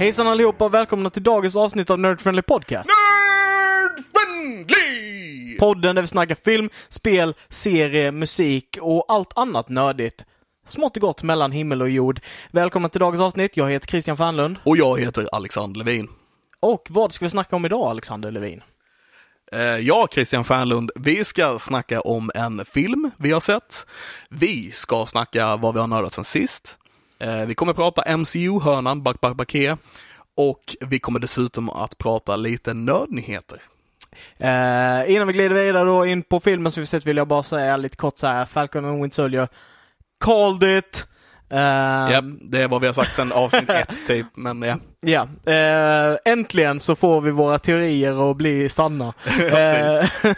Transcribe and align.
Hejsan 0.00 0.26
allihopa 0.26 0.64
och 0.64 0.74
välkomna 0.74 1.10
till 1.10 1.22
dagens 1.22 1.56
avsnitt 1.56 1.90
av 1.90 1.98
Nerd 1.98 2.20
Friendly 2.20 2.42
Podcast. 2.42 2.90
Nerdfriendly! 3.96 5.56
Podden 5.58 5.94
där 5.94 6.02
vi 6.02 6.08
snackar 6.08 6.34
film, 6.34 6.70
spel, 6.88 7.34
serie, 7.48 8.12
musik 8.12 8.78
och 8.80 9.04
allt 9.08 9.32
annat 9.36 9.68
nördigt. 9.68 10.24
Smått 10.66 10.96
och 10.96 11.00
gott 11.00 11.22
mellan 11.22 11.52
himmel 11.52 11.82
och 11.82 11.90
jord. 11.90 12.20
Välkomna 12.50 12.88
till 12.88 13.00
dagens 13.00 13.20
avsnitt. 13.22 13.56
Jag 13.56 13.70
heter 13.70 13.86
Christian 13.86 14.16
Fanlund. 14.16 14.56
Och 14.64 14.76
jag 14.76 15.00
heter 15.00 15.26
Alexander 15.32 15.78
Levin. 15.78 16.08
Och 16.60 16.86
vad 16.90 17.12
ska 17.12 17.24
vi 17.24 17.30
snacka 17.30 17.56
om 17.56 17.64
idag, 17.64 17.90
Alexander 17.90 18.30
Levin? 18.30 18.62
Eh, 19.52 19.60
Ja, 19.62 20.08
Christian 20.10 20.44
Fernlund, 20.44 20.90
vi 20.94 21.24
ska 21.24 21.58
snacka 21.58 22.00
om 22.00 22.30
en 22.34 22.64
film 22.64 23.10
vi 23.16 23.32
har 23.32 23.40
sett. 23.40 23.86
Vi 24.30 24.70
ska 24.72 25.06
snacka 25.06 25.56
vad 25.56 25.74
vi 25.74 25.80
har 25.80 25.86
nördat 25.86 26.14
sen 26.14 26.24
sist. 26.24 26.76
Eh, 27.20 27.46
Vi 27.46 27.54
kommer 27.54 27.72
prata 27.72 28.16
MCU-hörnan, 28.16 29.02
Back 29.02 29.20
Back 29.20 29.36
Baké. 29.36 29.76
Och 30.36 30.76
vi 30.80 30.98
kommer 30.98 31.20
dessutom 31.20 31.70
att 31.70 31.98
prata 31.98 32.36
lite 32.36 32.74
nördnyheter. 32.74 33.62
Eh, 34.38 35.12
innan 35.14 35.26
vi 35.26 35.32
glider 35.32 35.48
vidare 35.64 35.84
då 35.84 36.06
in 36.06 36.22
på 36.22 36.40
filmen 36.40 36.72
som 36.72 36.80
vi 36.80 36.86
sett 36.86 37.06
vill 37.06 37.16
jag 37.16 37.28
bara 37.28 37.42
säga 37.42 37.76
lite 37.76 37.96
kort 37.96 38.18
så 38.18 38.26
här. 38.26 38.46
Falcon 38.46 38.84
and 38.84 39.00
Winter 39.02 39.14
Soldier. 39.16 39.48
Called 40.24 40.78
it! 40.78 41.06
Eh, 41.50 41.58
Ja, 41.58 42.20
det 42.22 42.62
är 42.62 42.68
vad 42.68 42.80
vi 42.80 42.86
har 42.86 42.94
sagt 42.94 43.16
sedan 43.16 43.32
avsnitt 43.32 43.70
ett 43.70 44.06
typ, 44.06 44.26
men 44.34 44.62
ja. 44.62 44.76
Ja, 45.02 45.28
eh, 45.52 46.16
äntligen 46.24 46.80
så 46.80 46.96
får 46.96 47.20
vi 47.20 47.30
våra 47.30 47.58
teorier 47.58 48.30
att 48.30 48.36
bli 48.36 48.68
sanna. 48.68 49.14
Eh, 49.40 50.08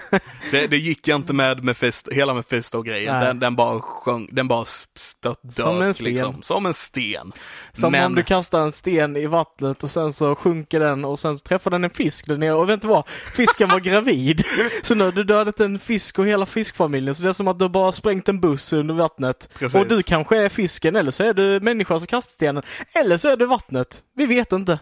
Det, 0.50 0.66
det 0.66 0.76
gick 0.76 1.08
jag 1.08 1.16
inte 1.16 1.32
med 1.32 1.64
Mephisto, 1.64 2.10
hela 2.10 2.34
Mephisto-grejen. 2.34 3.20
Den, 3.20 3.40
den 3.40 3.56
bara 3.56 3.80
sjöng, 3.80 4.28
den 4.32 4.48
bara 4.48 4.64
stött 4.94 5.38
Som 5.54 5.82
en 5.82 5.94
sten. 5.94 6.04
liksom. 6.04 6.42
Som 6.42 6.66
en 6.66 6.74
sten. 6.74 7.32
Som 7.72 7.92
Men- 7.92 8.04
om 8.06 8.14
du 8.14 8.22
kastar 8.22 8.60
en 8.60 8.72
sten 8.72 9.16
i 9.16 9.26
vattnet 9.26 9.84
och 9.84 9.90
sen 9.90 10.12
så 10.12 10.34
sjunker 10.34 10.80
den 10.80 11.04
och 11.04 11.18
sen 11.18 11.38
så 11.38 11.42
träffar 11.44 11.70
den 11.70 11.84
en 11.84 11.90
fisk 11.90 12.26
där 12.26 12.36
nere 12.36 12.52
och 12.54 12.68
vet 12.68 12.82
du 12.82 12.88
vad? 12.88 13.04
Fisken 13.36 13.68
var 13.68 13.80
gravid. 13.90 14.44
Så 14.82 14.94
nu 14.94 15.04
har 15.04 15.12
du 15.12 15.24
dödat 15.24 15.60
en 15.60 15.78
fisk 15.78 16.18
och 16.18 16.26
hela 16.26 16.46
fiskfamiljen 16.46 17.14
så 17.14 17.22
det 17.22 17.28
är 17.28 17.32
som 17.32 17.48
att 17.48 17.58
du 17.58 17.68
bara 17.68 17.92
sprängt 17.92 18.28
en 18.28 18.40
buss 18.40 18.72
under 18.72 18.94
vattnet. 18.94 19.48
Precis. 19.58 19.80
Och 19.80 19.86
du 19.86 20.02
kanske 20.02 20.38
är 20.38 20.48
fisken 20.48 20.96
eller 20.96 21.10
så 21.10 21.24
är 21.24 21.34
du 21.34 21.60
människan 21.60 22.00
som 22.00 22.06
kastar 22.06 22.32
stenen. 22.32 22.62
Eller 22.92 23.16
så 23.16 23.28
är 23.28 23.36
du 23.36 23.46
vattnet. 23.46 24.02
Vi 24.16 24.26
vet 24.26 24.51
inte. 24.56 24.78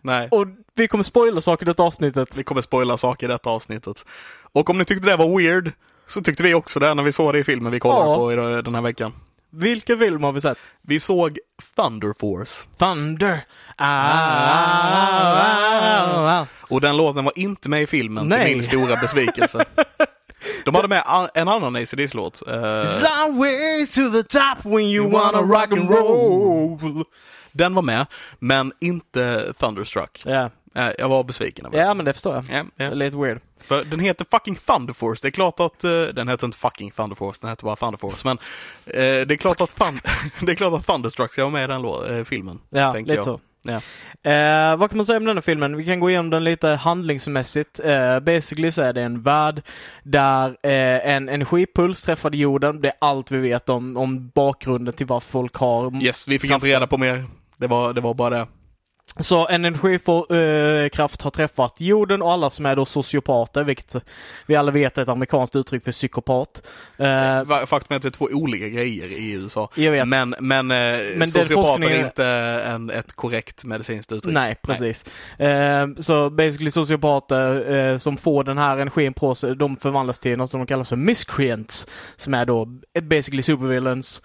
Nej. 0.00 0.28
Och 0.30 0.46
vi 0.74 0.88
kommer 0.88 1.04
spoila 1.04 1.40
saker 1.40 1.66
i 1.66 1.68
detta 1.70 1.82
avsnittet. 1.82 2.36
Vi 2.36 2.44
kommer 2.44 2.60
spoila 2.62 2.96
saker 2.96 3.26
i 3.28 3.32
detta 3.32 3.50
avsnittet. 3.50 4.04
Och 4.52 4.70
om 4.70 4.78
ni 4.78 4.84
tyckte 4.84 5.08
det 5.08 5.16
var 5.16 5.38
weird, 5.38 5.72
så 6.06 6.20
tyckte 6.22 6.42
vi 6.42 6.54
också 6.54 6.78
det 6.80 6.94
när 6.94 7.02
vi 7.02 7.12
såg 7.12 7.32
det 7.32 7.38
i 7.38 7.44
filmen 7.44 7.72
vi 7.72 7.80
kollade 7.80 8.10
Ja. 8.10 8.16
på 8.16 8.32
i- 8.32 8.62
den 8.62 8.74
här 8.74 8.82
veckan. 8.82 9.12
Vilken 9.50 9.98
film 9.98 10.22
har 10.22 10.32
vi 10.32 10.40
sett? 10.40 10.58
Vi 10.82 11.00
såg 11.00 11.38
Thunder 11.76 12.14
Force. 12.20 12.66
Thunder. 12.78 13.44
Ah, 13.76 13.86
ah, 16.16 16.40
ah. 16.40 16.46
Och 16.68 16.80
den 16.80 16.96
låten 16.96 17.24
var 17.24 17.32
inte 17.38 17.68
med 17.68 17.82
i 17.82 17.86
filmen 17.86 18.28
Nej. 18.28 18.46
till 18.46 18.56
min 18.56 18.64
stora 18.64 18.96
besvikelse. 18.96 19.64
De 20.64 20.74
hade 20.74 20.88
med 20.88 21.02
en 21.34 21.48
annan 21.48 21.76
ACDC-låt. 21.76 22.42
Uh, 22.48 22.52
Somewhere 22.86 23.86
to 23.86 24.10
the 24.10 24.22
top 24.22 24.64
when 24.64 24.84
you 24.84 25.10
wanna 25.10 25.38
rock 25.38 25.72
and 25.72 25.90
roll. 25.90 27.04
Den 27.52 27.74
var 27.74 27.82
med, 27.82 28.06
men 28.38 28.72
inte 28.80 29.52
Thunderstruck. 29.58 30.22
Ja, 30.24 30.50
Eh, 30.74 30.90
jag 30.98 31.08
var 31.08 31.24
besviken 31.24 31.66
över 31.66 31.78
ja 31.78 31.94
men 31.94 32.04
det 32.06 32.12
förstår 32.12 32.34
jag. 32.34 32.50
Är 32.50 32.66
ja. 32.76 32.94
lite 32.94 33.16
weird. 33.16 33.40
För 33.60 33.84
den 33.84 34.00
heter 34.00 34.26
fucking 34.30 34.56
Thunder 34.56 34.94
Force. 34.94 35.22
Det 35.22 35.28
är 35.28 35.32
klart 35.32 35.60
att, 35.60 35.84
eh, 35.84 35.90
den 35.90 36.28
heter 36.28 36.46
inte 36.46 36.58
fucking 36.58 36.90
Thunder 36.90 37.16
Force, 37.16 37.38
den 37.40 37.50
heter 37.50 37.64
bara 37.64 37.76
Thunder 37.76 37.98
Force. 37.98 38.20
Men 38.24 38.38
eh, 38.86 39.26
det, 39.26 39.34
är 39.34 39.36
klart 39.36 39.60
att 39.60 39.78
thun- 39.78 40.00
det 40.46 40.52
är 40.52 40.56
klart 40.56 40.72
att 40.72 40.86
Thunderstruck 40.86 41.32
ska 41.32 41.42
vara 41.42 41.52
med 41.52 41.64
i 41.64 41.66
den 41.66 42.18
eh, 42.18 42.24
filmen. 42.24 42.58
Ja, 42.70 42.92
lite 42.92 43.12
jag. 43.12 43.24
så. 43.24 43.40
Eh, 43.68 44.76
vad 44.76 44.90
kan 44.90 44.96
man 44.96 45.06
säga 45.06 45.16
om 45.16 45.24
den 45.24 45.36
här 45.36 45.42
filmen? 45.42 45.76
Vi 45.76 45.84
kan 45.84 46.00
gå 46.00 46.10
igenom 46.10 46.30
den 46.30 46.44
lite 46.44 46.68
handlingsmässigt. 46.68 47.80
Basically 48.22 48.72
så 48.72 48.82
är 48.82 48.92
det 48.92 49.02
en 49.02 49.22
värld 49.22 49.62
där 50.02 50.56
en 50.62 51.28
energipuls 51.28 52.02
träffade 52.02 52.36
jorden. 52.36 52.80
Det 52.80 52.88
är 52.88 52.94
allt 53.00 53.30
vi 53.30 53.38
vet 53.38 53.68
om, 53.68 53.96
om 53.96 54.28
bakgrunden 54.28 54.94
till 54.94 55.06
varför 55.06 55.30
folk 55.30 55.56
har 55.56 56.02
Yes, 56.02 56.28
vi 56.28 56.38
fick 56.38 56.50
inte 56.50 56.66
reda 56.66 56.86
på 56.86 56.98
mer. 56.98 57.24
Det 57.62 57.68
var, 57.68 57.92
det 57.92 58.00
var 58.00 58.14
bara 58.14 58.38
det. 58.38 58.46
Så 59.20 59.48
en 59.48 59.64
energikraft 59.64 61.22
har 61.22 61.30
träffat 61.30 61.74
jorden 61.78 62.22
och 62.22 62.32
alla 62.32 62.50
som 62.50 62.66
är 62.66 62.76
då 62.76 62.84
sociopater, 62.84 63.64
vilket 63.64 63.94
vi 64.46 64.56
alla 64.56 64.72
vet 64.72 64.98
är 64.98 65.02
ett 65.02 65.08
amerikanskt 65.08 65.56
uttryck 65.56 65.84
för 65.84 65.92
psykopat. 65.92 66.62
Eh, 66.96 67.44
Va- 67.44 67.66
Faktum 67.66 67.94
är 67.94 67.96
att 67.96 68.02
det 68.02 68.08
är 68.08 68.10
två 68.10 68.28
olika 68.32 68.68
grejer 68.68 69.04
i 69.08 69.32
USA. 69.32 69.70
Men, 70.04 70.34
men, 70.40 70.70
eh, 70.70 70.76
den 71.18 71.28
sociopater 71.30 71.90
är 71.90 72.04
inte 72.04 72.26
en, 72.66 72.90
ett 72.90 73.12
korrekt 73.12 73.64
medicinskt 73.64 74.12
uttryck. 74.12 74.34
Nej, 74.34 74.56
precis. 74.62 75.04
Eh, 75.38 75.86
så 75.98 76.30
basically 76.30 76.70
sociopater 76.70 77.74
eh, 77.76 77.98
som 77.98 78.16
får 78.16 78.44
den 78.44 78.58
här 78.58 78.78
energin 78.78 79.14
på 79.14 79.34
sig, 79.34 79.56
de 79.56 79.76
förvandlas 79.76 80.20
till 80.20 80.38
något 80.38 80.50
som 80.50 80.60
de 80.60 80.66
kallar 80.66 80.84
för 80.84 80.96
miscreants. 80.96 81.86
Som 82.16 82.34
är 82.34 82.46
då 82.46 82.68
eh, 82.94 83.02
basically 83.02 83.42
supervillains. 83.42 84.22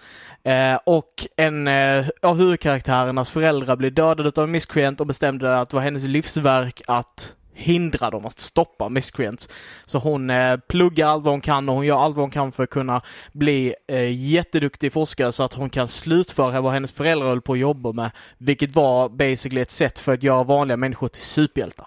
Eh, 0.48 0.78
och 0.84 1.26
en 1.36 1.68
eh, 1.68 2.06
av 2.22 2.36
huvudkaraktärernas 2.36 3.30
föräldrar 3.30 3.76
blir 3.76 3.90
dödad 3.90 4.38
av 4.38 4.44
en 4.44 4.50
miscreant 4.50 5.00
och 5.00 5.06
bestämde 5.06 5.58
att 5.58 5.70
det 5.70 5.76
var 5.76 5.82
hennes 5.82 6.04
livsverk 6.04 6.82
att 6.86 7.34
hindra 7.52 8.10
dem 8.10 8.26
att 8.26 8.40
stoppa 8.40 8.88
miscreants. 8.88 9.48
Så 9.84 9.98
hon 9.98 10.30
eh, 10.30 10.56
pluggar 10.56 11.06
allt 11.08 11.24
vad 11.24 11.32
hon 11.32 11.40
kan 11.40 11.68
och 11.68 11.74
hon 11.74 11.86
gör 11.86 11.96
allt 11.96 12.16
vad 12.16 12.22
hon 12.22 12.30
kan 12.30 12.52
för 12.52 12.62
att 12.62 12.70
kunna 12.70 13.02
bli 13.32 13.74
eh, 13.86 14.12
jätteduktig 14.12 14.92
forskare 14.92 15.32
så 15.32 15.42
att 15.42 15.54
hon 15.54 15.70
kan 15.70 15.88
slutföra 15.88 16.60
vad 16.60 16.72
hennes 16.72 16.92
föräldrar 16.92 17.28
höll 17.28 17.40
på 17.40 17.52
att 17.52 17.58
jobba 17.58 17.92
med. 17.92 18.10
Vilket 18.38 18.74
var 18.74 19.08
basically 19.08 19.60
ett 19.60 19.70
sätt 19.70 19.98
för 19.98 20.12
att 20.12 20.22
göra 20.22 20.42
vanliga 20.42 20.76
människor 20.76 21.08
till 21.08 21.22
superhjältar. 21.22 21.86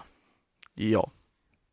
Ja. 0.74 1.10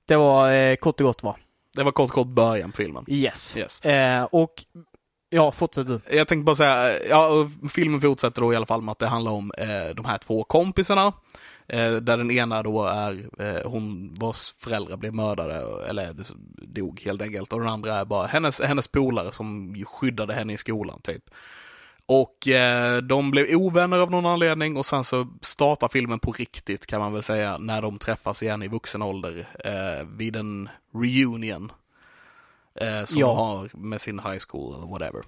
Det 0.07 0.15
var 0.15 0.51
eh, 0.51 0.75
kort 0.75 1.01
och 1.01 1.05
gott 1.05 1.23
va? 1.23 1.35
Det 1.75 1.83
var 1.83 1.91
kort 1.91 2.09
kort 2.09 2.27
början 2.27 2.71
på 2.71 2.77
filmen. 2.77 3.05
Yes. 3.07 3.57
Yes. 3.57 3.81
Eh, 3.85 4.23
och 4.23 4.65
ja, 5.29 5.51
fortsätt 5.51 5.87
du. 5.87 5.99
Jag 6.11 6.27
tänkte 6.27 6.43
bara 6.45 6.55
säga, 6.55 7.03
ja, 7.07 7.49
filmen 7.71 8.01
fortsätter 8.01 8.41
då 8.41 8.53
i 8.53 8.55
alla 8.55 8.65
fall 8.65 8.81
med 8.81 8.91
att 8.91 8.99
det 8.99 9.07
handlar 9.07 9.31
om 9.31 9.51
eh, 9.57 9.95
de 9.95 10.05
här 10.05 10.17
två 10.17 10.43
kompisarna. 10.43 11.13
Eh, 11.67 11.91
där 11.91 12.17
den 12.17 12.31
ena 12.31 12.63
då 12.63 12.85
är 12.85 13.29
eh, 13.39 13.71
hon 13.71 14.13
vars 14.19 14.53
föräldrar 14.57 14.97
blev 14.97 15.13
mördade, 15.13 15.87
eller 15.89 16.15
dog 16.61 17.01
helt 17.05 17.21
enkelt. 17.21 17.53
Och 17.53 17.59
den 17.59 17.69
andra 17.69 17.93
är 17.93 18.05
bara 18.05 18.27
hennes, 18.27 18.61
hennes 18.61 18.87
polare 18.87 19.31
som 19.31 19.75
skyddade 19.85 20.33
henne 20.33 20.53
i 20.53 20.57
skolan 20.57 21.01
typ. 21.01 21.23
Och 22.05 22.47
eh, 22.47 22.97
de 22.97 23.31
blev 23.31 23.55
ovänner 23.55 23.99
av 23.99 24.11
någon 24.11 24.25
anledning 24.25 24.77
och 24.77 24.85
sen 24.85 25.03
så 25.03 25.27
startar 25.41 25.87
filmen 25.87 26.19
på 26.19 26.31
riktigt 26.31 26.85
kan 26.85 26.99
man 26.99 27.13
väl 27.13 27.23
säga 27.23 27.57
när 27.57 27.81
de 27.81 27.97
träffas 27.97 28.43
igen 28.43 28.63
i 28.63 28.67
vuxen 28.67 29.01
ålder 29.01 29.47
eh, 29.65 30.07
vid 30.17 30.35
en 30.35 30.69
reunion. 30.93 31.71
Eh, 32.81 33.05
som 33.05 33.19
Ja. 33.19 33.33
har 33.35 33.77
med 33.77 34.01
sin 34.01 34.19
high 34.19 34.39
school 34.49 34.75
eller 34.75 34.87
whatever. 34.87 35.21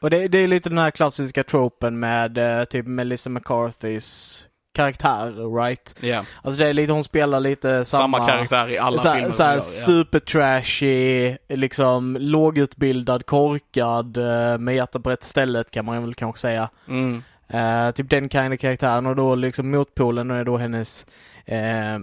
Och 0.00 0.10
det, 0.10 0.28
det 0.28 0.38
är 0.38 0.46
lite 0.48 0.68
den 0.68 0.78
här 0.78 0.90
klassiska 0.90 1.44
tropen 1.44 1.98
med 1.98 2.38
eh, 2.60 2.64
typ 2.64 2.86
Melissa 2.86 3.30
McCarthys 3.30 4.46
karaktär, 4.74 5.54
right? 5.62 5.94
Ja, 6.00 6.24
Alltså 6.42 6.60
det 6.62 6.68
är 6.68 6.72
lite, 6.72 6.92
hon 6.92 7.04
spelar 7.04 7.40
lite 7.40 7.84
samma... 7.84 8.18
samma, 8.18 8.28
karaktär 8.30 8.68
i 8.70 8.78
alla 8.78 8.98
så, 9.02 9.12
filmer. 9.14 9.30
så 9.30 9.42
här 9.42 9.50
gör, 9.50 9.56
ja. 9.56 9.62
super 9.62 10.18
trashy, 10.18 11.36
liksom 11.48 12.16
lågutbildad, 12.20 13.26
korkad, 13.26 14.16
eh, 14.16 14.58
med 14.58 14.74
hjärtat 14.74 15.02
på 15.02 15.10
rätt 15.10 15.22
stället 15.24 15.70
kan 15.70 15.84
man 15.84 16.02
väl 16.02 16.14
kanske 16.14 16.40
säga. 16.40 16.70
Mm. 16.88 17.22
Eh, 17.48 17.90
typ 17.90 18.10
den 18.10 18.28
kind 18.28 18.54
of 18.54 18.60
karaktären 18.60 19.06
och 19.06 19.16
då 19.16 19.34
liksom 19.34 19.70
motpolen 19.70 20.30
är 20.30 20.44
då 20.44 20.56
hennes 20.56 21.06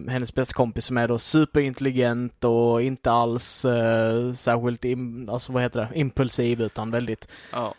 hennes 0.07 0.33
bästa 0.33 0.53
kompis 0.53 0.85
som 0.85 0.97
är 0.97 1.07
då 1.07 1.19
superintelligent 1.19 2.43
och 2.43 2.81
inte 2.81 3.11
alls 3.11 3.65
eh, 3.65 4.33
särskilt 4.33 4.85
im, 4.85 5.29
alltså 5.29 5.51
vad 5.51 5.63
heter 5.63 5.79
det, 5.79 5.99
impulsiv 5.99 6.61
utan 6.61 6.91
väldigt 6.91 7.27
Ja. 7.51 7.73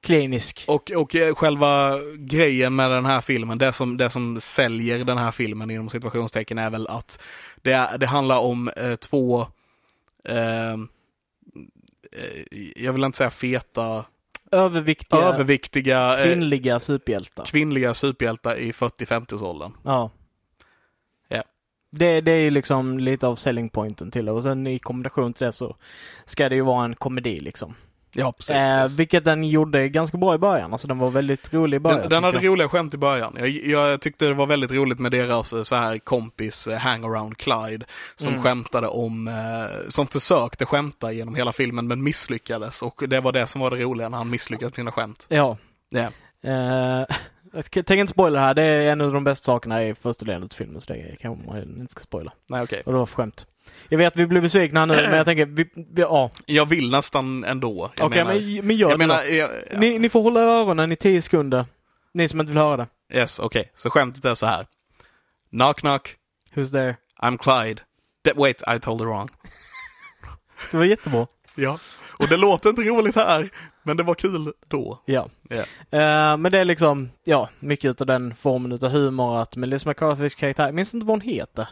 klinisk. 0.00 0.64
Och, 0.68 0.90
och 0.90 1.14
eh, 1.14 1.34
själva 1.34 1.98
grejen 2.16 2.74
med 2.74 2.90
den 2.90 3.06
här 3.06 3.20
filmen, 3.20 3.58
det 3.58 3.72
som, 3.72 3.96
det 3.96 4.10
som 4.10 4.40
säljer 4.40 5.04
den 5.04 5.18
här 5.18 5.30
filmen 5.30 5.70
inom 5.70 5.90
situationstecken 5.90 6.58
är 6.58 6.70
väl 6.70 6.86
att 6.88 7.20
det, 7.62 7.88
det 8.00 8.06
handlar 8.06 8.38
om 8.38 8.68
eh, 8.76 8.94
två, 8.96 9.40
eh, 10.24 10.72
eh, 10.72 10.76
jag 12.76 12.92
vill 12.92 13.04
inte 13.04 13.18
säga 13.18 13.30
feta 13.30 14.04
överviktiga 14.50 15.20
överviktiga 15.20 16.18
eh, 16.18 16.24
kvinnliga 16.26 16.80
superhjältar. 16.80 17.44
kvinnliga 17.44 17.94
superhjältar 17.94 18.56
i 18.56 18.72
40-50-årsåldern. 18.72 19.72
Ja. 19.84 20.10
Det, 21.94 22.20
det 22.20 22.32
är 22.32 22.40
ju 22.40 22.50
liksom 22.50 22.98
lite 22.98 23.26
av 23.26 23.36
selling 23.36 23.68
pointen 23.68 24.10
till 24.10 24.24
det 24.24 24.32
och 24.32 24.42
sen 24.42 24.66
i 24.66 24.78
kombination 24.78 25.32
till 25.32 25.46
det 25.46 25.52
så 25.52 25.76
ska 26.24 26.48
det 26.48 26.54
ju 26.54 26.62
vara 26.62 26.84
en 26.84 26.94
komedi 26.94 27.40
liksom. 27.40 27.74
Ja, 28.14 28.32
precis. 28.32 28.56
Eh, 28.56 28.82
precis. 28.82 28.98
vilket 28.98 29.24
den 29.24 29.44
gjorde 29.44 29.88
ganska 29.88 30.18
bra 30.18 30.34
i 30.34 30.38
början. 30.38 30.72
Alltså 30.72 30.88
den 30.88 30.98
var 30.98 31.10
väldigt 31.10 31.54
rolig 31.54 31.76
i 31.76 31.80
början. 31.80 32.00
Den, 32.00 32.08
den 32.08 32.24
hade 32.24 32.36
jag. 32.42 32.46
roliga 32.52 32.68
skämt 32.68 32.94
i 32.94 32.98
början. 32.98 33.36
Jag, 33.38 33.48
jag 33.48 34.00
tyckte 34.00 34.26
det 34.26 34.34
var 34.34 34.46
väldigt 34.46 34.72
roligt 34.72 34.98
med 34.98 35.12
deras 35.12 35.52
eh, 35.52 35.62
så 35.62 35.76
här 35.76 35.98
kompis 35.98 36.66
eh, 36.66 36.78
hangaround 36.78 37.36
Clyde 37.38 37.86
som 38.16 38.28
Mm. 38.32 38.42
skämtade 38.42 38.86
om, 38.88 39.28
eh, 39.28 39.88
som 39.88 40.06
försökte 40.06 40.66
skämta 40.66 41.12
genom 41.12 41.34
hela 41.34 41.52
filmen 41.52 41.86
men 41.88 42.02
misslyckades 42.02 42.82
och 42.82 43.02
det 43.08 43.20
var 43.20 43.32
det 43.32 43.46
som 43.46 43.60
var 43.60 43.70
det 43.70 43.76
roliga 43.84 44.08
när 44.08 44.18
han 44.18 44.30
misslyckades 44.30 44.70
med 44.72 44.76
sina 44.76 44.92
skämt. 44.92 45.26
Ja. 45.28 45.56
Ja. 45.90 46.08
Eh, 46.50 47.06
jag 47.52 47.64
tänker 47.70 47.94
inte 47.94 48.12
spoila 48.12 48.40
det 48.40 48.46
här. 48.46 48.54
Det 48.54 48.62
är 48.62 48.92
en 48.92 49.00
av 49.00 49.12
de 49.12 49.24
bästa 49.24 49.44
sakerna 49.44 49.84
i 49.84 49.94
första 49.94 50.24
delen 50.24 50.42
av 50.42 50.48
filmen 50.48 50.80
så 50.80 50.92
det 50.92 51.16
kanske 51.20 51.46
man 51.46 51.80
inte 51.80 51.92
ska 51.92 52.02
spoila. 52.02 52.32
Nej 52.48 52.62
okej. 52.62 52.82
Och 52.86 52.92
det 52.92 52.98
var 52.98 53.06
för 53.06 53.16
skämt. 53.16 53.46
Jag 53.88 53.98
vet 53.98 54.06
att 54.06 54.16
vi 54.16 54.26
blir 54.26 54.40
besvikna 54.40 54.86
nu 54.86 54.94
men 54.94 55.16
jag 55.16 55.24
tänker, 55.26 55.46
vi, 55.46 55.70
vi, 55.74 56.02
ja. 56.02 56.30
Jag 56.46 56.66
vill 56.66 56.90
nästan 56.90 57.44
ändå. 57.44 57.90
Okej 58.00 58.08
menar, 58.08 58.34
men, 58.34 58.66
men 58.66 58.76
gör 58.76 58.90
jag 58.90 58.98
det 58.98 59.06
menar, 59.06 59.22
jag, 59.22 59.50
ja. 59.70 59.78
Ni, 59.78 59.98
ni 59.98 60.08
får 60.08 60.22
hålla 60.22 60.40
öronen 60.40 60.92
i 60.92 60.96
tio 60.96 61.22
sekunder. 61.22 61.64
Ni 62.14 62.28
som 62.28 62.40
inte 62.40 62.52
vill 62.52 62.62
höra 62.62 62.76
det. 62.76 63.18
yes, 63.18 63.38
okej. 63.38 63.72
Så 63.74 63.90
skämtet 63.90 64.24
är 64.24 64.34
så 64.34 64.46
här. 64.46 64.66
Knock 65.50 65.80
knock, 65.80 66.16
Who's 66.54 66.70
there? 66.70 66.96
I'm 67.22 67.38
Clyde. 67.38 67.82
That, 68.24 68.36
wait, 68.36 68.62
I 68.66 68.78
told 68.78 69.00
it 69.00 69.06
wrong. 69.06 69.28
Det 70.70 70.76
var 70.76 70.84
jättebra. 70.84 71.26
Ja. 71.54 71.78
Och 72.18 72.28
det 72.28 72.36
låter 72.36 72.70
inte 72.70 72.82
roligt 72.82 73.16
här, 73.16 73.48
men 73.82 73.96
det 73.96 74.02
var 74.02 74.14
kul 74.14 74.52
då. 74.68 75.02
Ja. 75.04 75.28
Ja. 75.48 75.64
Eh, 75.98 76.36
men 76.36 76.52
det 76.52 76.58
är 76.58 76.64
liksom, 76.64 77.10
ja, 77.24 77.48
mycket 77.60 77.90
utav 77.90 78.06
den 78.06 78.34
formen 78.34 78.72
utav 78.72 78.90
humor 78.90 79.38
att 79.42 79.56
Melissa 79.56 79.88
McCarthys 79.88 80.34
karaktär, 80.34 80.72
minns 80.72 80.94
inte 80.94 81.06
vad 81.06 81.12
hon 81.14 81.20
heter. 81.20 81.68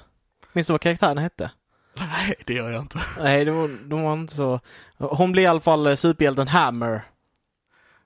Minns 0.52 0.66
du 0.66 0.72
vad 0.72 0.80
karaktären 0.80 1.18
hette? 1.18 1.50
Nej, 1.96 2.34
det 2.46 2.54
gör 2.54 2.70
jag 2.70 2.82
inte. 2.82 3.00
Nej, 3.18 3.44
det 3.44 3.50
var, 3.50 3.88
de 3.88 4.02
var 4.02 4.12
inte 4.12 4.34
så. 4.34 4.60
Hon 4.98 5.32
blir 5.32 5.42
i 5.42 5.46
alla 5.46 5.60
fall 5.60 5.86
eh, 5.86 5.96
superhjälten 5.96 6.48
Hammer. 6.48 7.02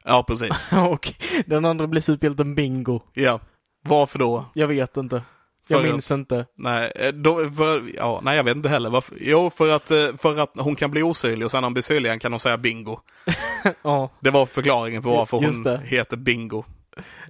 Ja, 0.05 0.23
precis. 0.23 0.73
Och 0.91 1.15
den 1.47 1.65
andra 1.65 1.87
blir 1.87 2.01
superhjälten 2.01 2.55
Bingo. 2.55 3.01
Ja. 3.13 3.41
Varför 3.83 4.19
då? 4.19 4.45
Jag 4.55 4.69
vet 4.69 4.97
inte. 4.97 5.23
Jag 5.69 5.83
minns 5.83 6.11
att- 6.11 6.19
inte. 6.19 6.47
Nej, 6.57 6.93
eh, 6.97 7.13
då, 7.13 7.51
för, 7.51 7.83
ja, 7.97 8.21
nej, 8.25 8.37
jag 8.37 8.45
vet 8.45 8.57
inte 8.57 8.69
heller. 8.69 8.91
Varför? 8.91 9.17
Jo, 9.21 9.51
för 9.57 9.71
att, 9.77 9.91
eh, 9.91 10.07
för 10.19 10.39
att 10.41 10.53
hon 10.59 10.77
kan 10.77 10.91
bli 10.91 11.03
osynlig 11.03 11.45
och 11.45 11.51
sen 11.51 11.61
när 11.61 11.67
hon 11.67 11.73
blir 11.75 11.83
synlig 11.83 12.09
igen 12.09 12.19
kan 12.19 12.33
hon 12.33 12.41
säga 12.41 12.59
bingo. 12.59 12.99
Ja. 13.83 14.11
Det 14.21 14.31
var 14.31 14.47
förklaringen 14.47 15.03
på 15.03 15.11
varför 15.17 15.37
hon 15.37 15.79
heter 15.85 16.17
bingo. 16.17 16.65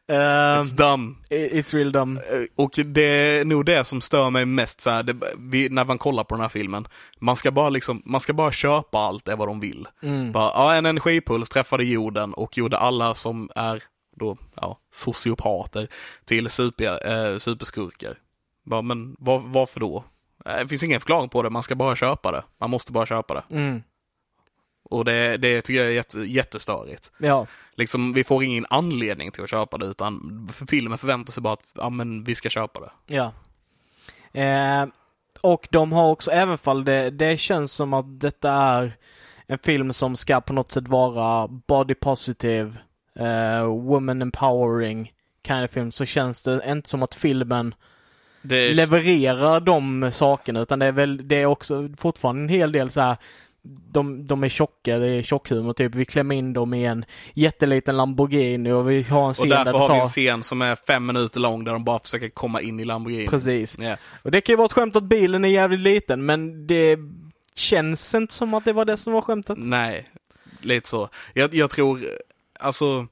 Um, 0.08 0.14
It's 0.16 0.74
dumb. 0.76 1.16
it's 1.30 1.74
real 1.76 1.92
dumb. 1.92 2.18
Eh, 2.18 2.24
Och 2.56 2.72
det 2.84 3.02
är 3.02 3.44
nog 3.44 3.64
det 3.66 3.84
som 3.84 4.00
stör 4.00 4.30
mig 4.30 4.44
mest 4.46 4.80
så 4.80 4.90
här, 4.90 5.02
det, 5.02 5.16
vi, 5.38 5.68
när 5.68 5.84
man 5.84 5.98
kollar 5.98 6.24
på 6.24 6.34
den 6.34 6.42
här 6.42 6.48
filmen. 6.48 6.86
Man 7.20 7.36
ska 7.36 7.50
bara 7.50 7.68
liksom, 7.68 8.02
man 8.04 8.20
ska 8.20 8.32
bara 8.32 8.52
köpa 8.52 8.98
allt 8.98 9.24
det 9.24 9.36
vad 9.36 9.48
de 9.48 9.60
vill. 9.60 9.86
Mm. 10.02 10.32
Bara, 10.32 10.50
ja, 10.54 10.74
en 10.74 10.86
energipuls 10.86 11.48
träffade 11.48 11.84
jorden 11.84 12.34
och 12.34 12.58
gjorde 12.58 12.76
alla 12.78 13.14
som 13.14 13.50
är 13.56 13.82
då, 14.16 14.36
ja, 14.56 14.78
sociopater 14.94 15.88
till 16.24 16.50
super, 16.50 17.32
eh, 17.32 17.38
superskurkar. 17.38 18.14
Bara, 18.64 18.82
men 18.82 19.16
var, 19.18 19.38
varför 19.38 19.80
då? 19.80 20.04
Eh, 20.46 20.56
Det 20.58 20.68
finns 20.68 20.82
ingen 20.82 21.00
förklaring 21.00 21.28
på 21.28 21.42
det, 21.42 21.50
man 21.50 21.62
ska 21.62 21.74
bara 21.74 21.96
köpa 21.96 22.32
det. 22.32 22.42
Man 22.58 22.70
måste 22.70 22.92
bara 22.92 23.06
köpa 23.06 23.34
det. 23.34 23.44
Mm. 23.50 23.82
Och 24.90 25.04
det, 25.04 25.36
det 25.36 25.62
tycker 25.62 25.80
jag 25.80 25.90
är 25.90 25.94
jätte, 25.94 26.18
jättestörigt. 26.18 27.12
Ja. 27.18 27.46
Liksom, 27.74 28.12
vi 28.12 28.24
får 28.24 28.44
ingen 28.44 28.66
anledning 28.70 29.30
till 29.30 29.42
att 29.42 29.50
köpa 29.50 29.78
det, 29.78 29.86
utan 29.86 30.48
för 30.52 30.66
filmen 30.66 30.98
förväntar 30.98 31.32
sig 31.32 31.42
bara 31.42 31.52
att, 31.52 31.68
ja 31.74 31.90
men 31.90 32.24
vi 32.24 32.34
ska 32.34 32.48
köpa 32.48 32.80
det. 32.80 32.90
Ja. 33.14 33.32
Eh, 34.40 34.86
och 35.40 35.68
de 35.70 35.92
har 35.92 36.10
också, 36.10 36.30
även 36.30 36.58
fall 36.58 36.84
det, 36.84 37.10
det 37.10 37.38
känns 37.38 37.72
som 37.72 37.94
att 37.94 38.20
detta 38.20 38.52
är 38.52 38.92
en 39.46 39.58
film 39.58 39.92
som 39.92 40.16
ska 40.16 40.40
på 40.40 40.52
något 40.52 40.72
sätt 40.72 40.88
vara 40.88 41.48
body 41.48 41.94
positive, 41.94 42.72
eh, 43.18 43.64
woman 43.64 44.22
empowering 44.22 45.12
kind 45.46 45.64
of 45.64 45.70
film, 45.70 45.92
så 45.92 46.04
känns 46.04 46.42
det 46.42 46.62
inte 46.66 46.88
som 46.88 47.02
att 47.02 47.14
filmen 47.14 47.74
är, 48.50 48.74
levererar 48.74 49.60
de 49.60 50.10
sakerna 50.12 50.60
utan 50.60 50.78
det 50.78 50.86
är 50.86 50.92
väl, 50.92 51.28
det 51.28 51.36
är 51.36 51.46
också 51.46 51.88
fortfarande 51.98 52.42
en 52.42 52.48
hel 52.48 52.72
del 52.72 52.90
så 52.90 53.00
här 53.00 53.16
de, 53.92 54.26
de 54.26 54.44
är 54.44 54.48
tjocka, 54.48 54.98
det 54.98 55.06
är 55.06 55.22
tjockhumor 55.22 55.72
typ. 55.72 55.94
Vi 55.94 56.04
klämmer 56.04 56.34
in 56.34 56.52
dem 56.52 56.74
i 56.74 56.84
en 56.84 57.04
jätteliten 57.34 57.96
Lamborghini 57.96 58.72
och 58.72 58.90
vi 58.90 59.02
har 59.02 59.22
en 59.22 59.28
och 59.30 59.36
scen 59.36 59.48
där 59.48 59.64
därför 59.64 59.72
det 59.72 59.78
har 59.78 59.94
vi 59.94 60.00
en 60.00 60.06
scen 60.06 60.42
som 60.42 60.62
är 60.62 60.76
fem 60.76 61.06
minuter 61.06 61.40
lång 61.40 61.64
där 61.64 61.72
de 61.72 61.84
bara 61.84 61.98
försöker 61.98 62.28
komma 62.28 62.60
in 62.60 62.80
i 62.80 62.84
Lamborghini. 62.84 63.28
Precis. 63.28 63.76
Ja. 63.78 63.96
Och 64.22 64.30
det 64.30 64.40
kan 64.40 64.52
ju 64.52 64.56
vara 64.56 64.66
ett 64.66 64.72
skämt 64.72 64.96
att 64.96 65.02
bilen 65.04 65.44
är 65.44 65.48
jävligt 65.48 65.80
liten 65.80 66.26
men 66.26 66.66
det 66.66 66.98
känns 67.54 68.14
inte 68.14 68.34
som 68.34 68.54
att 68.54 68.64
det 68.64 68.72
var 68.72 68.84
det 68.84 68.96
som 68.96 69.12
var 69.12 69.20
skämtet. 69.20 69.58
Nej, 69.58 70.10
lite 70.60 70.88
så. 70.88 71.08
Jag, 71.32 71.54
jag 71.54 71.70
tror, 71.70 72.00
alltså, 72.60 73.06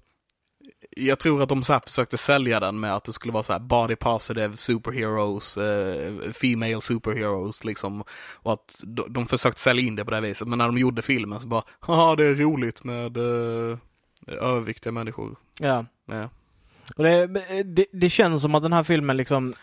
jag 0.96 1.18
tror 1.18 1.42
att 1.42 1.48
de 1.48 1.62
så 1.64 1.80
försökte 1.80 2.18
sälja 2.18 2.60
den 2.60 2.80
med 2.80 2.94
att 2.94 3.04
det 3.04 3.12
skulle 3.12 3.32
vara 3.32 3.42
så 3.42 3.52
här 3.52 3.60
body 3.60 3.96
positive 3.96 4.56
superheroes, 4.56 5.56
eh, 5.56 6.12
female 6.32 6.80
superheroes 6.80 7.64
liksom. 7.64 8.04
Och 8.32 8.52
att 8.52 8.80
de, 8.86 9.12
de 9.12 9.26
försökte 9.26 9.60
sälja 9.60 9.82
in 9.84 9.96
det 9.96 10.04
på 10.04 10.10
det 10.10 10.20
viset. 10.20 10.48
Men 10.48 10.58
när 10.58 10.66
de 10.66 10.78
gjorde 10.78 11.02
filmen 11.02 11.40
så 11.40 11.46
bara, 11.46 11.62
ja 11.86 12.16
det 12.16 12.24
är 12.24 12.34
roligt 12.34 12.84
med 12.84 13.16
eh, 13.16 13.78
överviktiga 14.26 14.92
människor. 14.92 15.36
Ja. 15.60 15.86
Ja. 16.06 16.28
Och 16.96 17.04
det, 17.04 17.26
det, 17.62 17.86
det 17.92 18.10
känns 18.10 18.42
som 18.42 18.54
att 18.54 18.62
den 18.62 18.72
här 18.72 18.82
filmen 18.82 19.16
liksom... 19.16 19.54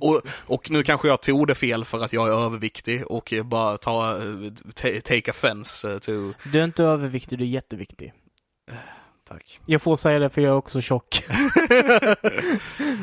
Och, 0.00 0.22
och 0.46 0.70
nu 0.70 0.82
kanske 0.82 1.08
jag 1.08 1.22
tog 1.22 1.46
det 1.46 1.54
fel 1.54 1.84
för 1.84 2.04
att 2.04 2.12
jag 2.12 2.28
är 2.28 2.32
överviktig 2.32 3.06
och 3.06 3.34
bara 3.44 3.76
ta, 3.76 4.16
eh, 4.16 4.22
ta- 4.74 5.00
take 5.04 5.30
offense 5.30 5.92
eh, 5.92 5.98
to, 5.98 6.12
Du 6.52 6.60
är 6.60 6.64
inte 6.64 6.84
överviktig, 6.84 7.38
du 7.38 7.44
är 7.44 7.48
jätteviktig. 7.48 8.12
Tack. 9.28 9.60
Jag 9.66 9.82
får 9.82 9.96
säga 9.96 10.18
det 10.18 10.30
för 10.30 10.40
jag 10.40 10.50
är 10.50 10.56
också 10.56 10.80
tjock. 10.80 11.22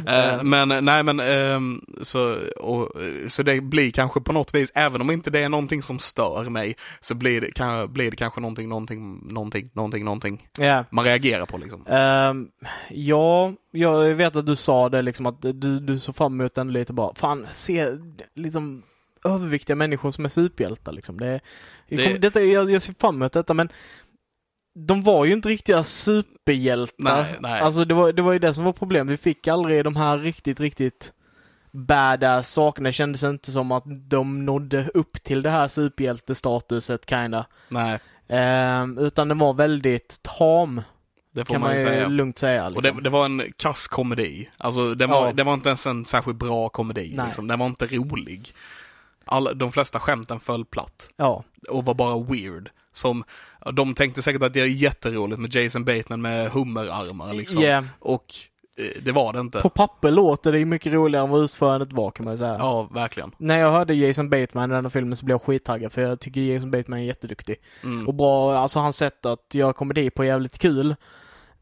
Eh, 0.07 0.43
men 0.43 0.85
nej 0.85 1.03
men 1.03 1.19
ehm, 1.19 1.81
så, 2.01 2.37
och, 2.59 3.01
eh, 3.01 3.27
så 3.27 3.43
det 3.43 3.61
blir 3.61 3.91
kanske 3.91 4.21
på 4.21 4.33
något 4.33 4.55
vis, 4.55 4.71
även 4.75 5.01
om 5.01 5.11
inte 5.11 5.29
det 5.29 5.39
är 5.39 5.49
någonting 5.49 5.83
som 5.83 5.99
stör 5.99 6.49
mig, 6.49 6.75
så 6.99 7.15
blir 7.15 7.41
det, 7.41 7.51
kan, 7.51 7.93
blir 7.93 8.11
det 8.11 8.17
kanske 8.17 8.41
någonting, 8.41 8.69
någonting, 8.69 9.27
någonting, 9.33 9.69
någonting, 9.73 10.03
någonting 10.05 10.47
Ja. 10.59 10.85
man 10.89 11.05
reagerar 11.05 11.45
på 11.45 11.57
liksom. 11.57 11.85
Ehm, 11.87 12.47
ja, 12.89 13.53
jag 13.71 14.15
vet 14.15 14.35
att 14.35 14.45
du 14.45 14.55
sa 14.55 14.89
det 14.89 15.01
liksom 15.01 15.25
att 15.25 15.41
du, 15.41 15.79
du 15.79 15.99
såg 15.99 16.15
fram 16.15 16.39
emot 16.41 16.55
den 16.55 16.73
lite 16.73 16.93
bara. 16.93 17.15
Fan, 17.15 17.47
se 17.53 17.87
liksom 18.35 18.83
överviktiga 19.25 19.75
människor 19.75 20.11
som 20.11 20.25
är 20.25 20.29
superhjältar 20.29 20.91
liksom. 20.91 21.19
Det, 21.19 21.39
det... 21.89 21.95
Det- 21.95 22.17
detta, 22.17 22.41
jag, 22.43 22.71
jag 22.71 22.81
ser 22.81 22.93
fram 22.99 23.15
emot 23.15 23.33
detta 23.33 23.53
men 23.53 23.69
de 24.77 25.01
var 25.01 25.25
ju 25.25 25.33
inte 25.33 25.49
riktiga 25.49 25.83
superhjältar. 25.83 26.95
Nej, 27.21 27.35
nej. 27.39 27.61
Alltså 27.61 27.85
det 27.85 27.93
var, 27.93 28.11
det 28.13 28.21
var 28.21 28.33
ju 28.33 28.39
det 28.39 28.53
som 28.53 28.63
var 28.63 28.73
problemet. 28.73 29.13
Vi 29.13 29.17
fick 29.17 29.47
aldrig 29.47 29.83
de 29.83 29.95
här 29.95 30.17
riktigt, 30.17 30.59
riktigt 30.59 31.13
badass 31.71 32.51
sakerna. 32.51 32.89
Det 32.89 32.93
kändes 32.93 33.23
inte 33.23 33.51
som 33.51 33.71
att 33.71 33.83
de 33.85 34.45
nådde 34.45 34.89
upp 34.93 35.23
till 35.23 35.41
det 35.41 35.49
här 35.49 35.67
superhjältestatuset 35.67 37.09
kinda. 37.09 37.45
Nej, 37.69 37.99
Ehm, 38.27 38.97
utan 38.97 39.27
den 39.27 39.37
var 39.37 39.53
väldigt 39.53 40.19
tam, 40.23 40.81
det 41.31 41.45
får 41.45 41.53
kan 41.53 41.61
man 41.61 41.73
ju 41.77 41.79
säga. 41.85 42.07
lugnt 42.07 42.39
säga. 42.39 42.65
Och 42.65 42.71
Liksom. 42.71 42.97
det, 42.97 43.03
det 43.03 43.09
var 43.09 43.25
en 43.25 43.43
kass 43.57 43.87
komedi. 43.87 44.49
Alltså 44.57 44.95
det 44.95 45.07
var, 45.07 45.25
Ja. 45.27 45.33
det 45.33 45.43
var 45.43 45.53
inte 45.53 45.69
ens 45.69 45.85
en 45.87 46.05
särskilt 46.05 46.37
bra 46.37 46.69
komedi. 46.69 47.13
Nej. 47.17 47.25
Liksom. 47.25 47.47
Den 47.47 47.59
var 47.59 47.65
inte 47.65 47.85
rolig. 47.87 48.53
Alla, 49.25 49.53
de 49.53 49.71
flesta 49.71 49.99
skämten 49.99 50.39
föll 50.39 50.65
platt. 50.65 51.09
Ja, 51.17 51.43
och 51.69 51.85
var 51.85 51.93
bara 51.93 52.23
weird. 52.23 52.69
Som, 52.95 53.23
de 53.73 53.93
tänkte 53.93 54.21
säkert 54.21 54.43
att 54.43 54.53
det 54.53 54.61
är 54.61 54.65
jätteroligt 54.65 55.39
med 55.39 55.55
Jason 55.55 55.85
Bateman 55.85 56.21
med 56.21 56.51
hummerarmar 56.51 57.33
liksom. 57.33 57.61
Yeah. 57.61 57.85
Och 57.99 58.33
eh, 58.77 59.01
det 59.03 59.11
var 59.11 59.33
det 59.33 59.39
inte. 59.39 59.61
På 59.61 59.69
papper 59.69 60.11
låter 60.11 60.51
det 60.51 60.59
ju 60.59 60.65
mycket 60.65 60.93
roligare 60.93 61.25
än 61.25 61.31
vad 61.31 61.43
utförandet 61.43 61.93
var 61.93 62.11
kan 62.11 62.23
man 62.23 62.33
ju 62.33 62.37
säga. 62.37 62.55
Ja, 62.59 62.89
verkligen. 62.93 63.31
När 63.37 63.59
jag 63.59 63.71
hörde 63.71 63.93
Jason 63.93 64.29
Bateman 64.29 64.71
i 64.71 64.73
den 64.73 64.85
här 64.85 64.89
filmen 64.89 65.17
så 65.17 65.25
blev 65.25 65.33
jag 65.33 65.41
skittaggad 65.41 65.91
för 65.91 66.01
jag 66.01 66.19
tycker 66.19 66.41
Jason 66.41 66.71
Bateman 66.71 66.99
är 66.99 67.03
jätteduktig. 67.03 67.55
Mm. 67.83 68.07
Och 68.07 68.13
bra, 68.13 68.57
alltså 68.57 68.79
hans 68.79 68.97
sätt 68.97 69.25
att 69.25 69.53
göra 69.53 69.73
komedi 69.73 70.09
på 70.09 70.23
är 70.23 70.27
jävligt 70.27 70.57
kul. 70.57 70.95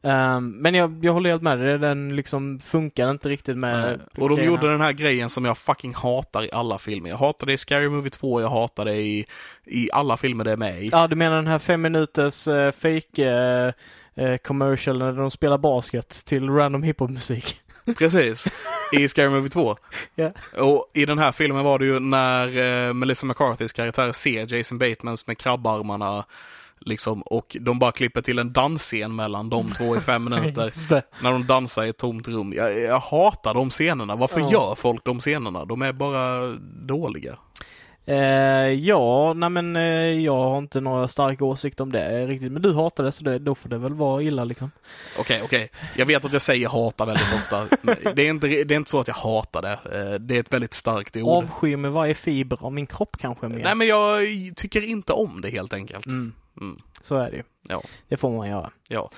Ehm, 0.04 0.50
men 0.50 0.76
jag, 0.76 1.06
jag 1.06 1.14
håller 1.14 1.30
helt 1.30 1.42
med 1.42 1.60
dig, 1.60 1.80
den 1.80 2.16
liksom 2.16 2.60
funkar 2.60 3.12
inte 3.12 3.30
riktigt 3.30 3.58
med 3.58 4.00
Nej. 4.16 4.24
Och 4.24 4.30
de 4.30 4.44
gjorde 4.44 4.72
den 4.72 4.82
här 4.82 4.92
grejen 4.92 5.30
som 5.30 5.46
jag 5.46 5.58
fucking 5.58 5.94
hatar 5.94 6.44
i 6.44 6.50
alla 6.52 6.80
filmer. 6.80 7.10
Jag 7.10 7.18
hatar 7.18 7.48
det 7.48 7.54
i 7.54 7.58
Scary 7.58 7.90
Movie 7.90 8.10
2, 8.10 8.42
jag 8.42 8.50
hatar 8.50 8.86
det 8.86 8.96
i, 8.96 9.26
i 9.66 9.90
alla 9.94 10.18
filmer 10.18 10.44
det 10.44 10.52
är 10.52 10.58
med 10.58 10.84
i. 10.84 10.90
Ja, 10.92 11.08
du 11.08 11.16
menar 11.16 11.36
den 11.36 11.48
här 11.48 11.60
fem 11.60 11.82
minuters 11.82 12.48
uh, 12.48 12.72
fake 12.72 13.74
eh, 14.16 14.38
commercial 14.38 15.00
när 15.00 15.14
de 15.14 15.32
spelar 15.32 15.58
basket 15.58 16.26
till 16.26 16.50
random 16.50 16.84
hiphop-musik. 16.84 17.60
Precis. 17.98 18.48
I 18.92 19.08
Scary 19.08 19.30
Movie 19.30 19.50
2. 19.50 19.78
Ja. 20.16 20.32
Och 20.58 20.92
i 20.94 21.06
den 21.06 21.20
här 21.20 21.32
filmen 21.32 21.64
var 21.64 21.80
det 21.80 21.86
ju 21.86 22.00
när 22.00 22.48
eh, 22.88 22.94
Melissa 22.94 23.26
McCarthys 23.26 23.74
karaktär 23.74 24.12
ser 24.12 24.56
Jason 24.56 24.78
Batemans 24.78 25.28
med 25.28 25.38
krabbarmarna 25.38 26.26
Liksom, 26.86 27.22
och 27.22 27.58
de 27.62 27.80
bara 27.80 27.92
klipper 27.92 28.22
till 28.22 28.40
en 28.40 28.54
dansscen 28.54 29.16
mellan 29.16 29.50
de 29.50 29.72
två 29.72 29.98
i 29.98 30.00
fem 30.00 30.24
minuter. 30.30 31.04
När 31.24 31.32
de 31.32 31.48
dansar 31.48 31.84
i 31.84 31.90
ett 31.90 31.98
tomt 31.98 32.28
rum. 32.28 32.54
Jag, 32.54 32.80
jag 32.80 33.00
hatar 33.00 33.54
de 33.54 33.70
scenerna. 33.70 34.16
Varför 34.16 34.40
Ja. 34.40 34.52
gör 34.52 34.76
folk 34.76 35.06
de 35.06 35.20
scenerna? 35.20 35.66
De 35.66 35.82
är 35.82 35.94
bara 35.94 36.56
dåliga. 36.88 37.38
Eh, 38.06 38.16
ja, 38.68 39.34
nej 39.34 39.50
men 39.50 39.76
eh, 39.76 39.84
jag 40.22 40.36
har 40.44 40.58
inte 40.58 40.82
några 40.82 41.08
starka 41.08 41.46
åsikter 41.46 41.84
om 41.84 41.92
det 41.92 42.28
riktigt. 42.28 42.52
Men 42.52 42.62
du 42.62 42.74
hatar 42.74 43.04
det 43.04 43.12
så 43.12 43.24
det, 43.24 43.40
då 43.40 43.56
får 43.56 43.70
det 43.70 43.78
väl 43.78 43.94
vara 43.94 44.22
illa 44.24 44.44
liksom. 44.44 44.72
Okej, 45.20 45.42
okej. 45.44 45.70
Jag 45.96 46.06
vet 46.06 46.26
att 46.26 46.34
jag 46.34 46.42
säger 46.42 46.68
hata 46.70 47.06
väldigt 47.06 47.34
ofta. 47.36 47.68
Det 48.16 48.26
är, 48.26 48.30
inte, 48.30 48.48
det 48.48 48.74
är 48.74 48.78
inte 48.78 48.92
så 48.92 49.00
att 49.00 49.08
jag 49.08 49.16
hatar 49.16 49.62
det. 49.62 49.72
Eh, 49.72 50.20
Det 50.20 50.36
är 50.36 50.40
ett 50.40 50.54
väldigt 50.54 50.74
starkt 50.74 51.18
ord. 51.18 51.44
Avsky 51.44 51.78
med 51.78 51.92
varje 51.92 52.14
fiber 52.16 52.58
av 52.62 52.74
min 52.74 52.88
kropp 52.88 53.18
kanske 53.20 53.48
mer. 53.48 53.64
Nej, 53.64 53.76
men 53.76 53.88
jag 53.88 54.22
tycker 54.56 54.82
inte 54.90 55.14
om 55.14 55.42
det 55.42 55.50
helt 55.50 55.74
enkelt. 55.74 56.06
Mm, 56.06 56.34
Mm. 56.62 56.82
så 57.02 57.16
är 57.16 57.32
det 57.32 57.38
ju. 57.38 57.44
Ja. 57.70 57.82
Det 58.08 58.18
får 58.18 58.32
man 58.38 58.50
göra. 58.50 58.72
Ja. 58.88 59.10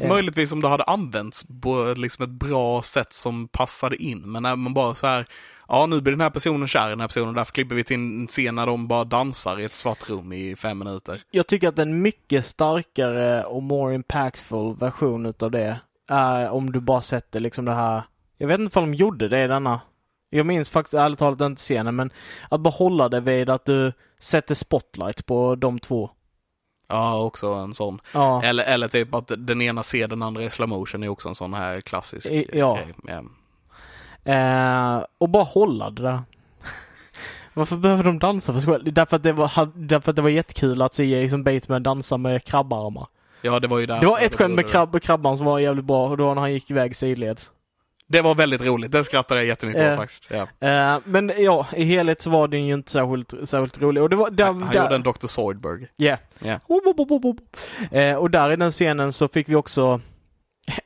Eh. 0.00 0.08
Möjligtvis 0.08 0.52
om 0.52 0.60
det 0.60 0.68
hade 0.68 0.84
använts 0.84 1.46
på 1.62 1.94
liksom 1.96 2.24
ett 2.24 2.30
bra 2.30 2.82
sätt 2.82 3.12
som 3.12 3.48
passade 3.48 3.96
in. 3.96 4.32
Men 4.32 4.42
när 4.42 4.56
man 4.56 4.74
bara 4.74 4.94
så 4.94 5.06
här, 5.06 5.26
ja 5.68 5.86
nu 5.86 6.00
blir 6.00 6.12
den 6.12 6.20
här 6.20 6.30
personen 6.30 6.68
kär 6.68 6.86
i 6.86 6.90
den 6.90 7.00
här 7.00 7.08
personen, 7.08 7.34
därför 7.34 7.52
klipper 7.52 7.74
vi 7.74 7.84
till 7.84 7.96
en 7.96 8.26
scen 8.26 8.54
när 8.54 8.66
de 8.66 8.88
bara 8.88 9.04
dansar 9.04 9.60
i 9.60 9.64
ett 9.64 9.74
svart 9.74 10.08
rum 10.08 10.32
i 10.32 10.56
fem 10.56 10.78
minuter. 10.78 11.22
Jag 11.30 11.46
tycker 11.46 11.68
att 11.68 11.78
en 11.78 12.02
mycket 12.02 12.46
starkare 12.46 13.44
och 13.44 13.62
more 13.62 13.94
impactful 13.94 14.76
version 14.76 15.26
utav 15.26 15.50
det 15.50 15.80
är 16.08 16.50
om 16.50 16.72
du 16.72 16.80
bara 16.80 17.00
sätter 17.00 17.40
liksom 17.40 17.64
det 17.64 17.74
här. 17.74 18.02
Jag 18.38 18.48
vet 18.48 18.60
inte 18.60 18.78
om 18.78 18.90
de 18.90 18.96
gjorde 18.96 19.28
det 19.28 19.44
i 19.44 19.46
denna. 19.46 19.80
Jag 20.30 20.46
minns 20.46 20.70
faktiskt 20.70 20.94
ärligt 20.94 21.18
talat 21.18 21.40
inte 21.40 21.60
scenen 21.60 21.96
men 21.96 22.10
att 22.48 22.60
bara 22.60 22.70
hålla 22.70 23.08
det 23.08 23.20
vid 23.20 23.50
att 23.50 23.64
du 23.64 23.92
sätter 24.20 24.54
spotlight 24.54 25.26
på 25.26 25.54
de 25.54 25.78
två. 25.78 26.10
Ja, 26.90 27.18
också 27.18 27.46
en 27.46 27.74
sån. 27.74 28.00
Ja. 28.12 28.42
Eller, 28.42 28.64
eller 28.64 28.88
typ 28.88 29.14
att 29.14 29.32
den 29.38 29.62
ena 29.62 29.82
ser 29.82 30.08
den 30.08 30.22
andra 30.22 30.42
i 30.42 30.50
slow 30.50 30.68
motion 30.68 31.02
är 31.02 31.08
också 31.08 31.28
en 31.28 31.34
sån 31.34 31.54
här 31.54 31.80
klassisk 31.80 32.30
ja. 32.52 32.74
grej. 32.74 32.94
Ja. 33.06 33.22
Eh, 34.24 35.04
och 35.18 35.28
bara 35.28 35.44
hålla 35.44 35.90
det 35.90 36.02
där. 36.02 36.22
Varför 37.54 37.76
behöver 37.76 38.04
de 38.04 38.18
dansa 38.18 38.52
för 38.52 38.60
skoj? 38.60 38.80
Därför 38.84 39.16
att 39.16 39.22
det 39.22 39.32
var, 39.32 39.68
därför 39.74 40.12
att 40.12 40.16
det 40.16 40.22
var 40.22 40.28
jättekul 40.28 40.82
att 40.82 40.94
se 40.94 41.04
Jason 41.04 41.44
Bateman 41.44 41.82
dansa 41.82 42.16
med 42.16 42.44
krabbarmar. 42.44 43.06
ja, 43.42 43.60
det 43.60 43.68
var 43.68 43.78
ju 43.78 43.86
där. 43.86 44.00
Det 44.00 44.06
var 44.06 44.18
ett 44.18 44.34
skämt 44.34 44.54
med 44.54 44.68
krabb, 44.68 45.02
krabban 45.02 45.36
som 45.36 45.46
var 45.46 45.58
jävligt 45.58 45.84
bra 45.84 46.08
och 46.08 46.18
var 46.18 46.34
när 46.34 46.42
han 46.42 46.52
gick 46.52 46.70
iväg 46.70 46.96
sidleds. 46.96 47.50
Det 48.12 48.22
var 48.22 48.34
väldigt 48.34 48.66
roligt, 48.66 48.92
det 48.92 49.04
skrattade 49.04 49.40
jag 49.40 49.46
jättemycket 49.46 49.82
Eh. 49.82 49.92
åt 49.92 49.96
faktiskt. 49.98 50.30
Ja. 50.30 50.68
Eh, 50.68 50.98
men 51.04 51.32
ja, 51.38 51.66
i 51.76 51.84
helhet 51.84 52.22
så 52.22 52.30
var 52.30 52.48
den 52.48 52.66
ju 52.66 52.74
inte 52.74 52.90
särskilt, 52.90 53.34
särskilt 53.48 53.78
rolig. 53.82 54.02
Och 54.02 54.10
det 54.10 54.16
var 54.16 54.30
där, 54.30 54.44
Han, 54.44 54.62
han 54.62 54.74
där, 54.74 54.82
gjorde 54.82 54.94
en 54.94 55.02
Dr. 55.02 55.26
Zoidberg. 55.26 55.86
Yeah. 55.98 56.18
Ja. 56.38 56.60
Wop, 56.68 57.10
wop. 57.24 57.36
Eh, 57.90 58.14
och 58.14 58.30
där 58.30 58.52
i 58.52 58.56
den 58.56 58.70
scenen 58.70 59.12
så 59.12 59.28
fick 59.28 59.48
vi 59.48 59.54
också 59.54 60.00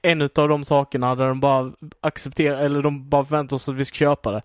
en 0.02 0.22
av 0.22 0.48
de 0.48 0.64
sakerna 0.64 1.14
där 1.14 1.28
de 1.28 1.40
bara 1.40 1.72
accepterar, 2.00 2.58
eller 2.64 2.82
de 2.82 3.08
bara 3.08 3.24
förväntar 3.24 3.58
sig 3.58 3.72
att 3.72 3.78
vi 3.78 3.84
ska 3.84 3.96
köpa 3.96 4.30
det. 4.32 4.42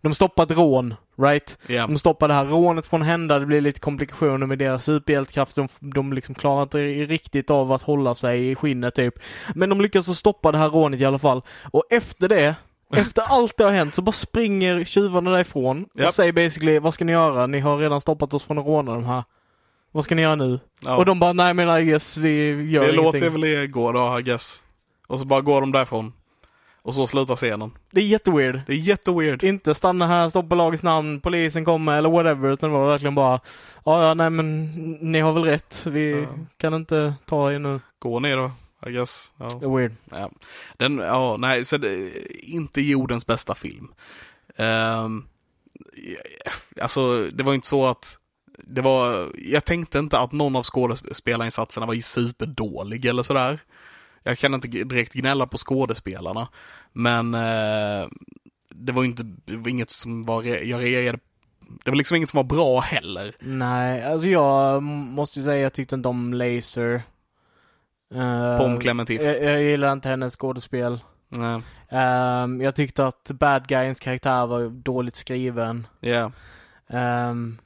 De 0.00 0.14
stoppar 0.14 0.42
ett 0.42 0.50
rån, 0.50 0.94
right? 1.18 1.58
Ja. 1.66 1.86
De 1.86 1.98
stoppar 1.98 2.28
det 2.28 2.34
här 2.34 2.44
rånet 2.44 2.86
från 2.86 3.02
hända, 3.02 3.38
det 3.38 3.46
blir 3.46 3.60
lite 3.60 3.80
komplikationer 3.80 4.46
med 4.46 4.58
deras 4.58 4.84
superhjältekraft. 4.84 5.56
De, 5.56 5.68
de 5.80 6.12
liksom 6.12 6.34
klarar 6.34 6.62
inte 6.62 6.78
riktigt 7.12 7.50
av 7.50 7.72
att 7.72 7.82
hålla 7.82 8.14
sig 8.14 8.50
i 8.50 8.54
skinnet 8.54 8.94
typ. 8.94 9.14
Men 9.54 9.68
de 9.68 9.80
lyckas 9.80 10.08
att 10.08 10.16
stoppa 10.16 10.52
det 10.52 10.58
här 10.58 10.68
rånet 10.68 11.00
i 11.00 11.04
alla 11.04 11.18
fall. 11.18 11.42
Och 11.72 11.84
efter 11.90 12.28
det, 12.28 12.54
efter 12.96 13.22
allt 13.22 13.56
det 13.56 13.64
har 13.64 13.72
hänt 13.72 13.94
så 13.94 14.02
bara 14.02 14.12
springer 14.12 14.84
tjuvarna 14.84 15.30
därifrån 15.30 15.86
och 15.94 16.00
Japp. 16.00 16.14
säger 16.14 16.32
basically, 16.32 16.78
vad 16.78 16.94
ska 16.94 17.04
ni 17.04 17.12
göra? 17.12 17.46
Ni 17.46 17.60
har 17.60 17.78
redan 17.78 18.00
stoppat 18.00 18.34
oss 18.34 18.44
från 18.44 18.58
att 18.58 18.66
råna 18.66 18.94
de 18.94 19.04
här. 19.04 19.24
Vad 19.92 20.04
ska 20.04 20.14
ni 20.14 20.22
göra 20.22 20.34
nu? 20.34 20.60
Ja. 20.80 20.96
Och 20.96 21.04
de 21.04 21.20
bara, 21.20 21.32
nej 21.32 21.54
men 21.54 21.78
I 21.78 21.84
guess 21.84 22.16
vi 22.16 22.46
gör 22.48 22.82
det 22.82 22.88
ingenting. 22.88 23.04
låter 23.04 23.30
väl 23.30 23.40
det 23.40 23.66
gå 23.66 23.92
då, 23.92 24.18
I 24.18 24.22
guess. 24.22 24.62
Och 25.06 25.18
så 25.18 25.24
bara 25.24 25.40
går 25.40 25.60
de 25.60 25.72
därifrån. 25.72 26.12
Och 26.86 26.94
så 26.94 27.06
slutar 27.06 27.36
scenen. 27.36 27.70
Det 27.90 28.00
är 28.00 28.04
jätteweird. 28.04 28.60
Det 28.66 28.72
är 28.72 28.76
jätteweird. 28.76 29.42
Inte 29.42 29.74
stanna 29.74 30.06
här, 30.06 30.28
stoppa 30.28 30.54
lagets 30.54 30.82
namn, 30.82 31.20
polisen 31.20 31.64
kommer 31.64 31.92
eller 31.98 32.08
whatever. 32.10 32.48
Utan 32.52 32.70
det 32.70 32.76
var 32.78 32.86
verkligen 32.90 33.14
bara, 33.14 33.40
ja 33.84 34.06
ja 34.08 34.14
nej 34.14 34.30
men 34.30 34.72
ni 34.92 35.20
har 35.20 35.32
väl 35.32 35.44
rätt. 35.44 35.86
Vi 35.86 36.10
Ja. 36.10 36.26
kan 36.56 36.74
inte 36.74 37.14
ta 37.24 37.52
er 37.52 37.58
nu. 37.58 37.80
Gå 37.98 38.20
ner 38.20 38.36
då, 38.36 38.50
I 38.88 38.92
guess. 38.92 39.32
Ja. 39.38 39.44
Det 39.60 39.66
är 39.66 39.76
weird. 39.76 39.92
Ja. 40.10 40.30
Den, 40.76 40.98
ja, 40.98 41.36
nej, 41.38 41.64
så 41.64 41.76
det, 41.76 42.10
inte 42.42 42.80
jordens 42.80 43.26
bästa 43.26 43.54
film. 43.54 43.88
Um, 44.56 45.26
alltså, 46.80 47.24
det 47.32 47.42
var 47.44 47.54
inte 47.54 47.68
så 47.68 47.86
att 47.86 48.18
det 48.64 48.80
var, 48.80 49.26
jag 49.34 49.64
tänkte 49.64 49.98
inte 49.98 50.18
att 50.18 50.32
någon 50.32 50.56
av 50.56 50.62
skådespelarinsatserna 50.62 51.86
var 51.86 51.94
ju 51.94 52.02
superdålig 52.02 53.04
eller 53.06 53.22
sådär. 53.22 53.58
Jag 54.26 54.38
kan 54.38 54.54
inte 54.54 54.68
direkt 54.68 55.12
gnälla 55.12 55.46
på 55.46 55.58
skådespelarna, 55.58 56.48
men 56.92 57.34
eh, 57.34 58.08
det 58.70 58.92
var 58.92 59.02
ju 59.02 59.08
inte, 59.08 59.24
var 59.56 59.68
inget 59.68 59.90
som 59.90 60.24
var, 60.24 60.42
jag 60.42 60.80
reagerade, 60.82 61.18
det 61.84 61.90
var 61.90 61.96
liksom 61.96 62.16
inget 62.16 62.28
som 62.30 62.36
var 62.36 62.44
bra 62.44 62.80
heller. 62.80 63.36
Nej, 63.40 64.04
alltså 64.04 64.28
jag 64.28 64.82
måste 64.82 65.38
ju 65.38 65.44
säga 65.44 65.60
jag 65.62 65.72
tyckte 65.72 65.94
inte 65.94 66.08
om 66.08 66.34
Laser. 66.34 67.02
Uh, 68.14 68.58
Pom 68.58 68.80
Clementif. 68.80 69.22
Jag, 69.22 69.42
jag 69.42 69.62
gillar 69.62 69.92
inte 69.92 70.08
hennes 70.08 70.36
skådespel. 70.36 71.00
Nej, 71.28 71.62
Ehm, 71.88 72.60
jag 72.60 72.74
tyckte 72.74 73.06
att 73.06 73.30
bad 73.34 73.68
guyens 73.68 74.00
karaktär 74.00 74.46
var 74.46 74.68
dåligt 74.68 75.16
skriven. 75.16 75.86
ja, 76.00 76.32
Ehm, 76.88 77.58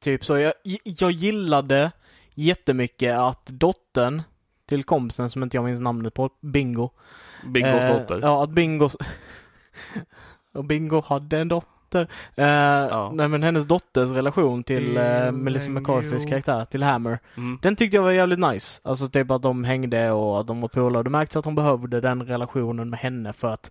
typ 0.00 0.24
så. 0.24 0.38
Jag, 0.38 0.52
jag 0.82 1.10
gillade 1.10 1.92
jättemycket 2.34 3.18
att 3.18 3.46
dottern 3.46 4.22
till 4.72 4.84
kompisen 4.84 5.30
som 5.30 5.42
inte 5.42 5.56
jag 5.56 5.64
minns 5.64 5.80
namnet 5.80 6.14
på, 6.14 6.30
Bingo. 6.40 6.90
Bingos 7.44 7.84
Eh, 7.84 7.98
dotter. 7.98 8.20
Ja, 8.22 8.44
att 8.44 8.50
Bingo... 8.50 8.88
och 10.54 10.64
Bingo 10.64 11.00
hade 11.00 11.38
en 11.38 11.48
dotter. 11.48 11.81
Eh, 12.00 13.10
Nej 13.12 13.28
men 13.28 13.42
hennes 13.42 13.66
dotters 13.66 14.10
relation 14.10 14.64
till 14.64 14.96
eh, 14.96 15.32
Melissa 15.32 15.66
Bingo. 15.66 15.80
McCarthys 15.80 16.24
karaktär, 16.26 16.64
till 16.64 16.82
Hammer. 16.82 17.18
Mm. 17.36 17.58
Den 17.62 17.76
tyckte 17.76 17.96
jag 17.96 18.02
var 18.02 18.10
jävligt 18.10 18.38
nice. 18.38 18.80
Alltså 18.84 19.08
typ 19.08 19.30
att 19.30 19.42
de 19.42 19.64
hängde 19.64 20.10
och 20.10 20.40
att 20.40 20.46
de 20.46 20.60
var 20.60 20.68
polare. 20.68 21.02
Det 21.02 21.10
märktes 21.10 21.36
att 21.36 21.44
de 21.44 21.54
behövde 21.54 22.00
den 22.00 22.22
relationen 22.22 22.90
med 22.90 22.98
henne 23.00 23.32
för 23.32 23.48
att 23.48 23.70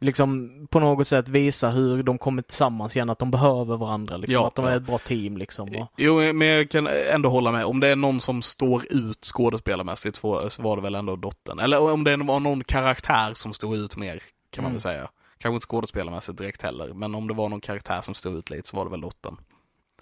liksom 0.00 0.50
på 0.70 0.80
något 0.80 1.08
sätt 1.08 1.28
visa 1.28 1.68
hur 1.70 2.02
de 2.02 2.18
kommer 2.18 2.42
tillsammans 2.42 2.96
igen. 2.96 3.10
Att 3.10 3.18
de 3.18 3.30
behöver 3.30 3.76
varandra 3.76 4.16
liksom. 4.16 4.34
Ja, 4.34 4.46
att 4.46 4.54
de 4.54 4.64
ja. 4.64 4.70
är 4.70 4.76
ett 4.76 4.82
bra 4.86 4.98
team 4.98 5.36
liksom. 5.36 5.68
Och, 5.68 5.86
Jo, 5.96 6.32
men 6.32 6.48
jag 6.48 6.70
kan 6.70 6.88
ändå 7.14 7.28
hålla 7.28 7.52
med. 7.52 7.64
Om 7.64 7.80
det 7.80 7.88
är 7.88 7.96
någon 7.96 8.20
som 8.20 8.42
står 8.42 8.82
ut 8.90 9.24
skådespelarmässigt 9.24 10.16
så 10.16 10.48
var 10.58 10.76
det 10.76 10.82
väl 10.82 10.94
ändå 10.94 11.16
dottern. 11.16 11.58
Eller 11.58 11.92
om 11.92 12.04
det 12.04 12.16
var 12.16 12.40
någon 12.40 12.64
karaktär 12.64 13.34
som 13.34 13.52
stod 13.52 13.76
ut 13.76 13.96
mer, 13.96 14.22
kan 14.50 14.62
man 14.64 14.70
Mm. 14.70 14.72
väl 14.72 14.80
säga. 14.80 15.08
Kanske 15.40 15.54
inte 15.54 15.66
skådespelarmässigt 15.66 16.38
direkt 16.38 16.62
heller, 16.62 16.92
men 16.94 17.14
om 17.14 17.28
det 17.28 17.34
var 17.34 17.48
någon 17.48 17.60
karaktär 17.60 18.00
som 18.00 18.14
stod 18.14 18.36
ut 18.38 18.50
lite 18.50 18.68
så 18.68 18.76
var 18.76 18.84
det 18.84 18.90
väl 18.90 19.00
dottern. 19.00 19.36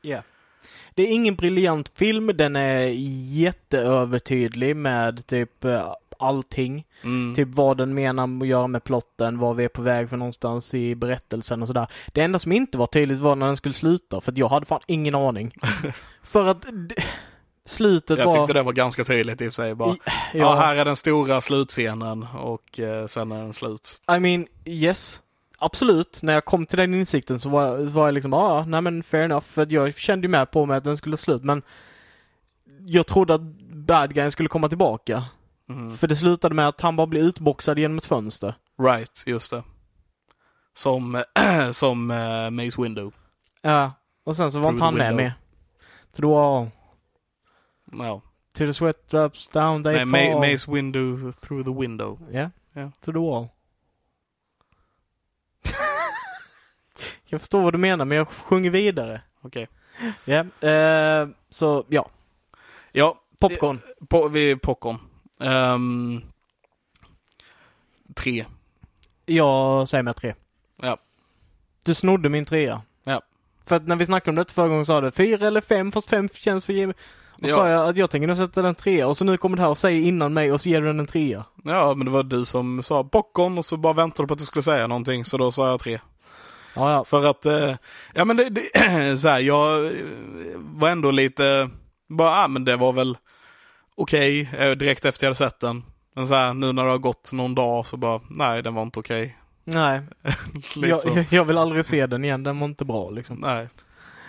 Yeah. 0.02 0.23
Det 0.95 1.02
är 1.02 1.12
ingen 1.12 1.35
briljant 1.35 1.92
film. 1.95 2.30
Den 2.35 2.57
är 2.57 2.87
jätteövertydlig 3.38 4.76
med 4.76 5.26
typ 5.26 5.64
eh, 5.64 5.92
allting. 6.18 6.87
Mm. 7.02 7.35
Typ 7.35 7.49
vad 7.49 7.76
den 7.76 7.95
menar 7.95 8.42
att 8.42 8.49
göra 8.49 8.66
med 8.66 8.85
plotten, 8.85 9.38
vad 9.38 9.57
vi 9.57 9.64
är 9.64 9.68
på 9.68 9.83
väg 9.83 10.09
för 10.11 10.16
någonstans 10.16 10.75
i 10.75 10.95
berättelsen 10.95 11.62
och 11.62 11.68
sådär. 11.68 11.87
Det 12.07 12.21
enda 12.21 12.38
som 12.38 12.52
inte 12.52 12.78
var 12.78 12.87
tydligt 12.87 13.18
var 13.18 13.37
när 13.37 13.47
den 13.47 13.57
skulle 13.57 13.75
sluta, 13.75 14.21
för 14.21 14.33
jag 14.37 14.49
hade 14.49 14.66
fan 14.66 14.80
ingen 14.87 15.14
aning. 15.14 15.54
för 16.23 16.47
att 16.47 16.66
slutet 17.64 18.18
jag 18.18 18.26
var... 18.26 18.33
tyckte 18.33 18.52
det 18.52 18.62
var 18.62 18.73
ganska 18.73 19.04
tydligt 19.04 19.40
i 19.40 19.49
och 19.49 19.54
för 19.54 19.62
sig. 19.62 19.75
Bara, 19.75 19.97
ja. 20.07 20.14
ja, 20.33 20.54
här 20.54 20.76
är 20.76 20.85
den 20.85 20.97
stora 20.97 21.40
slutscenen 21.40 22.26
och 22.38 22.80
eh, 22.80 23.07
sen 23.07 23.33
är 23.33 23.38
den 23.38 23.54
slut. 23.54 24.00
I 24.16 24.21
mean, 24.21 24.47
yes. 24.64 25.23
Absolut. 25.58 26.22
När 26.22 26.32
jag 26.32 26.44
kom 26.44 26.66
till 26.66 26.78
den 26.78 26.94
insikten 26.94 27.40
så 27.40 27.48
var, 27.48 27.78
var 27.78 28.06
jag 28.06 28.14
liksom, 28.14 28.32
ja, 28.32 28.38
ah, 28.38 28.64
nej 28.64 28.80
men 28.80 29.02
fair 29.02 29.24
enough. 29.24 29.44
För 29.44 29.66
jag 29.70 29.96
kände 29.96 30.24
ju 30.24 30.30
med 30.30 30.50
på 30.50 30.66
mig 30.66 30.76
att 30.76 30.84
den 30.84 30.96
skulle 30.96 31.16
slut, 31.16 31.44
men 31.44 31.62
jag 32.80 33.06
trodde 33.06 33.34
att 33.34 33.40
bad 33.72 34.14
guyen 34.14 34.32
skulle 34.32 34.48
komma 34.48 34.68
tillbaka. 34.68 35.24
Mm. 35.68 35.96
För 35.96 36.06
det 36.06 36.16
slutade 36.16 36.54
med 36.54 36.68
att 36.68 36.80
han 36.80 36.96
bara 36.96 37.06
blev 37.06 37.22
utboxad 37.22 37.78
genom 37.78 37.98
ett 37.98 38.04
fönster. 38.04 38.54
Right, 38.82 39.22
just 39.26 39.50
det. 39.50 39.62
Som, 40.74 41.22
som 41.72 42.10
eh, 42.10 42.50
Mace 42.50 42.82
Window. 42.82 43.12
Ja. 43.62 43.92
Och 44.24 44.36
sen 44.36 44.52
så 44.52 44.58
var 44.58 44.64
Through 44.64 44.74
inte 44.74 44.84
han 44.84 44.94
med 44.94 45.14
med. 45.14 45.32
The 46.16 46.26
wall. 46.26 46.70
Ja. 47.92 48.20
To 48.52 48.66
the 48.66 48.74
sweat 48.74 49.10
drops 49.10 49.48
down 49.48 49.82
they 49.82 49.92
Nej, 49.92 50.00
fall. 50.00 50.42
Ma- 50.42 50.52
Mace 50.52 50.72
Window 50.72 51.32
through 51.32 51.64
the 51.64 51.80
window. 51.80 52.18
Ja. 52.32 52.50
Ja. 52.72 52.90
To 53.04 53.12
the 53.12 53.18
wall. 53.18 53.48
Jag 57.30 57.40
förstår 57.40 57.62
vad 57.62 57.75
du 57.75 57.78
menar, 57.78 58.04
men 58.04 58.18
jag 58.18 58.28
sjunger 58.28 58.70
vidare. 58.70 59.20
Okej. 59.42 59.68
Ja. 60.25 60.68
Eh, 60.68 61.28
så, 61.50 61.85
ja. 61.88 62.08
Ja, 62.92 63.20
Popcorn. 63.38 63.80
på, 64.08 64.28
vi 64.28 64.56
popcorn. 64.56 64.99
Ehm, 65.40 66.23
tre. 68.14 68.44
Jag 69.26 69.88
säger 69.88 70.02
med 70.02 70.16
tre. 70.16 70.35
Ja. 70.82 70.97
Du 71.82 71.94
snodde 71.94 72.28
min 72.28 72.44
trea. 72.44 72.82
Ja. 73.04 73.23
För 73.66 73.76
att 73.76 73.87
när 73.87 73.97
vi 73.97 74.06
snackade 74.06 74.30
om 74.30 74.44
det 74.44 74.52
förra 74.52 74.68
gången 74.68 74.87
sa 74.87 75.00
du 75.00 75.11
fyra 75.11 75.47
eller 75.47 75.61
fem, 75.61 75.92
fast 75.92 76.08
fem 76.08 76.28
känns 76.35 76.64
för 76.64 76.73
Jimmy. 76.73 76.92
Och 77.32 77.49
Ja. 77.49 77.54
sa 77.54 77.68
jag 77.68 77.88
att 77.88 77.97
jag 77.97 78.11
tänker 78.11 78.26
nog 78.28 78.37
sätta 78.37 78.62
den 78.62 78.75
trea 78.75 79.06
och 79.06 79.16
så 79.16 79.25
nu 79.25 79.37
kommer 79.37 79.56
det 79.56 79.62
här 79.62 79.70
och 79.70 79.78
säger 79.78 80.00
innan 80.02 80.35
mig 80.35 80.52
och 80.52 80.61
så 80.61 80.68
ger 80.68 80.80
du 80.80 80.87
den 80.87 81.00
en 81.00 81.06
trea. 81.06 81.44
Ja, 81.64 81.94
men 81.94 82.04
det 82.04 82.11
var 82.11 82.23
du 82.23 82.44
som 82.44 82.82
sa 82.82 83.04
popcorn 83.04 83.58
och 83.58 83.64
så 83.64 83.76
bara 83.76 83.92
väntade 83.92 84.23
du 84.23 84.26
på 84.28 84.32
att 84.32 84.38
du 84.38 84.44
skulle 84.44 84.62
säga 84.62 84.87
någonting, 84.87 85.25
så 85.25 85.38
då 85.38 85.52
sa 85.52 85.68
jag 85.70 85.80
tre. 85.80 86.00
Ja, 86.78 86.92
ja. 86.92 87.04
För 87.04 87.25
att, 87.26 87.47
eh, 87.47 87.76
ja 88.14 88.25
men 88.25 88.37
det, 88.37 88.49
det 88.49 88.62
så 89.18 89.28
här, 89.28 89.38
jag 89.40 89.87
eh, 89.87 89.92
var 90.56 90.90
ändå 90.90 91.11
lite, 91.11 91.70
bara, 92.08 92.44
ah, 92.44 92.49
men 92.49 92.64
det 92.64 92.76
var 92.76 92.92
väl 92.92 93.16
okej, 93.97 94.50
eh, 94.58 94.70
direkt 94.70 95.04
efter 95.04 95.26
jag 95.26 95.28
hade 95.28 95.37
sett 95.37 95.61
den. 95.61 95.85
Men 96.14 96.28
så 96.28 96.35
här, 96.35 96.54
nu 96.54 96.73
när 96.73 96.85
det 96.85 96.90
har 96.90 96.99
gått 96.99 97.32
någon 97.32 97.54
dag 97.54 97.87
så 97.87 97.97
bara, 97.97 98.20
nej 98.30 98.62
den 98.62 98.75
var 98.75 98.82
inte 98.82 98.99
okej. 98.99 99.38
Nej, 99.64 100.02
jag, 100.76 101.00
så. 101.00 101.08
jag, 101.08 101.26
jag 101.30 101.44
vill 101.44 101.58
aldrig 101.58 101.87
se 101.87 102.06
den 102.06 102.25
igen. 102.25 102.42
Den 102.42 102.61
var 102.61 102.66
inte 102.66 102.85
bra 102.85 103.11
liksom. 103.11 103.37
Nej, 103.37 103.68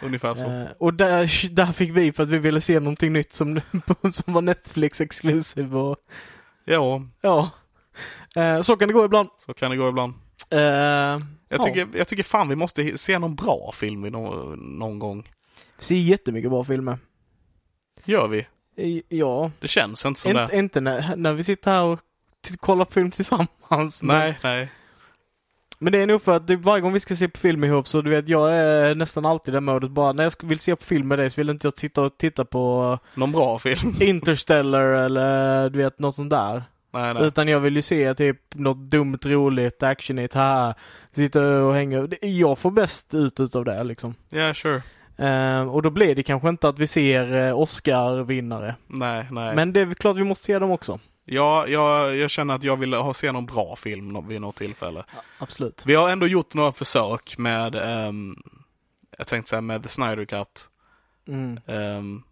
ungefär 0.03 0.35
så. 0.35 0.45
Eh, 0.45 0.67
och 0.77 0.93
där, 0.93 1.49
där 1.55 1.71
fick 1.71 1.91
vi 1.91 2.11
för 2.11 2.23
att 2.23 2.29
vi 2.29 2.37
ville 2.37 2.61
se 2.61 2.79
någonting 2.79 3.13
nytt 3.13 3.33
som, 3.33 3.61
som 4.11 4.33
var 4.33 4.41
Netflix 4.41 5.01
exklusiv 5.01 5.77
och 5.77 5.97
Ja, 6.65 7.01
ja. 7.21 7.49
Eh, 8.35 8.61
så 8.61 8.77
kan 8.77 8.87
det 8.87 8.93
gå 8.93 9.05
ibland. 9.05 9.29
så 9.45 9.53
kan 9.53 9.71
det 9.71 9.77
gå 9.77 9.89
ibland. 9.89 10.13
Eh, 10.49 10.59
Jag 10.59 11.21
ja. 11.49 11.57
tycker, 11.63 11.87
jag 11.93 12.07
tycker 12.07 12.23
fan 12.23 12.49
vi 12.49 12.55
måste 12.55 12.97
se 12.97 13.19
någon 13.19 13.35
bra 13.35 13.71
film 13.73 14.05
i 14.05 14.09
nå- 14.09 14.55
någon 14.57 14.99
gång. 14.99 15.27
Vi 15.77 15.83
ser 15.83 15.95
jättemycket 15.95 16.51
bra 16.51 16.63
filmer. 16.63 16.97
Gör 18.05 18.27
vi? 18.27 18.47
Ja, 19.09 19.51
Det 19.59 19.67
känns 19.67 20.05
inte 20.05 20.19
som 20.21 20.31
inte, 20.31 20.47
det. 20.47 20.57
inte 20.59 20.81
när, 20.81 21.15
när 21.15 21.33
vi 21.33 21.43
sitter 21.43 21.71
här 21.71 21.83
och 21.83 21.99
kollar 22.59 22.85
på 22.85 22.91
film 22.91 23.11
tillsammans. 23.11 24.03
Men, 24.03 24.17
Nej, 24.19 24.39
nej. 24.43 24.71
men 25.79 25.91
det 25.93 25.97
är 25.99 26.07
nog 26.07 26.21
för 26.21 26.35
att 26.35 26.49
varje 26.49 26.81
gång 26.81 26.93
vi 26.93 26.99
ska 26.99 27.15
se 27.15 27.27
på 27.29 27.37
film 27.39 27.63
ihop 27.63 27.87
så 27.87 28.01
du 28.01 28.09
vet, 28.09 28.29
jag 28.29 28.53
är 28.53 28.95
nästan 28.95 29.25
alltid 29.25 29.53
det 29.53 29.61
modet 29.61 29.91
bara 29.91 30.13
när 30.13 30.23
jag 30.23 30.33
vill 30.43 30.59
se 30.59 30.75
på 30.75 30.83
film 30.83 31.07
med 31.07 31.19
dig 31.19 31.29
så 31.29 31.41
vill 31.41 31.49
inte 31.49 31.67
jag 31.67 31.77
sitta 31.77 32.01
och 32.01 32.17
titta 32.17 32.45
på 32.45 32.99
Någon 33.15 33.31
bra 33.31 33.59
film? 33.59 33.95
Interstellar 34.01 34.81
eller 34.85 35.69
du 35.69 35.77
vet 35.77 35.99
något 35.99 36.15
sånt 36.15 36.29
där. 36.29 36.63
Nej, 36.91 37.13
nej. 37.13 37.23
Utan 37.23 37.47
jag 37.47 37.59
vill 37.59 37.75
ju 37.75 37.81
se 37.81 38.13
typ 38.13 38.55
något 38.55 38.77
dumt, 38.77 39.19
roligt, 39.25 39.83
actionigt 39.83 40.33
här. 40.33 40.73
Sitta 41.11 41.41
och 41.43 41.73
hänga. 41.73 42.07
Jag 42.21 42.59
får 42.59 42.71
bäst 42.71 43.13
ut 43.13 43.39
utav 43.39 43.65
det 43.65 43.83
liksom. 43.83 44.15
Ja, 44.29 44.53
sure. 44.53 44.81
Eh, 45.17 45.61
och 45.61 45.81
då 45.81 45.89
blir 45.89 46.15
det 46.15 46.23
kanske 46.23 46.49
inte 46.49 46.67
att 46.69 46.79
vi 46.79 46.87
ser 46.87 47.33
eh, 47.47 47.59
Oscar-vinnare. 47.59 48.75
Nej, 48.87 49.27
nej. 49.31 49.55
Men 49.55 49.73
det 49.73 49.79
är 49.81 49.93
klart 49.93 50.17
vi 50.17 50.23
måste 50.23 50.45
se 50.45 50.59
dem 50.59 50.71
också. 50.71 50.99
Ja, 51.25 51.67
jag, 51.67 52.15
jag 52.15 52.29
känner 52.29 52.53
att 52.53 52.63
jag 52.63 52.77
vill 52.77 52.93
ha, 52.93 53.13
se 53.13 53.31
någon 53.31 53.45
bra 53.45 53.75
film 53.75 54.27
vid 54.27 54.41
något 54.41 54.55
tillfälle. 54.55 55.03
Absolut. 55.37 55.83
Vi 55.85 55.95
har 55.95 56.09
ändå 56.09 56.27
gjort 56.27 56.53
några 56.53 56.71
försök 56.71 57.37
med, 57.37 57.75
ehm, 57.75 58.35
jag 59.17 59.27
tänkte 59.27 59.49
säga 59.49 59.61
med 59.61 59.83
The 59.83 59.89
Snyder 59.89 60.25
Cut, 60.25 60.69
Mm. 61.27 61.59
ehm, 61.67 62.23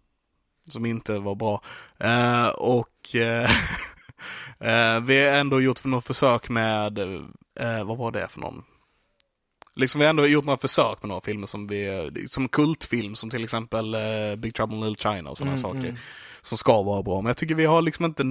som 0.68 0.86
inte 0.86 1.18
var 1.18 1.34
bra. 1.34 1.60
Eh, 1.98 2.46
och 2.48 3.14
eh, 3.16 3.48
eh, 4.60 5.00
vi 5.00 5.24
har 5.24 5.32
ändå 5.38 5.60
gjort 5.60 5.84
några 5.84 6.00
försök 6.02 6.48
med, 6.48 6.98
eh, 7.60 7.84
vad 7.84 7.98
var 7.98 8.10
det 8.12 8.28
för 8.28 8.40
någon? 8.40 8.64
Liksom 9.74 9.98
vi 9.98 10.04
har 10.04 10.10
ändå 10.10 10.26
gjort 10.26 10.44
några 10.44 10.58
försök 10.58 11.02
med 11.02 11.08
några 11.08 11.20
filmer 11.20 11.46
som 11.46 11.66
vi, 11.66 12.10
som 12.28 12.48
kultfilm 12.48 13.14
som 13.14 13.30
till 13.30 13.44
exempel 13.44 13.94
eh, 13.94 14.36
Big 14.36 14.54
Trouble 14.54 14.76
in 14.76 14.86
Little 14.88 15.10
China 15.12 15.30
och 15.30 15.38
sådana 15.38 15.52
Mm, 15.52 15.62
saker. 15.62 15.78
mm. 15.88 15.96
Som 16.42 16.58
ska 16.58 16.82
vara 16.82 17.02
bra. 17.02 17.20
Men 17.20 17.26
jag 17.30 17.36
tycker 17.36 17.54
vi 17.54 17.66
har 17.66 17.82
liksom 17.82 18.04
inte 18.04 18.24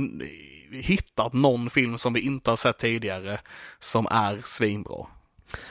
hittat 0.72 1.34
någon 1.34 1.70
film 1.70 1.98
som 1.98 2.14
vi 2.14 2.20
inte 2.22 2.50
har 2.50 2.58
sett 2.58 2.78
tidigare 2.78 3.40
som 3.80 4.08
är 4.12 4.42
svinbra. 4.46 5.06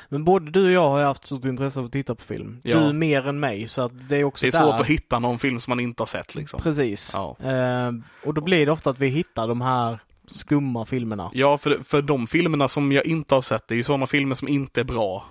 Men 0.08 0.24
både 0.24 0.50
du 0.50 0.64
och 0.66 0.72
jag 0.72 0.88
har 0.90 1.02
haft 1.02 1.26
stort 1.26 1.44
intresse 1.44 1.78
av 1.80 1.86
att 1.86 1.92
titta 1.92 2.14
på 2.14 2.22
film. 2.22 2.60
Ja. 2.64 2.78
Du 2.78 2.92
mer 2.92 3.26
än 3.28 3.40
mig 3.40 3.68
så 3.68 3.82
att 3.82 4.08
det 4.08 4.16
är 4.16 4.24
också 4.24 4.46
Det 4.46 4.48
är 4.48 4.52
där. 4.60 4.70
svårt 4.70 4.80
att 4.80 4.86
hitta 4.86 5.18
någon 5.18 5.38
film 5.38 5.60
som 5.60 5.70
man 5.70 5.80
inte 5.80 6.02
har 6.02 6.06
sett 6.06 6.34
liksom. 6.34 6.60
Precis. 6.60 7.10
Ja. 7.14 7.36
Eh, 7.40 7.92
och 8.24 8.34
då 8.34 8.40
blir 8.40 8.66
det 8.66 8.72
ofta 8.72 8.90
att 8.90 8.98
vi 8.98 9.08
hittar 9.08 9.48
de 9.48 9.60
här 9.60 9.98
skumma 10.26 10.86
filmerna. 10.86 11.30
Ja, 11.34 11.58
för, 11.58 11.82
för 11.84 12.02
de 12.02 12.26
filmerna 12.26 12.68
som 12.68 12.92
jag 12.92 13.06
inte 13.06 13.34
har 13.34 13.42
sett, 13.42 13.68
det 13.68 13.74
är 13.74 13.76
ju 13.76 13.82
sådana 13.82 14.06
filmer 14.06 14.34
som 14.34 14.48
inte 14.48 14.80
är 14.80 14.84
bra. 14.84 15.24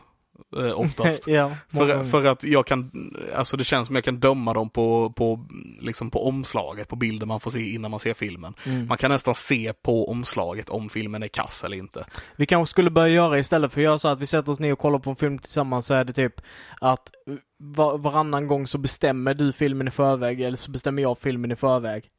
Eh, 0.58 0.80
oftast. 0.80 1.24
ja, 1.28 1.52
för, 1.70 2.04
för 2.04 2.26
att 2.26 2.44
jag 2.44 2.66
kan, 2.66 2.92
alltså 3.36 3.58
det 3.58 3.64
känns 3.64 3.88
som 3.88 3.96
jag 3.96 4.04
kan 4.04 4.20
döma 4.20 4.54
dem 4.54 4.70
på, 4.70 5.10
på, 5.10 5.46
liksom 5.80 6.10
på 6.10 6.28
omslaget, 6.28 6.88
på 6.88 6.96
bilden 6.96 7.28
man 7.28 7.40
får 7.40 7.52
se 7.52 7.70
innan 7.70 7.92
man 7.92 8.00
ser 8.00 8.14
filmen. 8.14 8.54
Mm. 8.66 8.88
Man 8.88 8.98
kan 8.98 9.12
nästan 9.12 9.36
se 9.36 9.74
på 9.74 10.10
omslaget 10.10 10.70
om 10.70 10.90
filmen 10.90 11.24
är 11.24 11.28
kass 11.28 11.64
eller 11.64 11.78
inte. 11.78 12.06
Vi 12.36 12.46
kanske 12.46 12.72
skulle 12.72 12.90
börja 12.90 13.08
göra 13.08 13.40
istället 13.40 13.74
för 13.74 13.82
att 13.82 13.86
göra 13.86 13.98
så 13.98 14.08
att 14.08 14.20
vi 14.20 14.26
sätter 14.26 14.52
oss 14.52 14.60
ner 14.60 14.74
och 14.74 14.80
kollar 14.80 15.00
på 15.00 15.10
en 15.10 15.16
film 15.16 15.40
tillsammans 15.40 15.86
så 15.86 15.94
är 15.94 16.04
det 16.04 16.14
typ 16.14 16.42
att 16.82 17.12
var, 17.58 17.98
varannan 17.98 18.48
gång 18.48 18.68
så 18.68 18.78
bestämmer 18.78 19.34
du 19.34 19.54
filmen 19.54 19.88
i 19.88 19.92
förväg 19.92 20.42
eller 20.42 20.58
så 20.58 20.72
bestämmer 20.72 21.02
jag 21.02 21.18
filmen 21.18 21.52
i 21.52 21.56
förväg. 21.56 22.10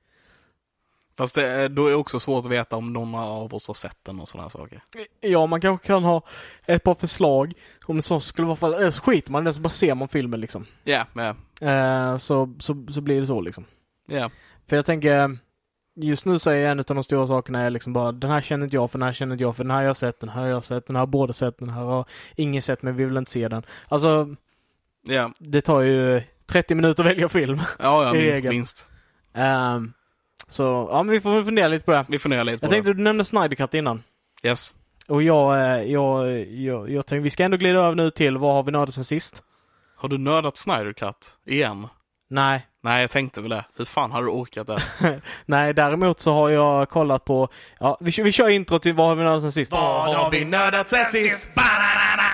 Fast 1.18 1.35
det, 1.35 1.68
då 1.68 1.87
är 1.87 1.90
det 1.90 1.96
också 1.96 2.20
svårt 2.20 2.44
att 2.44 2.50
veta 2.50 2.76
om 2.76 2.92
någon 2.92 3.14
av 3.14 3.55
oss 3.55 3.66
har 3.66 3.74
sett 3.74 3.98
den 4.02 4.20
och 4.20 4.29
sådana 4.29 4.50
saker. 4.50 4.81
Ja, 5.20 5.46
man 5.46 5.61
kanske 5.61 5.87
kan 5.87 6.05
ha 6.05 6.22
ett 6.66 6.83
par 6.83 6.94
förslag 6.94 7.52
om 7.85 7.96
det 7.96 8.02
så 8.02 8.20
skulle 8.20 8.46
vara 8.46 8.57
fall. 8.57 8.74
Eller 8.74 8.90
så 8.90 9.02
skiter 9.02 9.33
man 9.33 9.42
i 9.42 9.44
det 9.46 9.55
så 9.55 9.61
bara 9.61 9.68
ser 9.68 9.94
man 9.94 10.09
filmen 10.09 10.40
liksom. 10.40 10.66
Ja, 10.85 11.07
ja, 11.14 11.35
Eh, 11.61 12.16
så, 12.16 12.55
så, 12.59 12.87
så 12.90 13.00
blir 13.00 13.20
det 13.20 13.26
så 13.26 13.40
liksom. 13.40 13.64
ja. 14.07 14.31
För 14.68 14.76
jag 14.76 14.87
tänker, 14.87 15.38
just 15.94 16.24
nu 16.24 16.38
så 16.38 16.50
är 16.50 16.66
en 16.66 16.79
av 16.79 16.85
de 16.85 17.05
stora 17.05 17.26
sakerna 17.26 17.62
är 17.62 17.70
liksom 17.70 17.92
bara 17.92 18.12
den 18.12 18.31
här 18.31 18.40
känner 18.40 18.64
inte 18.64 18.76
jag 18.76 18.90
för, 18.90 18.98
den 18.98 19.07
här 19.07 19.12
känner 19.12 19.33
inte 19.35 19.44
jag 19.44 19.57
för, 19.57 19.64
den 19.64 19.70
här 19.70 19.79
har 19.79 19.85
jag 19.85 19.96
sett, 19.96 20.20
den 20.20 20.29
här 20.29 20.40
har 20.42 20.48
jag 20.48 20.64
sett, 20.64 20.87
den 20.87 20.96
här 20.96 21.00
har 21.00 21.07
båda 21.07 21.33
sett, 21.33 21.59
den 21.59 21.68
här 21.68 21.83
har 21.83 22.05
ingen 22.37 22.62
sett 22.62 22.83
men 22.83 22.96
vi 22.96 23.05
vill 23.05 23.16
inte 23.16 23.31
se 23.31 23.48
den. 23.48 23.62
Alltså, 23.88 24.37
det 25.38 25.61
tar 25.61 25.81
ju 25.81 26.22
30 26.46 26.74
minuter 26.74 27.02
att 27.02 27.11
välja 27.11 27.29
film. 27.29 27.61
ja, 27.79 28.05
ja 28.05 28.12
minst, 28.12 28.31
regel. 28.31 28.50
minst. 28.50 28.90
Ehm, 29.35 29.92
så, 30.48 30.88
ja 30.90 31.02
men 31.02 31.12
vi 31.12 31.20
får 31.20 31.44
fundera 31.44 31.68
lite 31.68 31.85
på 31.85 31.92
det. 31.92 32.04
Vi 32.09 32.18
funderar 32.18 32.44
lite 32.44 32.59
på 32.59 32.64
Jag 32.64 32.70
tänkte, 32.70 32.92
du 32.92 33.02
nämnde 33.02 33.24
Snyder 33.24 33.56
Cut 33.56 33.74
innan. 33.74 34.02
det. 34.42 34.48
Yes. 34.48 34.74
Och 35.09 35.22
jag, 35.22 35.54
eh, 35.61 35.82
jag, 35.82 36.30
jag, 36.50 36.90
jag 36.90 37.06
tänkte, 37.06 37.22
vi 37.22 37.30
ska 37.30 37.44
ändå 37.44 37.56
glida 37.56 37.78
över 37.78 37.94
nu 37.94 38.11
till 38.11 38.38
vad 38.38 38.54
har 38.54 38.62
vi 38.62 38.72
nördat 38.72 38.94
sen 38.94 39.04
sist? 39.04 39.42
Har 39.96 40.09
du 40.09 40.18
nördat 40.18 40.56
Snyder 40.56 40.92
Cut 40.92 41.16
igen? 41.46 41.88
Nej. 42.30 42.66
Nej, 42.82 43.00
jag 43.00 43.11
tänkte 43.11 43.40
väl 43.40 43.50
det. 43.50 43.64
Hur 43.76 43.85
fan 43.85 44.11
har 44.12 44.22
du 44.22 44.28
orkat 44.28 44.66
det? 44.66 44.82
Nej, 45.46 45.74
däremot 45.74 46.20
så 46.20 46.32
har 46.32 46.50
jag 46.50 46.88
kollat 46.88 47.24
på, 47.24 47.48
ja, 47.80 47.98
vi, 48.00 48.22
vi 48.22 48.32
kör 48.32 48.48
intro 48.48 48.78
till 48.78 48.94
vad 48.94 49.09
har 49.09 49.16
vi 49.16 49.24
nördat 49.24 49.42
sen 49.42 49.52
sist? 49.52 49.72
nördat 50.44 50.90
sen 50.90 51.04
sist? 51.04 51.50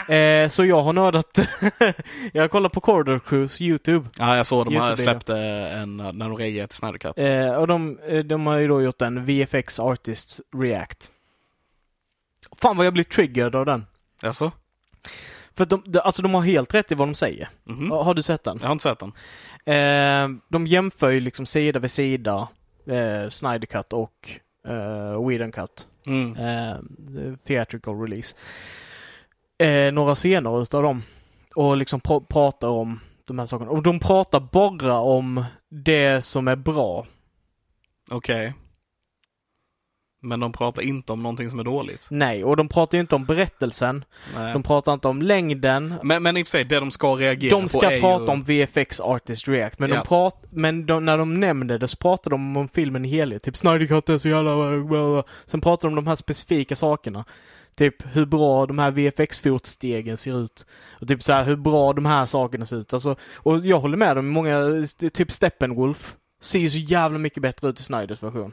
Eh, 0.09 0.49
så 0.49 0.65
jag 0.65 0.83
har 0.83 0.93
nördat, 0.93 1.39
jag 2.33 2.43
har 2.43 2.49
kollat 2.49 2.73
på 2.73 2.81
Corridor 2.81 3.19
Cruise 3.19 3.65
YouTube. 3.65 4.09
Ja, 4.19 4.37
jag 4.37 4.47
såg 4.47 4.67
de 4.67 4.77
här 4.77 4.97
släppte 4.97 5.37
en, 5.39 5.97
när 5.97 6.29
de 6.29 6.37
reagerade 6.37 6.69
till 6.69 6.77
Snyder 6.77 6.99
Cut. 6.99 7.19
Eh, 7.19 7.55
och 7.55 7.67
de, 7.67 7.99
eh, 8.09 8.19
de 8.19 8.47
har 8.47 8.57
ju 8.59 8.69
då 8.69 8.83
gjort 8.83 9.03
en 9.03 9.25
VFX 9.25 9.81
Artists 9.81 10.41
React. 10.57 11.11
Fan 12.57 12.77
vad 12.77 12.87
jag 12.87 12.93
blir 12.93 13.05
triggered 13.05 13.55
av 13.55 13.67
den. 13.67 13.87
Jaså? 14.23 14.53
För 15.55 15.63
att 15.63 15.71
de, 15.71 16.01
alltså 16.05 16.23
de 16.23 16.35
har 16.35 16.43
helt 16.43 16.75
rätt 16.75 16.93
i 16.93 16.95
vad 16.95 17.09
de 17.09 17.15
säger. 17.15 17.49
Mhm. 17.65 17.91
Har 17.91 18.05
har 18.05 18.15
du 18.15 18.23
sett 18.23 18.45
den? 18.45 18.59
Jag 18.61 18.67
har 18.69 18.73
inte 18.73 18.83
sett 18.83 18.99
den. 18.99 19.13
Eh, 19.65 20.41
de 20.49 20.67
jämför 20.67 21.11
ju 21.11 21.21
liksom 21.21 21.47
sida 21.47 21.79
vid 21.79 21.91
sida 21.91 22.49
eh, 22.87 23.31
Snyder 23.31 23.67
Cut 23.67 23.93
och 23.93 24.31
eh, 24.69 25.29
Whedon 25.29 25.53
Cut. 25.53 25.87
Mm. 26.07 26.37
Eh, 26.37 26.77
theatrical 27.47 28.01
release. 28.01 28.37
Eh, 29.63 29.93
några 29.93 30.15
scener 30.15 30.63
utav 30.63 30.83
dem. 30.83 31.03
Och 31.55 31.77
liksom 31.77 32.01
pr- 32.01 32.27
pratar 32.29 32.69
om 32.69 33.01
de 33.27 33.39
här 33.39 33.47
sakerna. 33.47 33.71
Och 33.71 33.83
de 33.83 34.01
pratar 34.01 34.41
bara 34.41 34.99
om 34.99 35.45
det 35.69 36.25
som 36.25 36.49
är 36.49 36.57
bra. 36.57 37.07
Okej. 38.11 38.55
Men 40.25 40.41
de 40.41 40.53
pratar 40.53 40.83
inte 40.83 41.13
om 41.13 41.23
någonting 41.23 41.51
som 41.51 41.59
är 41.61 41.65
dåligt. 41.65 42.07
Nej, 42.11 42.45
och 42.45 42.57
de 42.57 42.69
pratar 42.69 42.99
inte 42.99 43.15
om 43.15 43.25
berättelsen. 43.25 44.05
Nej. 44.37 44.53
De 44.53 44.63
pratar 44.63 44.93
inte 44.95 45.09
om 45.09 45.23
längden. 45.23 45.95
Men, 46.03 46.23
men 46.23 46.37
i 46.37 46.43
och 46.43 46.47
för 46.47 46.51
sig, 46.51 46.65
det 46.65 46.81
de 46.81 46.91
ska 46.91 47.15
reagera 47.17 47.51
De 47.57 47.63
på 47.63 47.69
ska 47.69 47.91
är 47.91 48.01
prata 48.01 48.25
ju... 48.25 48.31
om 48.31 48.43
VFX 48.43 49.01
Artist 49.01 49.49
React, 49.49 49.79
men, 49.79 49.91
Ja. 49.91 49.97
de 49.97 50.07
prat, 50.07 50.45
men 50.51 50.87
de, 50.87 51.05
när 51.05 51.19
de 51.19 51.41
nämner 51.41 51.79
det 51.79 51.89
så 51.89 51.97
pratar 51.97 52.31
de 52.31 52.57
om 52.57 52.69
filmen 52.69 53.05
i 53.05 53.09
helhet. 53.09 53.43
Typ 53.43 53.57
Snyder 53.57 53.87
Cut 53.87 54.09
är 54.09 54.19
så 54.19 54.29
jävla... 54.29 55.25
Sen 55.47 55.61
pratar 55.61 55.89
de 55.89 55.99
om 55.99 56.05
de 56.05 56.07
här 56.07 56.17
specifika 56.17 56.77
sakerna. 56.77 57.25
Typ 57.83 58.17
hur 58.17 58.27
bra 58.27 58.67
de 58.67 58.79
här 58.79 58.91
VFX-fotstegen 58.91 60.17
ser 60.17 60.45
ut. 60.45 60.67
Och 61.01 61.09
typ 61.09 61.23
så 61.23 61.33
här 61.33 61.45
hur 61.45 61.57
bra 61.57 61.93
de 61.93 62.07
här 62.07 62.27
sakerna 62.27 62.67
ser 62.67 62.77
ut. 62.77 62.93
Alltså, 62.93 63.17
och 63.35 63.67
jag 63.67 63.81
håller 63.81 63.97
med 63.97 64.17
dem, 64.17 64.29
många, 64.29 64.87
typ 65.13 65.33
Steppenwolf 65.33 66.17
ser 66.41 66.59
ju 66.59 66.71
så 66.71 66.79
jävla 66.79 67.19
mycket 67.19 67.43
bättre 67.43 67.69
ut 67.69 67.81
i 67.81 67.83
Snyders 67.83 68.23
version. 68.23 68.53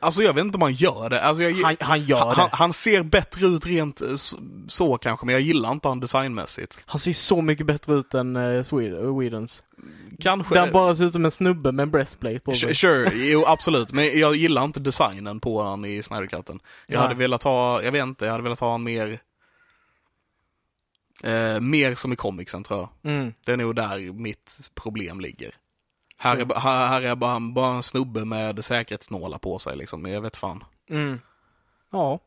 Alltså 0.00 0.22
jag 0.22 0.34
vet 0.34 0.44
inte 0.44 0.56
om 0.56 0.62
han 0.62 0.72
gör 0.72 1.10
det. 1.10 1.22
Alltså, 1.22 1.42
jag, 1.42 1.64
Han, 1.64 1.76
han 1.80 2.04
gör 2.04 2.18
han, 2.18 2.36
det. 2.36 2.56
han, 2.56 2.72
ser 2.72 3.02
bättre 3.02 3.46
ut 3.46 3.66
rent 3.66 4.00
eh, 4.00 4.14
så, 4.68 4.98
kanske, 4.98 5.26
men 5.26 5.32
jag 5.32 5.42
gillar 5.42 5.72
inte 5.72 5.88
han 5.88 6.00
designmässigt. 6.00 6.82
Han 6.86 6.98
ser 6.98 7.12
så 7.12 7.42
mycket 7.42 7.66
bättre 7.66 7.94
ut 7.94 8.14
än 8.14 8.36
uh, 8.36 9.18
Whedons. 9.18 9.62
Kanske... 10.20 10.54
Där 10.54 10.60
han 10.60 10.72
bara 10.72 10.94
ser 10.94 11.04
ut 11.04 11.12
som 11.12 11.24
en 11.24 11.30
snubbe 11.30 11.72
med 11.72 11.82
en 11.82 11.90
breastplate 11.90 12.38
på 12.38 12.54
sig. 12.54 12.74
Sure, 12.74 13.10
jo 13.14 13.44
absolut. 13.46 13.92
Men 13.92 14.18
jag 14.18 14.36
gillar 14.36 14.64
inte 14.64 14.80
designen 14.80 15.40
på 15.40 15.62
han 15.62 15.84
i 15.84 16.02
Snydercutten. 16.02 16.60
Jag 16.86 17.00
hade 17.00 17.14
velat 17.14 17.42
ha, 17.42 17.82
jag 17.82 17.92
vet 17.92 18.02
inte, 18.02 18.24
jag 18.24 18.32
hade 18.32 18.44
velat 18.44 18.60
ha 18.60 18.78
mer... 18.78 19.18
Eh, 21.24 21.60
mer 21.60 21.94
som 21.94 22.12
i 22.12 22.16
comicsen 22.16 22.62
tror 22.62 22.78
jag. 22.78 23.12
Mm. 23.12 23.32
Det 23.44 23.52
är 23.52 23.56
nog 23.56 23.74
där 23.74 24.12
mitt 24.12 24.70
problem 24.74 25.20
ligger. 25.20 25.54
Här 26.20 26.36
är, 26.36 26.44
ba- 26.44 26.58
här, 26.58 26.86
här 26.88 27.02
är 27.02 27.14
bara, 27.16 27.40
bara 27.40 27.76
en 27.76 27.82
snubbe 27.82 28.24
med 28.24 28.64
säkerhetsnålar 28.64 29.38
på 29.38 29.58
sig 29.58 29.76
liksom. 29.76 30.06
Jag 30.06 30.20
vet 30.20 30.36
fan. 30.36 30.64
Mm. 30.90 31.20
Ja. 31.92 32.18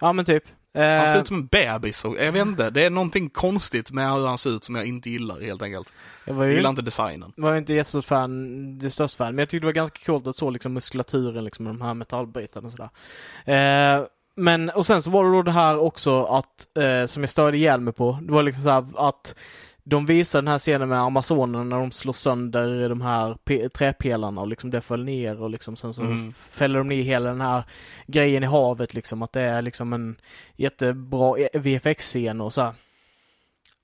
Ja 0.00 0.12
men 0.12 0.24
typ. 0.24 0.44
Eh, 0.74 0.98
Han 0.98 1.06
ser 1.08 1.20
ut 1.20 1.26
som 1.26 1.36
en 1.36 1.46
bebis 1.46 2.04
och 2.04 2.16
jag 2.16 2.32
vet 2.32 2.46
inte, 2.46 2.70
det 2.70 2.84
är 2.84 2.90
någonting 2.90 3.30
konstigt 3.30 3.90
med 3.92 4.12
hur 4.12 4.26
han 4.26 4.38
ser 4.38 4.50
ut 4.50 4.64
som 4.64 4.74
jag 4.74 4.86
inte 4.86 5.10
gillar 5.10 5.40
helt 5.40 5.62
enkelt. 5.62 5.92
jag 6.24 6.34
var 6.34 6.44
Jag 6.44 6.50
ju 6.50 6.56
gillar 6.56 6.70
inte 6.70 6.82
designen. 6.82 7.32
var 7.36 7.52
ju 7.52 7.58
inte 7.58 7.74
jättestort 7.74 8.04
fan, 8.04 8.78
det 8.78 8.90
största 8.90 9.16
fan, 9.24 9.34
men 9.34 9.38
jag 9.42 9.48
tyckte 9.48 9.62
det 9.62 9.66
var 9.68 9.72
ganska 9.72 9.98
coolt 10.06 10.26
att 10.26 10.36
så 10.36 10.50
liksom 10.50 10.72
muskulaturen 10.72 11.44
liksom 11.44 11.64
med 11.64 11.74
de 11.74 11.80
här 11.80 11.94
metallbitarna 11.94 12.66
och 12.66 12.72
sådär. 12.72 12.90
Eh, 13.98 14.06
men, 14.34 14.70
och 14.70 14.86
sen 14.86 15.02
så 15.02 15.10
var 15.10 15.24
det 15.24 15.30
då 15.30 15.42
det 15.42 15.50
här 15.50 15.78
också 15.78 16.24
att, 16.24 16.66
eh, 16.78 17.06
som 17.06 17.22
jag 17.22 17.30
störde 17.30 17.56
ihjäl 17.56 17.80
mig 17.80 17.92
på, 17.94 18.18
det 18.22 18.32
var 18.32 18.42
liksom 18.42 18.62
så 18.62 18.70
här 18.70 18.86
att 18.96 19.34
de 19.90 20.06
visar 20.06 20.42
den 20.42 20.48
här 20.48 20.58
scenen 20.58 20.88
med 20.88 20.98
Amazonerna 20.98 21.64
när 21.64 21.76
de 21.76 21.90
slår 21.92 22.12
sönder 22.12 22.88
de 22.88 23.00
här 23.00 23.36
pe- 23.44 23.68
träpelarna 23.68 24.40
och 24.40 24.48
liksom 24.48 24.70
det 24.70 24.80
föll 24.80 25.04
ner 25.04 25.42
och 25.42 25.50
liksom 25.50 25.76
sen 25.76 25.94
så 25.94 26.02
Mm. 26.02 26.32
fäller 26.32 26.78
de 26.78 26.88
ner 26.88 27.02
hela 27.02 27.28
den 27.28 27.40
här 27.40 27.62
grejen 28.06 28.42
i 28.42 28.46
havet 28.46 28.94
liksom 28.94 29.22
att 29.22 29.32
det 29.32 29.40
är 29.42 29.62
liksom 29.62 29.92
en 29.92 30.16
jättebra 30.56 31.34
VFX-scen 31.52 32.40
och 32.40 32.52
så 32.52 32.62
här. 32.62 32.72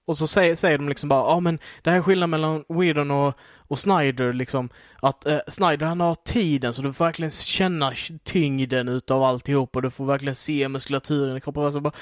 Och 0.06 0.16
så 0.18 0.26
säger, 0.26 0.54
säger 0.54 0.78
de 0.78 0.88
liksom 0.88 1.08
bara, 1.08 1.20
ja 1.20 1.34
ah, 1.34 1.40
men 1.40 1.58
det 1.82 1.90
här 1.90 1.96
är 1.96 2.02
skillnaden 2.02 2.30
mellan 2.30 2.64
Whedon 2.68 3.10
och, 3.10 3.34
och 3.68 3.78
Snyder 3.78 4.32
liksom. 4.32 4.68
Att 5.02 5.26
eh, 5.26 5.38
Snyder 5.48 5.86
han 5.86 6.00
har 6.00 6.14
tiden 6.14 6.74
så 6.74 6.82
du 6.82 6.92
får 6.92 7.04
verkligen 7.04 7.30
känna 7.30 7.92
tyngden 8.24 8.88
utav 8.88 9.22
alltihop 9.22 9.76
och 9.76 9.82
du 9.82 9.90
får 9.90 10.04
verkligen 10.06 10.34
se 10.34 10.68
muskulaturen 10.68 11.36
i 11.36 11.40
kroppen. 11.40 11.62
Alltså 11.64 11.80
bara, 11.80 11.92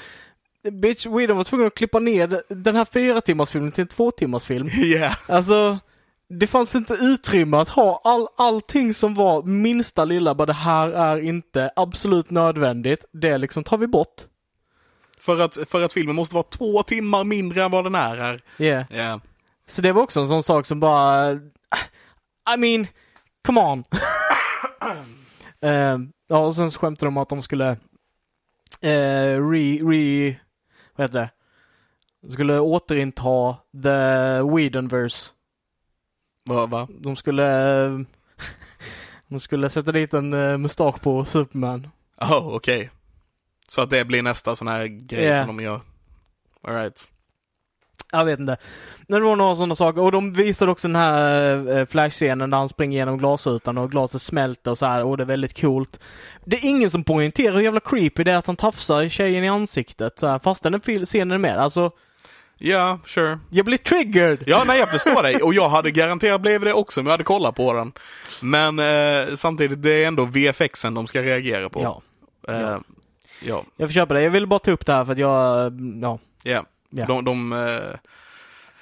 Bitch, 0.71 1.05
Whedon 1.05 1.37
var 1.37 1.43
tvungen 1.43 1.67
att 1.67 1.75
klippa 1.75 1.99
ner 1.99 2.43
den 2.49 2.75
här 2.75 2.85
fyra 2.85 3.21
timmars 3.21 3.49
filmen 3.49 3.71
till 3.71 3.81
en 3.81 3.87
två 3.87 4.11
timmars 4.11 4.45
film. 4.45 4.67
Yeah. 4.67 5.15
Alltså, 5.27 5.79
det 6.29 6.47
fanns 6.47 6.75
inte 6.75 6.93
utrymme 6.93 7.57
att 7.57 7.69
ha 7.69 8.01
all, 8.03 8.27
allting 8.37 8.93
som 8.93 9.13
var 9.13 9.43
minsta 9.43 10.05
lilla, 10.05 10.35
bara 10.35 10.45
det 10.45 10.53
här 10.53 10.87
är 10.87 11.19
inte 11.19 11.71
absolut 11.75 12.29
nödvändigt. 12.29 13.05
Det 13.11 13.37
liksom 13.37 13.63
tar 13.63 13.77
vi 13.77 13.87
bort. 13.87 14.21
För 15.19 15.39
att, 15.39 15.57
för 15.69 15.81
att 15.81 15.93
filmen 15.93 16.15
måste 16.15 16.35
vara 16.35 16.43
två 16.43 16.83
timmar 16.83 17.23
mindre 17.23 17.63
än 17.63 17.71
vad 17.71 17.83
den 17.83 17.95
är 17.95 18.17
här. 18.17 18.43
Yeah. 18.57 18.93
Yeah. 18.93 19.19
Så 19.67 19.81
det 19.81 19.91
var 19.91 20.01
också 20.01 20.19
en 20.19 20.27
sån 20.27 20.43
sak 20.43 20.65
som 20.65 20.79
bara, 20.79 21.31
I 22.55 22.57
mean, 22.57 22.87
come 23.45 23.61
on. 23.61 23.83
Eh, 25.61 25.97
ja, 26.27 26.37
och 26.37 26.55
sen 26.55 26.71
så 26.71 26.79
skämtade 26.79 27.07
de 27.07 27.17
om 27.17 27.21
att 27.21 27.29
de 27.29 27.41
skulle 27.41 27.69
eh, 28.81 29.49
re, 29.49 29.79
re, 29.81 30.35
vad 30.95 31.03
heter 31.03 31.19
det? 31.19 31.29
De 32.21 32.31
skulle 32.31 32.59
återinta 32.59 33.57
the 33.83 34.41
Whedonverse. 34.55 35.31
Va, 36.45 36.65
va? 36.65 36.87
De 36.89 37.15
skulle, 37.15 37.43
de 39.27 39.39
skulle 39.39 39.69
sätta 39.69 39.91
dit 39.91 40.13
en 40.13 40.33
uh, 40.33 40.57
mustasch 40.57 41.01
på 41.01 41.25
Superman. 41.25 41.87
Oh, 42.21 42.55
okej. 42.55 42.89
Så 43.67 43.81
att 43.81 43.89
det 43.89 44.05
blir 44.05 44.21
nästa 44.23 44.55
sån 44.55 44.67
här 44.67 44.85
grej 44.85 45.23
Yeah. 45.23 45.45
som 45.47 45.57
de 45.57 45.63
gör. 45.63 45.81
Alright. 46.63 47.09
Jag 48.13 48.25
vet 48.25 48.39
inte. 48.39 48.57
Men 49.07 49.21
det 49.21 49.27
var 49.27 49.35
några 49.35 49.55
sådana 49.55 49.75
saker. 49.75 50.01
Och 50.01 50.11
de 50.11 50.33
visade 50.33 50.71
också 50.71 50.87
den 50.87 50.95
här 50.95 51.77
eh, 51.77 51.85
Flash-scenen 51.85 52.49
där 52.49 52.57
han 52.57 52.69
springer 52.69 52.97
genom 52.97 53.17
glasrutan 53.17 53.77
och 53.77 53.91
glaset 53.91 54.21
smälter 54.21 54.71
och 54.71 54.77
så 54.77 54.85
här. 54.85 55.03
Och 55.03 55.17
det 55.17 55.23
är 55.23 55.25
väldigt 55.25 55.61
coolt. 55.61 55.99
Det 56.45 56.55
är 56.57 56.65
ingen 56.69 56.89
som 56.89 57.03
poängterar 57.03 57.53
hur 57.55 57.61
jävla 57.61 57.79
creepy 57.79 58.23
det 58.23 58.31
är 58.31 58.37
att 58.37 58.47
han 58.47 58.55
tafsar 58.55 59.09
tjejen 59.09 59.43
i 59.43 59.49
ansiktet 59.49 60.19
så 60.19 60.27
här, 60.27 60.39
fastän 60.39 60.71
den 60.71 61.05
scenen 61.05 61.31
är 61.31 61.37
med. 61.37 61.57
Alltså, 61.57 61.91
Ja, 62.57 62.99
sure. 63.05 63.39
jag 63.49 63.65
blir 63.65 63.77
triggered! 63.77 64.43
Ja, 64.47 64.63
nej 64.67 64.79
jag 64.79 64.89
förstår 64.89 65.23
dig. 65.23 65.35
Och 65.35 65.53
jag 65.53 65.69
hade 65.69 65.91
garanterat 65.91 66.41
blivit 66.41 66.61
det 66.61 66.73
också 66.73 66.99
om 66.99 67.05
jag 67.05 67.11
hade 67.11 67.23
kollat 67.23 67.55
på 67.55 67.73
den. 67.73 67.91
Men 68.41 68.79
eh, 68.79 69.35
samtidigt, 69.35 69.81
det 69.83 70.03
är 70.03 70.07
ändå 70.07 70.25
VFXen 70.25 70.93
de 70.93 71.07
ska 71.07 71.21
reagera 71.21 71.69
på. 71.69 71.81
Ja, 71.81 72.01
Eh, 72.47 72.59
ja. 72.61 72.81
ja. 73.41 73.63
jag 73.77 73.89
får 73.89 73.93
köpa 73.93 74.13
det. 74.13 74.21
Jag 74.21 74.31
ville 74.31 74.47
bara 74.47 74.59
ta 74.59 74.71
upp 74.71 74.85
det 74.85 74.93
här 74.93 75.05
för 75.05 75.11
att 75.11 75.17
jag, 75.17 75.67
mm, 75.67 76.01
ja. 76.01 76.19
ja. 76.43 76.65
Ja. 76.93 77.05
De, 77.05 77.23
de 77.23 77.29
eh, 77.55 77.93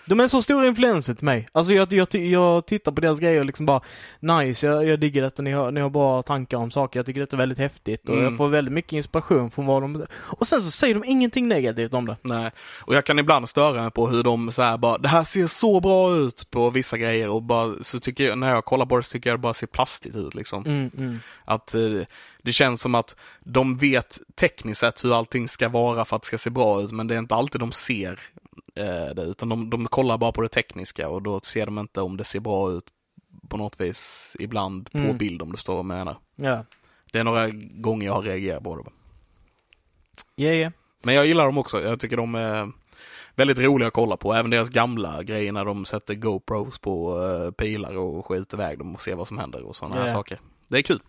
de 0.06 0.20
är 0.20 0.28
så 0.28 0.42
stor 0.42 0.66
influenser 0.66 1.14
till 1.14 1.26
mig. 1.26 1.48
Alltså 1.52 1.74
jag, 1.74 1.94
jag, 1.94 2.16
jag 2.16 2.66
tittar 2.66 2.92
på 2.92 3.02
deras 3.02 3.20
grejer 3.20 3.40
och 3.40 3.46
liksom 3.46 3.66
bara 3.66 3.82
nice, 4.20 4.68
jag, 4.68 4.86
jag 4.86 5.00
digger 5.00 5.22
detta, 5.22 5.42
ni 5.42 5.52
har, 5.52 5.72
ni 5.72 5.82
har 5.82 5.90
bra 5.90 6.22
tankar 6.22 6.58
om 6.58 6.72
saker. 6.72 7.00
Jag 7.00 7.06
tycker 7.06 7.20
detta 7.20 7.36
är 7.36 7.38
väldigt 7.38 7.58
häftigt 7.58 8.10
och 8.10 8.16
Mm. 8.16 8.24
jag 8.24 8.38
får 8.38 8.48
väldigt 8.48 8.74
mycket 8.74 8.94
inspiration 8.94 9.52
från 9.52 9.66
vad 9.66 9.82
de... 9.82 10.06
Och 10.20 10.48
sen 10.48 10.62
så 10.62 10.72
säger 10.72 10.94
de 10.94 11.04
ingenting 11.04 11.48
negativt 11.48 11.94
om 11.94 12.06
det. 12.06 12.18
Nej, 12.22 12.52
och 12.80 12.96
jag 12.96 13.06
kan 13.06 13.20
ibland 13.20 13.50
störa 13.50 13.82
mig 13.82 13.92
på 13.92 14.08
hur 14.08 14.24
de 14.24 14.52
så 14.52 14.62
här 14.62 14.78
bara, 14.78 14.98
det 14.98 15.08
här 15.08 15.24
ser 15.24 15.48
så 15.48 15.80
bra 15.80 16.16
ut 16.16 16.48
på 16.52 16.70
vissa 16.70 16.98
grejer 16.98 17.30
och 17.30 17.44
bara, 17.44 17.74
så 17.82 18.00
tycker 18.00 18.24
jag, 18.24 18.38
när 18.38 18.50
jag 18.50 18.66
kollar 18.66 18.86
på 18.86 18.98
det 18.98 19.04
så 19.04 19.12
tycker 19.12 19.30
jag 19.30 19.40
det 19.40 19.42
bara 19.42 19.54
ser 19.54 19.68
plastigt 19.68 20.16
ut 20.16 20.36
liksom. 20.36 20.66
Mm, 20.66 20.92
mm. 20.98 21.20
Att 21.46 21.74
eh, 21.76 21.82
det 22.44 22.52
känns 22.52 22.82
som 22.82 22.96
att 22.96 23.16
de 23.40 23.78
vet 23.78 24.20
tekniskt 24.36 24.80
sett 24.80 25.04
hur 25.04 25.18
allting 25.18 25.48
ska 25.48 25.70
vara 25.70 26.06
för 26.06 26.16
att 26.16 26.22
det 26.22 26.26
ska 26.26 26.38
se 26.38 26.50
bra 26.50 26.82
ut, 26.82 26.92
men 26.92 27.08
det 27.08 27.16
är 27.16 27.20
inte 27.20 27.36
alltid 27.36 27.62
de 27.62 27.72
ser 27.72 28.20
det, 29.16 29.24
utan 29.28 29.50
de, 29.50 29.70
de 29.70 29.88
kollar 29.88 30.18
bara 30.18 30.32
på 30.32 30.42
det 30.42 30.48
tekniska 30.50 31.10
och 31.10 31.22
då 31.22 31.40
ser 31.40 31.66
de 31.66 31.80
inte 31.80 32.02
om 32.02 32.18
det 32.18 32.24
ser 32.24 32.40
bra 32.40 32.72
ut 32.72 32.86
på 33.50 33.58
något 33.58 33.82
vis 33.82 34.36
ibland 34.40 34.92
på 34.92 34.98
Mm. 34.98 35.18
bild 35.18 35.42
om 35.42 35.52
du 35.52 35.58
står 35.58 35.78
och 35.78 35.86
menar. 35.86 36.16
Ja. 36.36 36.66
Det 37.12 37.20
är 37.20 37.24
några 37.24 37.50
gånger 37.72 38.06
jag 38.06 38.14
har 38.14 38.22
reagerat 38.22 38.64
på 38.64 38.76
det. 38.76 38.84
Yeah, 40.44 40.56
yeah. 40.56 40.72
Men 41.04 41.16
jag 41.16 41.26
gillar 41.26 41.46
dem 41.46 41.58
också. 41.58 41.82
Jag 41.82 42.00
tycker 42.00 42.18
de 42.18 42.36
är 42.36 42.72
väldigt 43.36 43.60
roliga 43.60 43.88
att 43.88 43.94
kolla 43.94 44.18
på. 44.18 44.34
Även 44.34 44.52
deras 44.52 44.70
gamla 44.70 45.24
grejer 45.24 45.52
när 45.52 45.66
de 45.66 45.86
sätter 45.86 46.16
GoPros 46.16 46.80
på 46.80 47.20
uh, 47.20 47.52
pilar 47.52 47.98
och 47.98 48.26
skjuter 48.26 48.58
iväg 48.58 48.78
dem 48.78 48.96
och 48.96 49.02
ser 49.02 49.16
vad 49.16 49.28
som 49.28 49.38
händer 49.38 49.64
och 49.64 49.76
sådana 49.76 49.96
här 49.96 50.08
Ja. 50.08 50.14
saker. 50.14 50.40
Det 50.68 50.78
är 50.78 50.82
kul. 50.82 51.02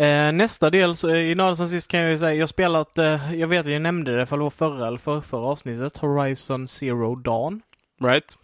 Eh, 0.00 0.32
nästa 0.32 0.70
del, 0.70 0.96
så, 0.96 1.10
i 1.10 1.34
Nörden 1.34 1.56
sen 1.56 1.68
sist 1.68 1.88
kan 1.88 2.00
jag 2.00 2.10
ju 2.10 2.18
säga, 2.18 2.34
jag 2.34 2.48
spelat, 2.48 2.98
eh, 2.98 3.34
jag 3.34 3.48
vet 3.48 3.66
att 3.66 3.72
jag 3.72 3.82
nämnde 3.82 4.16
det, 4.16 4.26
för 4.26 4.36
det 4.36 4.42
var 4.42 4.50
förra 4.50 4.86
eller 4.86 4.98
för, 4.98 5.20
förra 5.20 5.46
avsnittet, 5.46 5.96
Horizon 5.96 6.68
Zero 6.68 7.14
Dawn. 7.14 7.62
Right? 8.02 8.38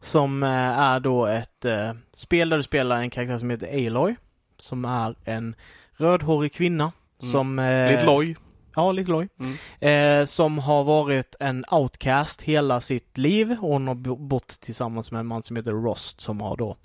Som 0.00 0.42
eh, 0.42 0.48
är 0.78 1.00
då 1.00 1.26
ett 1.26 1.64
eh, 1.64 1.92
spel 2.12 2.48
där 2.48 2.56
du 2.56 2.62
spelar 2.62 2.98
en 3.00 3.10
karaktär 3.10 3.38
som 3.38 3.50
heter 3.50 3.86
Aloy. 3.86 4.16
Som 4.58 4.84
är 4.84 5.14
en 5.24 5.54
rödhårig 5.96 6.52
kvinna. 6.52 6.92
Mm. 7.22 7.32
Som... 7.32 7.58
Eh, 7.58 7.90
Lite 7.90 8.06
loj. 8.06 8.36
Ja, 8.76 8.92
lite 8.92 9.10
loj. 9.10 9.28
Mm. 9.40 10.20
Eh, 10.20 10.26
som 10.26 10.58
har 10.58 10.84
varit 10.84 11.36
en 11.40 11.64
outcast 11.70 12.42
hela 12.42 12.80
sitt 12.80 13.18
liv. 13.18 13.50
Och 13.60 13.68
hon 13.68 13.88
har 13.88 13.94
bo- 13.94 14.16
bott 14.16 14.48
tillsammans 14.60 15.10
med 15.12 15.20
en 15.20 15.26
man 15.26 15.42
som 15.42 15.56
heter 15.56 15.72
Rost 15.72 16.20
som 16.20 16.40
har 16.40 16.56
då 16.56 16.76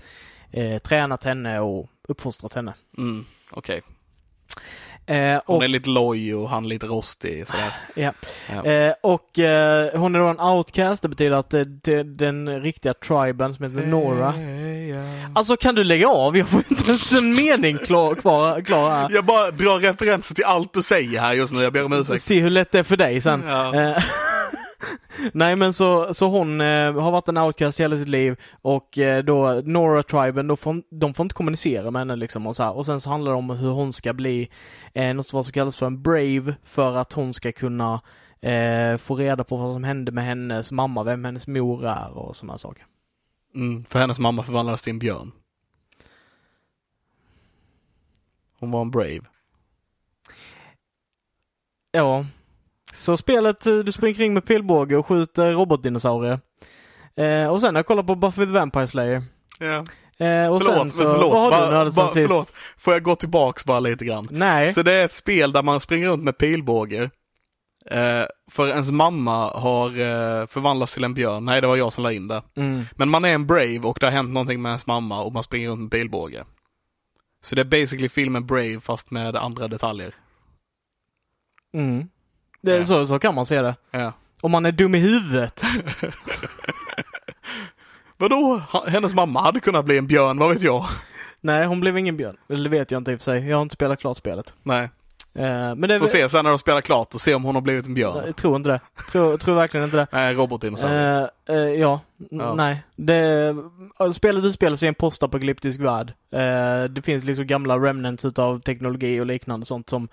eh, 0.51 0.79
tränat 0.81 1.23
henne 1.23 1.59
och 1.59 1.89
uppfostrat 2.07 2.53
henne. 2.53 2.73
Mm. 2.97 3.25
Okej. 3.51 3.81
Eh, 5.05 5.41
Hon 5.45 5.57
och, 5.57 5.63
är 5.63 5.67
lite 5.67 5.89
loj 5.89 6.35
och 6.35 6.49
han 6.49 6.67
lite 6.69 6.85
rostig 6.87 7.47
sådär. 7.47 7.71
ja. 7.93 8.13
Ja. 8.49 8.65
eh, 8.71 8.93
och 9.03 9.39
eh, 9.39 9.99
hon 9.99 10.15
är 10.15 10.19
då 10.19 10.25
en 10.27 10.39
outcast. 10.39 11.01
Det 11.01 11.07
betyder 11.09 11.31
att 11.37 11.53
eh, 11.53 11.61
det, 11.61 12.03
den 12.03 12.61
riktiga 12.61 12.93
triben 12.93 13.53
som 13.53 13.65
heter 13.65 13.87
Nora. 13.87 14.33
Alltså 15.35 15.57
kan 15.57 15.75
du 15.75 15.83
lägga 15.83 16.07
av? 16.07 16.37
Jag 16.37 16.47
får 16.47 16.63
inte 16.69 16.87
ens 16.87 17.13
en 17.13 17.35
mening 17.35 17.77
klar, 17.77 18.15
kvar, 18.15 18.61
klar 18.61 18.89
här. 18.89 19.07
Jag 19.11 19.25
bara 19.25 19.51
drar 19.51 19.79
referenser 19.79 20.35
till 20.35 20.43
allt 20.45 20.73
du 20.73 20.83
säger 20.83 21.19
här 21.19 21.33
just 21.33 21.53
nu. 21.53 21.61
Jag 21.61 21.73
ber 21.73 21.85
om 21.85 21.93
ursäkt. 21.93 22.23
Se 22.23 22.39
hur 22.39 22.49
lätt 22.49 22.71
det 22.71 22.79
är 22.79 22.83
för 22.83 22.97
dig 22.97 23.21
sen. 23.21 23.43
Ja. 23.47 23.95
Nej 25.33 25.55
men 25.55 25.73
så, 25.73 26.13
så 26.13 26.27
hon 26.27 26.61
eh, 26.61 26.93
har 26.93 27.11
varit 27.11 27.27
en 27.27 27.37
outcast 27.37 27.79
hela 27.79 27.97
sitt 27.97 28.09
liv 28.09 28.35
och 28.61 28.97
eh, 28.97 29.23
då 29.23 29.61
Nora 29.65 30.03
triben, 30.03 30.47
då 30.47 30.55
får, 30.55 30.81
de 30.99 31.13
får 31.13 31.23
inte 31.23 31.35
kommunicera 31.35 31.91
med 31.91 31.99
henne 31.99 32.15
liksom 32.15 32.47
och 32.47 32.55
så 32.55 32.63
här. 32.63 32.71
Och 32.71 32.85
sen 32.85 33.01
så 33.01 33.09
handlar 33.09 33.31
det 33.31 33.37
om 33.37 33.49
hur 33.49 33.71
hon 33.71 33.93
ska 33.93 34.13
bli 34.13 34.49
eh, 34.93 35.13
något 35.13 35.27
som 35.27 35.43
kallas 35.43 35.77
för 35.77 35.85
en 35.85 36.01
brave 36.01 36.55
för 36.63 36.95
att 36.95 37.13
hon 37.13 37.33
ska 37.33 37.51
kunna 37.51 38.01
eh, 38.41 38.97
få 38.97 39.15
reda 39.15 39.43
på 39.43 39.57
vad 39.57 39.73
som 39.73 39.83
hände 39.83 40.11
med 40.11 40.25
hennes 40.25 40.71
mamma, 40.71 41.03
vem 41.03 41.25
hennes 41.25 41.47
mor 41.47 41.85
är 41.85 42.17
och 42.17 42.35
sådana 42.35 42.57
saker. 42.57 42.85
Mm, 43.55 43.83
för 43.85 43.99
hennes 43.99 44.19
mamma 44.19 44.43
förvandlades 44.43 44.81
till 44.81 44.91
en 44.91 44.99
björn. 44.99 45.31
Hon 48.59 48.71
var 48.71 48.81
en 48.81 48.91
brave. 48.91 49.21
Ja. 51.91 52.25
Så 52.99 53.17
spelet, 53.17 53.65
eh, 53.65 53.77
du 53.77 53.91
springer 53.91 54.15
kring 54.15 54.33
med 54.33 54.45
pilbåge 54.45 54.97
och 54.97 55.05
skjuter 55.07 55.51
robotdinosaurier. 55.53 56.39
Eh, 57.15 57.47
och 57.47 57.61
sen 57.61 57.75
har 57.75 57.79
jag 57.79 57.85
kollat 57.85 58.07
på 58.07 58.15
Buffy 58.15 58.45
the 58.45 58.51
Vampire 58.51 58.87
Slayer. 58.87 59.23
Ja. 59.59 59.67
Eh, 60.25 60.47
och 60.53 60.63
Förlåt, 60.63 60.77
sen 60.79 60.89
så, 60.89 61.03
men 61.03 61.13
förlåt. 61.13 61.33
vad 61.33 61.41
har 61.43 61.51
Bara- 61.71 61.83
du 61.85 61.91
bara- 61.91 62.07
sist? 62.07 62.29
förlåt. 62.29 62.53
Får 62.77 62.93
jag 62.93 63.03
gå 63.03 63.15
tillbaks 63.15 63.65
bara 63.65 63.79
lite 63.79 64.05
grann? 64.05 64.27
Nej. 64.31 64.73
Så 64.73 64.83
det 64.83 64.93
är 64.93 65.05
ett 65.05 65.13
spel 65.13 65.51
där 65.51 65.63
man 65.63 65.79
springer 65.79 66.07
runt 66.09 66.23
med 66.23 66.37
pilbåge. 66.37 67.09
Eh, 67.85 68.23
för 68.51 68.67
ens 68.67 68.91
mamma 68.91 69.49
har 69.51 69.87
eh, 69.89 70.45
förvandlats 70.47 70.93
till 70.93 71.03
en 71.03 71.13
björn. 71.13 71.45
Nej, 71.45 71.61
det 71.61 71.67
var 71.67 71.75
jag 71.75 71.93
som 71.93 72.03
la 72.03 72.11
in 72.11 72.27
det. 72.27 72.41
Mm. 72.55 72.85
Men 72.95 73.09
man 73.09 73.25
är 73.25 73.33
en 73.33 73.47
brave 73.47 73.79
och 73.79 73.97
det 73.99 74.05
har 74.05 74.11
hänt 74.11 74.33
någonting 74.33 74.61
med 74.61 74.69
ens 74.69 74.87
mamma 74.87 75.21
och 75.21 75.33
man 75.33 75.43
springer 75.43 75.69
runt 75.69 75.81
med 75.81 75.91
pilbåge. 75.91 76.43
Så 77.43 77.55
det 77.55 77.61
är 77.61 77.65
basically 77.65 78.09
filmen 78.09 78.45
Brave 78.45 78.79
fast 78.79 79.11
med 79.11 79.35
andra 79.35 79.67
detaljer. 79.67 80.13
Mm. 81.73 82.07
Det 82.61 82.73
är 82.73 82.77
Ja. 82.77 82.85
så, 82.85 83.05
så 83.05 83.19
kan 83.19 83.35
man 83.35 83.45
se 83.45 83.61
det. 83.61 83.75
Ja. 83.91 84.13
Om 84.41 84.51
man 84.51 84.65
är 84.65 84.71
dum 84.71 84.95
i 84.95 84.99
huvudet. 84.99 85.63
Vadå? 88.17 88.61
Hennes 88.87 89.13
mamma 89.15 89.41
hade 89.41 89.59
kunnat 89.59 89.85
bli 89.85 89.97
en 89.97 90.07
björn, 90.07 90.37
vad 90.37 90.49
vet 90.49 90.61
jag? 90.61 90.85
Nej, 91.41 91.65
hon 91.65 91.79
blev 91.79 91.97
ingen 91.97 92.17
björn. 92.17 92.37
Eller 92.49 92.63
det 92.63 92.69
vet 92.69 92.91
jag 92.91 92.99
inte 92.99 93.11
i 93.11 93.15
och 93.15 93.19
för 93.19 93.23
sig. 93.23 93.47
Jag 93.49 93.57
har 93.57 93.61
inte 93.61 93.73
spelat 93.73 93.99
klart 93.99 94.17
spelet. 94.17 94.53
Nej, 94.63 94.89
men 95.33 95.81
det 95.81 95.99
får 95.99 96.07
se 96.07 96.29
sen 96.29 96.43
när 96.43 96.49
de 96.49 96.59
spelar 96.59 96.81
klart 96.81 97.13
och 97.13 97.21
se 97.21 97.35
om 97.35 97.43
hon 97.43 97.55
har 97.55 97.61
blivit 97.61 97.85
en 97.87 97.93
björn. 97.93 98.23
Jag 98.25 98.35
tror 98.35 98.55
inte 98.55 98.69
det. 98.69 98.79
Tror, 99.11 99.37
tror 99.37 99.55
verkligen 99.55 99.83
inte 99.83 99.97
det. 99.97 100.07
Nej, 100.11 100.35
robotdinosaurier. 100.35 101.29
Eh, 101.49 101.55
eh, 101.55 101.61
ja, 101.61 101.99
Ja. 102.29 102.53
nej. 102.53 102.83
Det, 102.95 103.49
uh, 104.01 104.11
spelet 104.11 104.43
utspelar 104.43 104.77
sig 104.77 104.85
i 104.85 104.89
en 104.89 104.95
postapokalyptisk 104.95 105.79
värld. 105.79 106.13
Eh, 106.31 106.83
det 106.83 107.01
finns 107.03 107.23
liksom 107.23 107.47
gamla 107.47 107.77
remnants 107.77 108.25
utav 108.25 108.59
teknologi 108.61 109.19
och 109.21 109.25
liknande 109.25 109.65
sånt 109.65 109.89
som, 109.89 110.07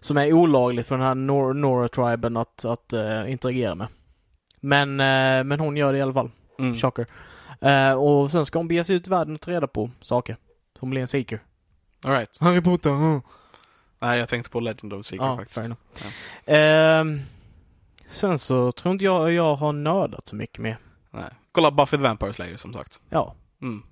som 0.00 0.16
är 0.16 0.32
olagligt 0.32 0.86
för 0.86 0.96
den 0.96 1.06
här 1.06 1.14
Nor- 1.14 1.54
Nora-triben 1.54 2.36
att, 2.36 2.64
att 2.64 2.92
eh, 2.92 3.30
interagera 3.32 3.74
med. 3.74 3.86
Men, 4.60 5.00
eh, 5.00 5.44
men 5.44 5.60
hon 5.60 5.76
gör 5.76 5.92
det 5.92 5.98
i 5.98 6.02
alla 6.02 6.12
fall. 6.12 6.30
Mm. 6.58 6.78
Shocker. 6.78 7.06
Eh, 7.60 7.92
och 7.92 8.30
sen 8.30 8.46
ska 8.46 8.58
hon 8.58 8.68
bege 8.68 8.84
sig 8.84 8.96
ut 8.96 9.06
i 9.06 9.10
världen 9.10 9.34
och 9.34 9.40
ta 9.40 9.50
reda 9.50 9.66
på 9.66 9.90
saker. 10.00 10.36
Hon 10.80 10.90
blir 10.90 11.00
en 11.02 11.08
seeker. 11.08 11.40
All 12.06 12.12
right. 12.12 12.38
Harry 12.40 12.60
Potter. 12.60 12.90
Nej, 14.00 14.18
jag 14.18 14.28
tänkte 14.28 14.50
på 14.50 14.60
Legend 14.60 14.92
of 14.92 15.06
Secret 15.06 15.20
Ja, 15.26 15.36
faktiskt. 15.36 15.60
enough. 15.64 15.80
Ehm, 16.46 17.20
sen 18.06 18.38
så 18.38 18.72
tror 18.72 18.92
inte 18.92 19.04
jag 19.04 19.32
jag 19.32 19.54
har 19.56 19.72
nördat 19.72 20.28
så 20.28 20.36
mycket 20.36 20.58
mer. 20.58 20.78
Nej. 21.10 21.30
Kolla 21.52 21.70
Buffy 21.70 21.96
the 21.96 22.02
Vampire 22.02 22.32
Slayer 22.32 22.56
som 22.56 22.72
sagt. 22.74 23.00
Ja, 23.08 23.34
Mm. 23.62 23.82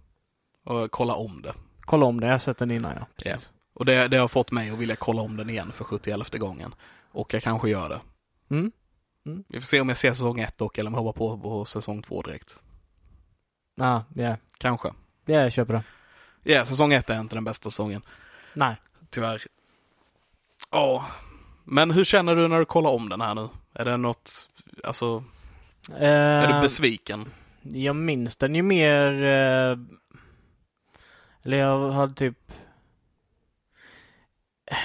Och 0.65 0.91
kolla 0.91 1.15
om 1.15 1.43
det. 1.43 1.55
kolla 1.81 2.07
om 2.07 2.21
det. 2.21 2.27
Jag 2.27 2.35
har 2.35 2.39
sett 2.39 2.59
den 2.59 2.71
innan 2.71 2.97
ja. 3.01 3.07
Precis. 3.17 3.53
Och 3.75 3.85
det, 3.85 4.09
det 4.09 4.17
har 4.17 4.29
fått 4.29 4.51
mig 4.51 4.71
att 4.71 4.79
vilja 4.79 4.97
kolla 4.97 5.23
om 5.23 5.37
den 5.37 5.51
igen 5.51 5.73
för 5.73 5.85
71 5.85 6.35
gången. 6.39 6.75
Och 7.11 7.35
jag 7.35 7.43
kanske 7.43 7.71
gör 7.71 7.89
det. 7.89 8.01
Mm. 8.51 8.73
Vi 9.49 9.61
får 9.61 9.67
se 9.67 9.81
om 9.81 9.89
jag 9.89 9.99
ser 9.99 10.13
säsong 10.13 10.41
ett 10.41 10.59
dock, 10.59 10.79
eller 10.79 10.89
om 10.91 10.95
jag 10.95 11.03
hoppar 11.03 11.19
på, 11.19 11.39
på 11.39 11.65
säsong 11.65 12.03
två 12.03 12.23
direkt. 12.23 12.61
Ah, 13.81 14.01
ja. 14.15 14.37
Kanske. 14.59 14.89
Ja, 15.25 15.35
jag 15.41 15.53
köper 15.53 15.73
det. 15.75 15.83
Ja, 16.53 16.65
säsong 16.65 16.93
ett 16.93 17.11
är 17.11 17.21
inte 17.21 17.37
den 17.37 17.45
bästa 17.45 17.71
säsongen. 17.71 18.03
Nej. 18.55 18.77
Tyvärr. 19.11 19.43
Ja. 20.71 21.07
Men 21.65 21.91
hur 21.91 22.05
känner 22.05 22.37
du 22.37 22.49
när 22.49 22.59
du 22.59 22.65
kollar 22.65 22.91
om 22.91 23.09
den 23.09 23.21
här 23.21 23.35
nu? 23.35 23.49
Är 23.73 23.85
det 23.85 23.97
något, 23.97 24.31
alltså, 24.85 25.25
är 25.95 26.47
du 26.49 26.55
Ehm, 26.55 26.63
besviken? 26.63 27.25
jag 27.63 27.97
minns 27.97 28.37
den 28.37 28.55
ju 28.55 28.63
mer... 28.63 29.13
eh, 29.23 29.79
eller 31.45 31.57
jag 31.57 31.91
hade 31.91 32.15
typ... 32.15 32.53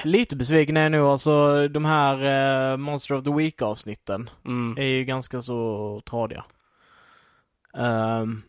Lite 0.03 0.35
besviken 0.35 0.77
är 0.77 0.81
jag 0.83 0.91
nu. 0.91 1.01
Alltså 1.01 1.67
de 1.67 1.85
här 1.85 2.71
eh, 2.71 2.77
Monster 2.77 3.15
of 3.15 3.23
the 3.23 3.31
Week 3.33 3.61
avsnitten 3.61 4.29
Mm. 4.45 4.77
är 4.77 4.85
ju 4.87 5.03
ganska 5.03 5.41
så 5.41 6.01
tradiga. 6.05 6.45
Ehm, 7.77 8.41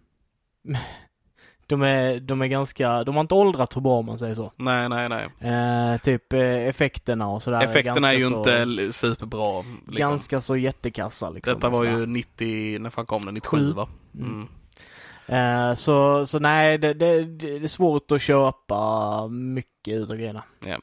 de, 1.66 1.82
är, 1.82 2.20
de 2.20 2.42
är 2.42 2.46
ganska... 2.46 3.04
De 3.04 3.14
har 3.14 3.20
inte 3.20 3.34
åldrats 3.34 3.74
så 3.74 3.80
bra 3.80 3.98
om 3.98 4.06
man 4.06 4.18
säger 4.18 4.34
så. 4.34 4.52
Nej, 4.56 4.88
nej, 4.88 5.08
nej. 5.08 5.28
Eh, 5.52 5.98
typ 6.00 6.32
eh, 6.32 6.40
effekterna 6.40 7.28
och 7.28 7.42
sådär. 7.42 7.62
Effekterna 7.64 8.08
är 8.08 8.12
ju 8.12 8.20
ganska 8.20 8.36
inte 8.38 8.50
så, 8.50 8.62
l- 8.62 8.92
superbra. 8.92 9.62
Liksom. 9.62 9.94
Ganska 9.96 10.40
så 10.40 10.56
jättekassa 10.56 11.30
liksom. 11.30 11.54
Detta 11.54 11.68
var 11.68 11.84
ju 11.84 12.06
90, 12.06 12.78
när 12.78 12.90
fan 12.90 13.06
kom 13.06 13.26
det? 13.26 13.32
97 13.32 13.56
Sju. 13.56 13.72
va? 13.72 13.88
Mm. 14.14 14.48
Mm. 15.28 15.70
Eh, 15.70 15.74
så, 15.74 16.26
så 16.26 16.38
nej, 16.38 16.78
det, 16.78 16.94
det, 16.94 17.24
det 17.24 17.56
är 17.56 17.66
svårt 17.66 18.12
att 18.12 18.22
köpa 18.22 19.28
mycket 19.28 19.94
utav 19.98 20.16
grejerna. 20.16 20.42
Ja. 20.66 20.78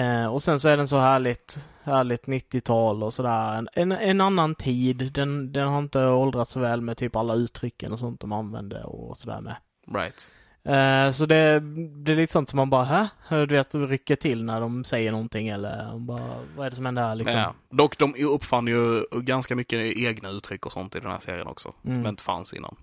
Eh, 0.00 0.26
och 0.26 0.42
sen 0.42 0.60
så 0.60 0.68
är 0.68 0.76
den 0.76 0.88
så 0.88 0.98
härligt, 0.98 1.68
härligt 1.82 2.24
90-tal 2.24 3.02
och 3.02 3.14
sådär. 3.14 3.54
En, 3.54 3.68
en, 3.72 3.92
en 3.92 4.20
annan 4.20 4.54
tid. 4.54 5.10
Den, 5.14 5.52
den 5.52 5.68
har 5.68 5.78
inte 5.78 6.06
åldrats 6.06 6.50
så 6.50 6.60
väl 6.60 6.80
med 6.80 6.96
typ 6.96 7.16
alla 7.16 7.34
uttrycken 7.34 7.92
och 7.92 7.98
sånt 7.98 8.20
de 8.20 8.32
använde 8.32 8.84
och 8.84 9.16
sådär 9.16 9.40
med. 9.40 9.56
Right. 9.86 10.30
Eh, 10.64 11.12
så 11.12 11.26
det, 11.26 11.60
det 12.04 12.12
är 12.12 12.16
lite 12.16 12.32
sånt 12.32 12.48
som 12.48 12.56
man 12.56 12.70
bara, 12.70 12.84
hä? 12.84 13.08
Du 13.28 13.46
vet, 13.46 13.74
rycker 13.74 14.16
till 14.16 14.44
när 14.44 14.60
de 14.60 14.84
säger 14.84 15.12
någonting 15.12 15.48
eller 15.48 15.98
bara, 15.98 16.44
vad 16.56 16.66
är 16.66 16.70
det 16.70 16.76
som 16.76 16.84
händer 16.86 17.02
här 17.02 17.14
liksom? 17.14 17.36
Ja. 17.38 17.54
Dock, 17.70 17.98
de 17.98 18.14
uppfann 18.24 18.66
ju 18.66 19.02
ganska 19.12 19.56
mycket 19.56 19.96
egna 19.96 20.28
uttryck 20.28 20.66
och 20.66 20.72
sånt 20.72 20.96
i 20.96 21.00
den 21.00 21.10
här 21.10 21.20
serien 21.20 21.46
också. 21.46 21.72
Mm. 21.84 22.02
Som 22.02 22.08
inte 22.10 22.22
fanns 22.22 22.52
innan. 22.54 22.76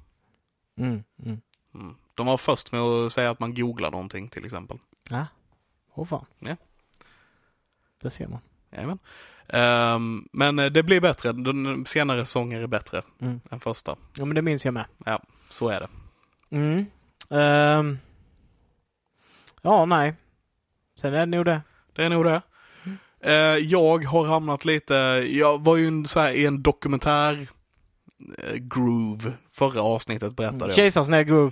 Mm, 0.77 1.03
mm. 1.25 1.41
Mm. 1.75 1.95
De 2.15 2.25
var 2.25 2.37
först 2.37 2.71
med 2.71 2.81
att 2.81 3.11
säga 3.13 3.29
att 3.29 3.39
man 3.39 3.53
googlar 3.53 3.91
någonting 3.91 4.27
till 4.29 4.45
exempel. 4.45 4.77
Ja. 5.09 5.25
Åh 5.93 6.05
fan. 6.05 6.25
Ja. 6.39 6.55
Det 8.01 8.09
ser 8.09 8.27
man. 8.27 8.39
Jajamän. 8.71 8.99
Ehm, 9.47 10.27
men 10.31 10.55
det 10.55 10.83
blir 10.83 11.01
bättre. 11.01 11.31
Den 11.31 11.85
senare 11.85 12.25
säsonger 12.25 12.61
är 12.61 12.67
bättre 12.67 13.01
Mm. 13.19 13.39
än 13.51 13.59
första. 13.59 13.95
Ja 14.17 14.25
men 14.25 14.35
det 14.35 14.41
minns 14.41 14.65
jag 14.65 14.73
med. 14.73 14.85
Så 15.49 15.69
är 15.69 15.79
det. 15.79 15.87
Mm. 16.51 16.85
Ehm. 17.29 17.99
ja, 19.61 19.85
nej. 19.85 20.13
Sen 20.99 21.13
är 21.13 21.17
det 21.19 21.25
nog 21.25 21.45
det. 21.45 21.61
Det 21.93 22.03
är 22.03 22.09
nog 22.09 22.25
det. 22.25 22.41
Mm. 22.85 22.97
Eh, 23.23 23.57
jag 23.65 24.05
har 24.05 24.25
hamnat 24.27 24.65
lite, 24.65 24.93
jag 25.31 25.63
var 25.63 25.77
ju 25.77 25.87
en, 25.87 26.05
så 26.05 26.19
här, 26.19 26.31
i 26.31 26.45
en 26.45 26.61
dokumentär 26.61 27.47
eh, 28.37 28.55
groove 28.55 29.33
förra 29.51 29.81
avsnittet 29.81 30.35
berättade 30.35 30.65
jag. 30.65 30.75
Kejsarsnäll 30.75 31.23
Groove. 31.23 31.51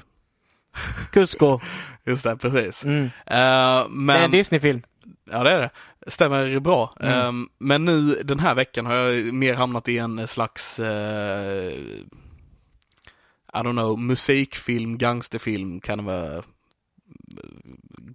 Cusco. 1.12 1.60
Just 2.06 2.24
det, 2.24 2.38
precis. 2.38 2.86
Mm. 2.86 3.04
Eh, 3.06 3.12
Det 3.26 3.36
är 3.36 3.86
en 3.86 4.06
men, 4.06 4.32
Disney-film. 4.32 4.82
ja 5.32 5.44
det 5.44 5.52
är 5.52 5.60
det. 5.60 5.70
Stämmer 6.08 6.60
bra. 6.60 6.96
Mm. 7.00 7.14
Eh, 7.42 7.48
men 7.60 7.86
nu 7.86 8.02
den 8.24 8.40
här 8.40 8.56
veckan 8.56 8.86
har 8.86 8.94
jag 8.96 9.34
mer 9.34 9.54
hamnat 9.54 9.88
i 9.88 9.98
en 9.98 10.28
slags 10.28 10.80
I 13.54 13.58
don't 13.58 13.74
know, 13.74 13.98
musikfilm, 13.98 14.98
gangsterfilm 14.98 15.82
kan 15.82 16.06
vara 16.06 16.44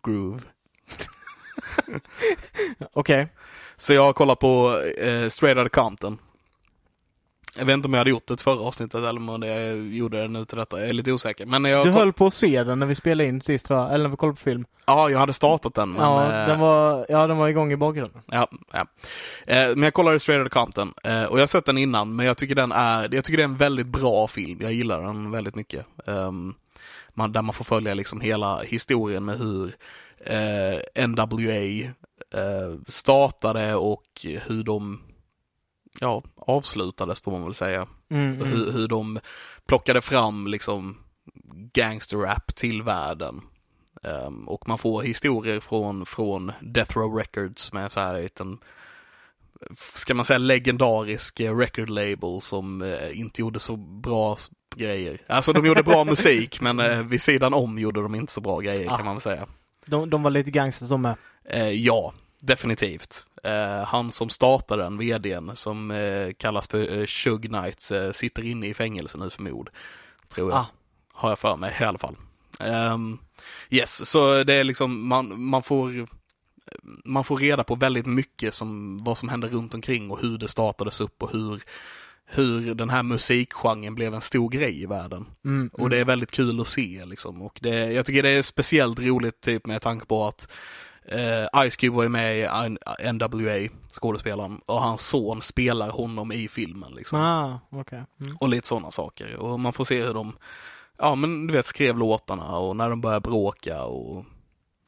groove. 0.02 0.40
Okej. 2.92 3.28
Så 3.76 3.92
jag 3.92 4.04
har 4.04 4.12
kollat 4.12 4.38
på 4.38 4.80
eh, 4.98 5.28
Straight 5.28 5.58
Outta 5.58 5.68
Compton. 5.68 6.18
Jag 7.58 7.64
vet 7.64 7.74
inte 7.74 7.88
om 7.88 7.94
jag 7.94 8.00
hade 8.00 8.10
gjort 8.10 8.26
det 8.26 8.40
förra 8.40 8.60
avsnittet 8.60 9.04
eller 9.04 9.30
om 9.30 9.42
jag 9.42 9.76
gjorde 9.94 10.22
det 10.22 10.28
nu 10.28 10.44
till 10.44 10.58
detta. 10.58 10.80
Jag 10.80 10.88
är 10.88 10.92
lite 10.92 11.12
osäker. 11.12 11.46
Men 11.46 11.64
jag, 11.64 11.86
Du 11.86 11.90
höll 11.90 12.12
på 12.12 12.26
att 12.26 12.34
se 12.34 12.64
den 12.64 12.78
när 12.78 12.86
vi 12.86 12.94
spelade 12.94 13.28
in 13.28 13.40
sist 13.40 13.66
tror 13.66 13.80
jag. 13.80 13.94
Eller 13.94 14.04
när 14.04 14.10
vi 14.10 14.16
kollade 14.16 14.36
på 14.36 14.42
film. 14.42 14.64
ja, 14.86 15.10
jag 15.10 15.18
hade 15.18 15.32
startat 15.32 15.74
den. 15.74 15.92
Men, 15.92 16.02
ja, 16.02 16.24
eh, 16.24 16.48
den 16.48 16.60
var, 16.60 17.06
ja, 17.08 17.26
den 17.26 17.36
var 17.36 17.48
igång 17.48 17.72
i 17.72 17.76
bakgrunden. 17.76 18.22
Ja, 18.26 18.48
ja. 18.72 18.86
Eh, 19.46 19.68
men 19.68 19.82
jag 19.82 19.94
kollade 19.94 20.20
Straight 20.20 20.40
Outta 20.40 20.60
Compton 20.60 20.94
eh, 21.04 21.22
och 21.24 21.36
jag 21.38 21.42
har 21.42 21.46
sett 21.46 21.66
den 21.66 21.78
innan 21.78 22.16
men 22.16 22.26
jag 22.26 22.36
tycker 22.36 22.54
den 22.54 22.72
är, 22.72 23.14
jag 23.14 23.24
tycker 23.24 23.36
det 23.36 23.42
är 23.42 23.48
en 23.48 23.56
väldigt 23.56 23.86
bra 23.86 24.28
film. 24.28 24.58
Jag 24.62 24.72
gillar 24.72 25.02
den 25.02 25.30
väldigt 25.30 25.54
mycket. 25.54 25.86
Ehm, 26.06 26.54
man, 27.14 27.32
där 27.32 27.42
man 27.42 27.54
får 27.54 27.64
följa 27.64 27.94
liksom 27.94 28.20
hela 28.20 28.60
historien 28.62 29.24
med 29.24 29.38
hur 29.38 29.76
NWA 31.06 31.90
startade 32.88 33.74
och 33.74 34.02
hur 34.46 34.62
de 34.62 35.00
ja, 36.00 36.22
avslutades 36.36 37.20
får 37.20 37.32
man 37.32 37.44
väl 37.44 37.54
säga. 37.54 37.86
Mm, 38.10 38.32
mm. 38.32 38.46
hur, 38.46 38.72
hur 38.72 38.88
de 38.88 39.20
plockade 39.66 40.00
fram 40.00 40.46
liksom 40.46 40.98
gangsterrap 41.72 42.54
till 42.54 42.82
världen. 42.82 43.40
Ehm, 44.02 44.48
och 44.48 44.68
man 44.68 44.78
får 44.78 45.02
historier 45.02 45.60
från, 45.60 46.06
från 46.06 46.52
Death 46.60 46.98
Row 46.98 47.14
Records 47.14 47.72
med 47.72 47.92
så 47.92 48.00
här 48.00 48.28
en 48.40 48.58
ska 49.96 50.14
man 50.14 50.24
säga 50.24 50.38
legendarisk 50.38 51.40
eh, 51.40 51.56
record 51.56 51.90
label 51.90 52.40
som 52.40 52.82
eh, 52.82 53.20
inte 53.20 53.40
gjorde 53.40 53.60
så 53.60 53.76
bra 53.76 54.36
grejer. 54.76 55.22
Alltså 55.26 55.52
de 55.52 55.66
gjorde 55.66 55.82
bra 55.82 56.04
musik 56.14 56.60
men 56.60 56.80
eh, 56.80 57.02
vid 57.02 57.22
sidan 57.22 57.54
om 57.54 57.78
gjorde 57.78 58.02
de 58.02 58.14
inte 58.14 58.32
så 58.32 58.40
bra 58.40 58.60
grejer 58.60 58.90
Ah. 58.90 58.96
kan 58.96 59.04
man 59.04 59.14
väl 59.14 59.22
säga. 59.22 59.46
De, 59.86 60.10
de 60.10 60.22
var 60.22 60.30
lite 60.30 60.50
gangsters 60.50 60.88
de 60.88 61.02
med. 61.02 61.16
Eh, 61.48 61.68
ja, 61.68 62.14
definitivt. 62.46 63.26
Eh, 63.42 63.84
han 63.84 64.12
som 64.12 64.28
startade 64.28 64.82
den, 64.82 64.98
vdn, 64.98 65.56
som 65.56 65.90
eh, 65.90 66.32
kallas 66.32 66.68
för 66.68 66.98
eh, 66.98 67.06
Shug 67.06 67.42
Knight, 67.42 67.90
eh, 67.90 68.12
sitter 68.12 68.44
inne 68.44 68.66
i 68.66 68.74
fängelse 68.74 69.18
nu 69.18 69.30
för 69.30 69.42
mord. 69.42 69.70
Tror 70.28 70.50
jag. 70.50 70.58
Ah. 70.58 70.66
Har 71.12 71.28
jag 71.28 71.38
för 71.38 71.56
mig 71.56 71.76
i 71.80 71.84
alla 71.84 71.98
fall. 71.98 72.16
Ehm, 72.60 73.18
yes, 73.70 74.10
så 74.10 74.44
det 74.44 74.54
är 74.54 74.64
liksom, 74.64 75.08
man, 75.08 75.40
man 75.42 75.62
får 75.62 76.06
man 77.04 77.24
får 77.24 77.36
reda 77.36 77.64
på 77.64 77.74
väldigt 77.74 78.06
mycket 78.06 78.54
som 78.54 78.98
vad 79.04 79.18
som 79.18 79.28
händer 79.28 79.48
runt 79.48 79.74
omkring 79.74 80.10
och 80.10 80.20
hur 80.20 80.38
det 80.38 80.48
startades 80.48 81.00
upp 81.00 81.22
och 81.22 81.32
hur, 81.32 81.62
hur 82.26 82.74
den 82.74 82.90
här 82.90 83.02
musikgenren 83.02 83.94
blev 83.94 84.14
en 84.14 84.20
stor 84.20 84.48
grej 84.48 84.82
i 84.82 84.86
världen. 84.86 85.26
Mm, 85.44 85.70
Och 85.72 85.90
det 85.90 85.98
är 85.98 86.04
väldigt 86.04 86.30
kul 86.30 86.60
att 86.60 86.68
se 86.68 87.04
liksom. 87.04 87.42
Och 87.42 87.58
det, 87.62 87.92
jag 87.92 88.06
tycker 88.06 88.22
det 88.22 88.30
är 88.30 88.42
speciellt 88.42 88.98
roligt 88.98 89.40
typ 89.40 89.66
med 89.66 89.82
tanke 89.82 90.06
på 90.06 90.26
att 90.26 90.48
eh, 91.04 91.68
Ice 91.70 91.76
Cube 91.76 91.96
var 91.96 92.02
ju 92.02 92.08
med 92.08 92.38
i 92.38 93.12
NWA, 93.12 93.68
skådespelaren, 93.90 94.60
och 94.66 94.80
hans 94.80 95.06
son 95.06 95.42
spelar 95.42 95.90
honom 95.90 96.32
i 96.32 96.48
filmen 96.48 96.92
liksom. 96.92 97.20
Ah, 97.20 97.60
okej. 97.70 98.04
Mm. 98.22 98.36
Och 98.36 98.48
lite 98.48 98.68
sådana 98.68 98.90
saker. 98.90 99.36
Och 99.36 99.60
man 99.60 99.72
får 99.72 99.84
se 99.84 100.02
hur 100.02 100.14
de, 100.14 100.36
ja 100.98 101.14
men 101.14 101.46
du 101.46 101.52
vet, 101.52 101.66
skrev 101.66 101.98
låtarna 101.98 102.56
och 102.56 102.76
när 102.76 102.90
de 102.90 103.00
började 103.00 103.20
bråka 103.20 103.84
och, 103.84 104.24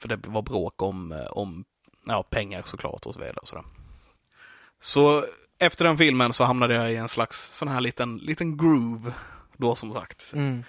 för 0.00 0.08
det 0.08 0.26
var 0.26 0.42
bråk 0.42 0.82
om, 0.82 1.12
eh, 1.12 1.26
om 1.26 1.64
ja, 2.06 2.22
pengar 2.22 2.62
såklart 2.64 3.06
och 3.06 3.14
så 3.14 3.20
vidare 3.20 3.36
och 3.36 3.48
sådär. 3.48 3.64
Så 4.80 5.24
efter 5.58 5.84
den 5.84 5.98
filmen 5.98 6.32
så 6.32 6.44
hamnade 6.44 6.74
jag 6.74 6.92
i 6.92 6.96
en 6.96 7.08
slags 7.08 7.56
sån 7.56 7.68
här 7.68 7.80
liten, 7.80 8.16
liten 8.16 8.56
groove 8.56 9.12
då 9.56 9.74
som 9.74 9.94
sagt. 9.94 10.30
Mm. 10.32 10.64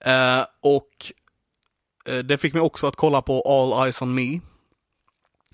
Eh, 0.00 0.44
och 0.60 1.12
eh, 2.06 2.18
det 2.18 2.38
fick 2.38 2.54
mig 2.54 2.62
också 2.62 2.86
att 2.86 2.96
kolla 2.96 3.22
på 3.22 3.42
All 3.42 3.84
Eyes 3.84 4.02
On 4.02 4.14
Me. 4.14 4.40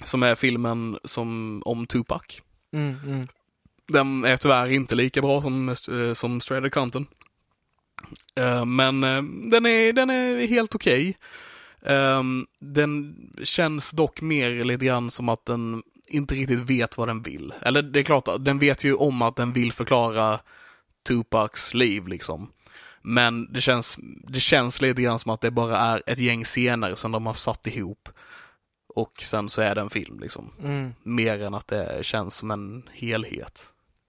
Som 0.04 0.22
är 0.22 0.34
filmen 0.34 0.98
som, 1.04 1.62
om 1.64 1.86
Tupac. 1.86 2.22
Mm, 2.72 2.96
mm. 3.04 3.28
Den 3.88 4.24
är 4.24 4.36
tyvärr 4.36 4.70
inte 4.70 4.94
lika 4.94 5.22
bra 5.22 5.42
som, 5.42 5.68
eh, 5.68 6.12
som 6.14 6.40
Outta 6.50 6.70
Compton. 6.70 7.06
Eh, 8.34 8.64
men 8.64 9.04
eh, 9.04 9.22
den, 9.50 9.66
är, 9.66 9.92
den 9.92 10.10
är 10.10 10.46
helt 10.46 10.74
okej. 10.74 11.16
Ehm, 11.82 12.46
den 12.58 13.16
känns 13.42 13.90
dock 13.90 14.20
mer 14.20 14.64
lite 14.64 14.84
grann 14.84 15.10
som 15.10 15.28
att 15.28 15.46
den 15.46 15.82
inte 16.06 16.34
riktigt 16.34 16.58
vet 16.58 16.98
vad 16.98 17.08
den 17.08 17.22
vill. 17.22 17.52
Eller 17.62 17.82
det 17.82 18.00
är 18.00 18.02
klart, 18.02 18.28
den 18.40 18.58
vet 18.58 18.84
ju 18.84 18.94
om 18.94 19.22
att 19.22 19.36
den 19.36 19.52
vill 19.52 19.72
förklara 19.72 20.40
Tupacs 21.08 21.74
liv 21.74 22.08
liksom. 22.08 22.50
Men 23.02 23.52
det 23.52 23.60
känns, 23.60 23.98
det 24.28 24.40
känns 24.40 24.82
lite 24.82 25.02
grann 25.02 25.18
som 25.18 25.30
att 25.30 25.40
det 25.40 25.50
bara 25.50 25.78
är 25.78 26.02
ett 26.06 26.18
gäng 26.18 26.44
scener 26.44 26.94
som 26.94 27.12
de 27.12 27.26
har 27.26 27.34
satt 27.34 27.66
ihop. 27.66 28.08
Och 28.94 29.12
sen 29.22 29.48
så 29.48 29.62
är 29.62 29.74
det 29.74 29.80
en 29.80 29.90
film 29.90 30.20
liksom. 30.20 30.52
Mm. 30.62 30.94
Mer 31.02 31.42
än 31.42 31.54
att 31.54 31.68
det 31.68 31.98
känns 32.06 32.36
som 32.36 32.50
en 32.50 32.88
helhet. 32.92 33.62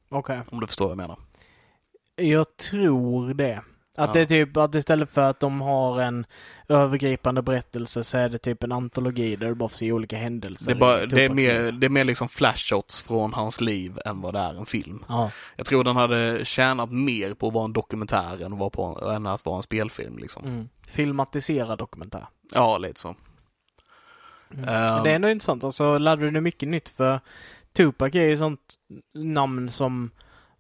Okej. 0.10 0.42
Om 0.52 0.60
du 0.60 0.68
förstår 0.68 0.86
vad 0.86 0.92
jag 0.92 0.98
menar. 0.98 1.18
Jag 2.16 2.58
tror 2.58 3.34
det. 3.34 3.62
Att 3.98 4.08
Ja. 4.08 4.14
det 4.14 4.20
är 4.22 4.26
typ 4.26 4.58
att 4.58 4.76
istället 4.76 5.10
för 5.10 5.22
att 5.22 5.40
de 5.40 5.62
har 5.62 6.02
en 6.02 6.26
övergripande 6.70 7.42
berättelse 7.42 8.04
så 8.04 8.18
är 8.18 8.30
det 8.30 8.38
typ 8.38 8.64
en 8.64 8.72
antologi 8.72 9.36
där 9.36 9.48
du 9.48 9.56
bara 9.56 9.70
får 9.70 9.78
se 9.78 9.92
olika 9.92 10.18
händelser. 10.18 10.66
Det 10.66 10.72
är, 10.72 10.80
bara, 10.80 11.04
i 11.04 11.06
det 11.06 11.26
är, 11.26 11.30
mer, 11.30 11.72
det 11.72 11.88
är 11.88 11.90
mer 11.90 12.04
liksom 12.04 12.30
flashots 12.30 13.04
från 13.04 13.34
hans 13.34 13.62
liv 13.62 14.00
än 14.06 14.22
vad 14.22 14.34
det 14.34 14.40
är 14.40 14.54
en 14.54 14.66
film. 14.66 15.06
Ja. 15.08 15.32
Jag 15.56 15.66
tror 15.66 15.84
den 15.84 15.96
hade 15.96 16.46
tjänat 16.46 16.92
mer 16.92 17.34
på 17.34 17.48
att 17.48 17.54
vara 17.54 17.66
en 17.66 17.74
dokumentär 17.74 18.46
än, 18.46 18.54
att 18.54 18.60
vara 18.60 18.70
på, 18.70 19.12
än 19.16 19.28
att 19.28 19.46
vara 19.46 19.58
en 19.58 19.64
spelfilm 19.64 20.18
liksom. 20.18 20.46
Mm. 20.46 20.70
Filmatiserad 20.88 21.78
dokumentär. 21.78 22.28
Ja, 22.54 22.78
lite 22.78 23.00
så. 23.00 23.16
Mm. 24.54 25.04
Det 25.04 25.12
är 25.12 25.16
ändå 25.16 25.30
intressant. 25.30 25.64
Alltså 25.64 25.98
lärde 25.98 26.22
du 26.26 26.32
dig 26.32 26.42
mycket 26.42 26.70
nytt 26.70 26.90
för 26.90 27.20
Tupac 27.74 28.16
är 28.16 28.22
ju 28.26 28.38
sånt 28.38 28.76
namn 29.14 29.72
som 29.72 30.12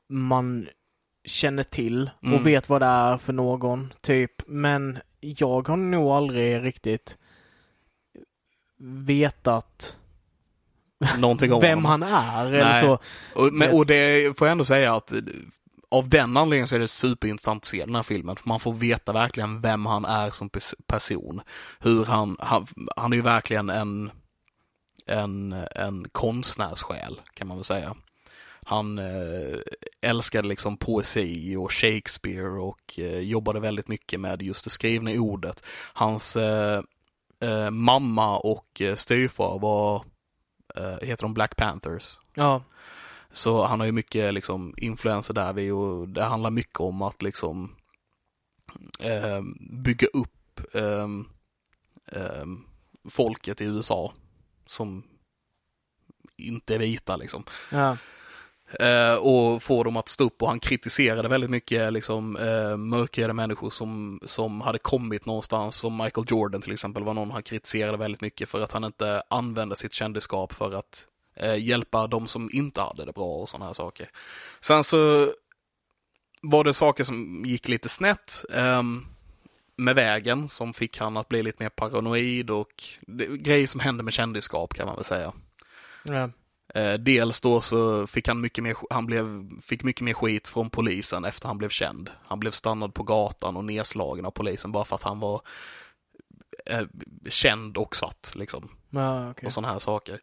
man 0.09 0.67
känner 1.25 1.63
till 1.63 2.09
och 2.19 2.27
Mm. 2.27 2.43
vet 2.43 2.69
vad 2.69 2.81
det 2.81 2.85
är 2.85 3.17
för 3.17 3.33
någon, 3.33 3.93
typ. 4.01 4.31
Men 4.47 4.97
jag 5.19 5.67
har 5.67 5.77
nog 5.77 6.07
aldrig 6.11 6.63
riktigt 6.63 7.17
vetat 9.05 9.97
någonting 11.17 11.53
om 11.53 11.61
vem 11.61 11.85
honom. 11.85 12.01
han 12.01 12.13
är 12.43 12.45
eller 12.45 12.65
Nej. 12.65 12.81
så. 12.81 12.99
Och, 13.35 13.53
men, 13.53 13.71
och 13.71 13.85
det 13.85 14.37
får 14.37 14.47
jag 14.47 14.51
ändå 14.51 14.63
säga 14.63 14.93
att 14.95 15.13
av 15.91 16.09
den 16.09 16.37
anledningen 16.37 16.67
så 16.67 16.75
är 16.75 16.79
det 16.79 16.87
superintressant 16.87 17.63
att 17.63 17.65
se 17.65 17.85
den 17.85 17.95
här 17.95 18.03
filmen. 18.03 18.35
För 18.35 18.49
man 18.49 18.59
får 18.59 18.73
veta 18.73 19.13
verkligen 19.13 19.61
vem 19.61 19.85
han 19.85 20.05
är 20.05 20.29
som 20.29 20.49
person. 20.87 21.41
Hur 21.79 22.05
han, 22.05 22.37
han, 22.39 22.67
han 22.95 23.13
är 23.13 23.17
ju 23.17 23.23
verkligen 23.23 23.69
en, 23.69 24.11
en, 25.05 25.53
en 25.75 26.09
konstnärssjäl 26.11 27.21
kan 27.33 27.47
man 27.47 27.57
väl 27.57 27.63
säga. 27.63 27.95
Han 28.65 28.99
eh, 28.99 29.59
älskade 30.01 30.47
liksom 30.47 30.77
poesi 30.77 31.55
och 31.55 31.73
Shakespeare 31.73 32.59
och 32.59 32.99
eh, 32.99 33.19
jobbade 33.19 33.59
väldigt 33.59 33.87
mycket 33.87 34.19
med 34.19 34.41
just 34.41 34.63
det 34.63 34.69
skrivna 34.69 35.11
ordet. 35.11 35.63
Hans 35.93 36.35
eh, 36.35 36.81
eh 37.41 37.69
mamma 37.69 38.37
och 38.37 38.81
eh, 38.81 38.95
styvfar 38.95 39.59
var, 39.59 40.05
eh, 40.75 41.07
heter 41.07 41.23
de 41.23 41.33
Black 41.33 41.55
Panthers? 41.55 42.17
Ja. 42.33 42.63
Så 43.31 43.65
han 43.65 43.79
har 43.79 43.85
ju 43.85 43.91
mycket 43.91 44.33
liksom 44.33 44.73
influenser 44.77 45.33
där 45.33 45.53
vid 45.53 45.73
och 45.73 46.07
det 46.07 46.23
handlar 46.23 46.51
mycket 46.51 46.79
om 46.79 47.01
att 47.01 47.21
liksom 47.21 47.75
eh, 48.99 49.41
bygga 49.59 50.07
upp 50.07 50.75
eh, 50.75 51.07
eh, 52.11 52.45
folket 53.09 53.61
i 53.61 53.65
USA 53.65 54.13
som 54.65 55.03
inte 56.37 56.75
är 56.75 56.79
vita 56.79 57.17
liksom. 57.17 57.43
ja. 57.71 57.97
Eh, 58.79 59.13
och 59.13 59.63
få 59.63 59.83
dem 59.83 59.97
att 59.97 60.09
stå 60.09 60.23
upp 60.23 60.41
och 60.41 60.47
han 60.47 60.59
kritiserade 60.59 61.27
väldigt 61.27 61.49
mycket 61.49 61.93
liksom 61.93 62.37
eh, 62.37 62.77
mörkhyade 62.77 63.33
människor 63.33 63.69
som, 63.69 64.19
som 64.25 64.61
hade 64.61 64.79
kommit 64.79 65.25
någonstans 65.25 65.75
som 65.75 65.97
Michael 65.97 66.25
Jordan 66.29 66.61
till 66.61 66.73
exempel 66.73 67.03
var 67.03 67.13
någon 67.13 67.31
han 67.31 67.43
kritiserade 67.43 67.97
väldigt 67.97 68.21
mycket 68.21 68.49
för 68.49 68.61
att 68.61 68.71
han 68.71 68.83
inte 68.83 69.23
använde 69.29 69.75
sitt 69.75 69.93
kändisskap 69.93 70.53
för 70.53 70.73
att 70.73 71.07
eh, 71.35 71.55
hjälpa 71.55 72.07
de 72.07 72.27
som 72.27 72.49
inte 72.53 72.81
hade 72.81 73.05
det 73.05 73.13
bra 73.13 73.35
och 73.35 73.49
sådana 73.49 73.65
här 73.65 73.73
saker. 73.73 74.09
Sen 74.61 74.83
så 74.83 75.31
var 76.41 76.63
det 76.63 76.73
saker 76.73 77.03
som 77.03 77.45
gick 77.45 77.67
lite 77.67 77.89
snett 77.89 78.45
ehm, 78.53 79.05
med 79.75 79.95
vägen 79.95 80.49
som 80.49 80.73
fick 80.73 80.97
han 80.97 81.17
att 81.17 81.29
bli 81.29 81.43
lite 81.43 81.63
mer 81.63 81.69
paranoid 81.69 82.49
och 82.49 82.83
det, 83.01 83.27
grejer 83.27 83.67
som 83.67 83.79
hände 83.79 84.03
med 84.03 84.13
kändisskap 84.13 84.73
kan 84.73 84.85
man 84.85 84.95
väl 84.95 85.05
säga. 85.05 85.33
ja. 86.03 86.29
Eh, 86.73 86.93
dels 86.93 87.41
då 87.41 87.61
så 87.61 88.07
fick 88.07 88.27
han 88.27 88.41
mycket 88.41 88.63
mer, 88.63 88.75
han 88.89 89.05
blev, 89.05 89.49
fick 89.61 89.83
mycket 89.83 90.01
mer 90.01 90.13
skit 90.13 90.47
från 90.47 90.69
polisen 90.69 91.25
efter 91.25 91.47
han 91.47 91.57
blev 91.57 91.69
känd. 91.69 92.11
Han 92.23 92.39
blev 92.39 92.51
stannad 92.51 92.93
på 92.93 93.03
gatan 93.03 93.57
och 93.57 93.65
nedslagen 93.65 94.25
av 94.25 94.31
polisen 94.31 94.71
bara 94.71 94.85
för 94.85 94.95
att 94.95 95.03
han 95.03 95.19
var 95.19 95.41
eh, 96.65 96.83
känd 97.29 97.77
och 97.77 97.95
satt 97.95 98.31
liksom. 98.35 98.69
ja 98.89 99.31
okej. 99.31 99.47
Och 99.47 99.53
sådana 99.53 99.73
här 99.73 99.79
saker. 99.79 100.19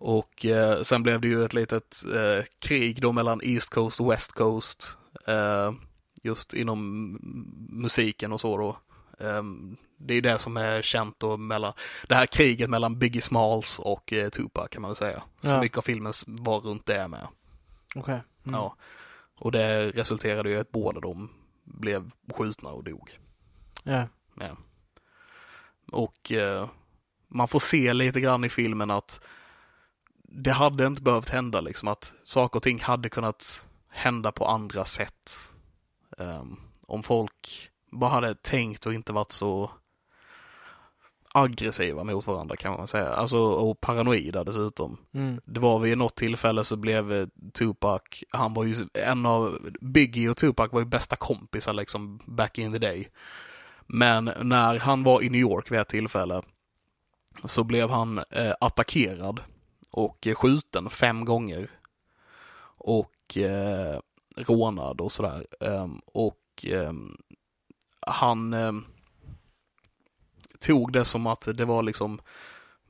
Och 0.00 0.46
eh, 0.46 0.82
sen 0.82 1.02
blev 1.02 1.20
det 1.20 1.28
ju 1.28 1.44
ett 1.44 1.54
litet 1.54 2.02
eh, 2.14 2.44
krig 2.58 3.00
då 3.02 3.12
mellan 3.12 3.40
East 3.44 3.70
Coast 3.70 4.00
och 4.00 4.10
West 4.12 4.32
Coast. 4.32 4.96
Eh, 5.26 5.72
just 6.22 6.54
inom 6.54 7.12
musiken 7.70 8.32
och 8.32 8.40
så 8.40 8.56
då. 8.56 8.68
Eh, 9.26 9.42
det 9.96 10.14
är 10.14 10.22
det 10.22 10.38
som 10.38 10.56
är 10.56 10.82
känt 10.82 11.20
då 11.20 11.36
mellan, 11.36 11.72
det 12.08 12.14
här 12.14 12.26
kriget 12.26 12.70
mellan 12.70 12.98
Biggie 12.98 13.22
Smalls 13.22 13.78
och 13.78 14.12
eh, 14.12 14.28
Tupac 14.28 14.68
kan 14.70 14.82
man 14.82 14.88
väl 14.90 14.96
säga. 14.96 15.22
Så 15.42 15.48
Ja. 15.48 15.60
mycket 15.60 15.78
av 15.78 15.82
filmen 15.82 16.12
var 16.26 16.60
runt 16.60 16.86
det 16.86 17.08
med. 17.08 17.26
Okej. 17.94 18.20
Mm. 18.46 18.60
Ja. 18.60 18.76
Och 19.40 19.52
det 19.52 19.90
resulterade 19.90 20.50
ju 20.50 20.56
i 20.56 20.58
att 20.58 20.72
båda 20.72 21.00
de 21.00 21.30
blev 21.64 22.10
skjutna 22.34 22.68
och 22.68 22.84
dog. 22.84 23.18
Ja. 23.82 24.08
Ja. 24.40 24.56
Och 25.92 26.32
eh, 26.32 26.68
man 27.28 27.48
får 27.48 27.60
se 27.60 27.92
lite 27.92 28.20
grann 28.20 28.44
i 28.44 28.48
filmen 28.48 28.90
att 28.90 29.20
det 30.30 30.52
hade 30.52 30.86
inte 30.86 31.02
behövt 31.02 31.28
hända 31.28 31.60
liksom 31.60 31.88
att 31.88 32.12
saker 32.24 32.56
och 32.56 32.62
ting 32.62 32.80
hade 32.80 33.08
kunnat 33.08 33.68
hända 33.88 34.32
på 34.32 34.46
andra 34.46 34.84
sätt. 34.84 35.52
Ehm, 36.18 36.56
om 36.86 37.02
folk 37.02 37.70
bara 37.92 38.10
hade 38.10 38.34
tänkt 38.34 38.86
och 38.86 38.94
inte 38.94 39.12
varit 39.12 39.32
så 39.32 39.70
aggressiva 41.34 42.04
mot 42.04 42.26
varandra 42.26 42.56
kan 42.56 42.72
man 42.72 42.88
säga. 42.88 43.08
Alltså 43.08 43.38
och 43.38 43.80
paranoida 43.80 44.44
dessutom. 44.44 44.98
Mm. 45.14 45.40
Det 45.44 45.60
var 45.60 45.78
vid 45.78 45.98
något 45.98 46.16
tillfälle 46.16 46.64
så 46.64 46.76
blev 46.76 47.12
eh, 47.12 47.26
Tupac, 47.54 48.02
han 48.30 48.54
var 48.54 48.64
ju 48.64 48.86
en 48.94 49.26
av, 49.26 49.58
Biggie 49.80 50.30
och 50.30 50.36
Tupac 50.36 50.72
var 50.72 50.80
ju 50.80 50.86
bästa 50.86 51.16
kompisar 51.16 51.72
liksom 51.72 52.20
back 52.26 52.58
in 52.58 52.72
the 52.72 52.78
day. 52.78 53.08
Men 53.86 54.30
när 54.42 54.78
han 54.78 55.04
var 55.04 55.22
i 55.22 55.30
New 55.30 55.40
York 55.40 55.70
vid 55.70 55.78
ett 55.78 55.88
tillfälle 55.88 56.42
så 57.44 57.64
blev 57.64 57.90
han 57.90 58.18
eh, 58.18 58.52
attackerad 58.60 59.40
och 59.90 60.26
eh, 60.26 60.34
skjuten 60.34 60.90
fem 60.90 61.24
gånger. 61.24 61.70
Och 62.80 63.36
eh, 63.36 63.98
rånad 64.36 65.00
och 65.00 65.12
sådär. 65.12 65.46
Ehm, 65.60 66.00
och 66.06 66.64
ehm, 66.66 67.16
han 68.06 68.54
ehm, 68.54 68.84
tog 70.60 70.92
det 70.92 71.04
som 71.04 71.26
att 71.26 71.48
det 71.54 71.64
var 71.64 71.82
liksom 71.82 72.20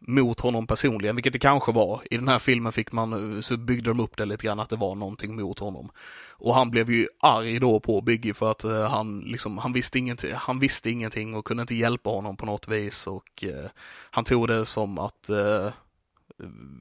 mot 0.01 0.41
honom 0.41 0.67
personligen, 0.67 1.17
vilket 1.17 1.33
det 1.33 1.39
kanske 1.39 1.73
var. 1.73 2.03
I 2.11 2.17
den 2.17 2.29
här 2.29 2.39
filmen 2.39 2.73
fick 2.73 2.93
man, 2.93 3.35
eh, 3.35 3.41
så 3.41 3.57
byggde 3.57 3.91
de 3.91 4.01
upp 4.01 4.17
det 4.17 4.25
lite 4.25 4.47
grann 4.47 4.61
att 4.61 4.71
det 4.71 4.77
var 4.77 4.95
någonting 4.95 5.37
mot 5.37 5.59
honom. 5.59 5.91
Och 6.31 6.55
han 6.55 6.71
blev 6.71 6.91
ju 6.91 7.07
arg 7.21 7.59
då 7.59 7.81
på 7.81 8.01
Biggie 8.01 8.35
för 8.35 8.51
att 8.51 8.65
eh, 8.65 8.91
han 8.91 9.21
liksom, 9.21 9.59
han 9.59 9.73
visste 9.73 9.99
ingenting, 9.99 10.33
han 10.35 10.59
visste 10.59 10.91
ingenting 10.91 11.35
och 11.35 11.45
kunde 11.45 11.61
inte 11.61 11.75
hjälpa 11.75 12.11
honom 12.11 12.37
på 12.37 12.47
något 12.47 12.69
vis 12.69 13.07
och 13.07 13.45
eh, 13.45 13.71
han 14.11 14.25
tog 14.25 14.49
det 14.49 14.65
som 14.65 14.99
att 14.99 15.29
eh, 15.29 15.69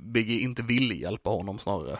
Biggie 0.01 0.39
inte 0.39 0.61
ville 0.63 0.93
hjälpa 0.93 1.29
honom 1.29 1.59
snarare. 1.59 1.99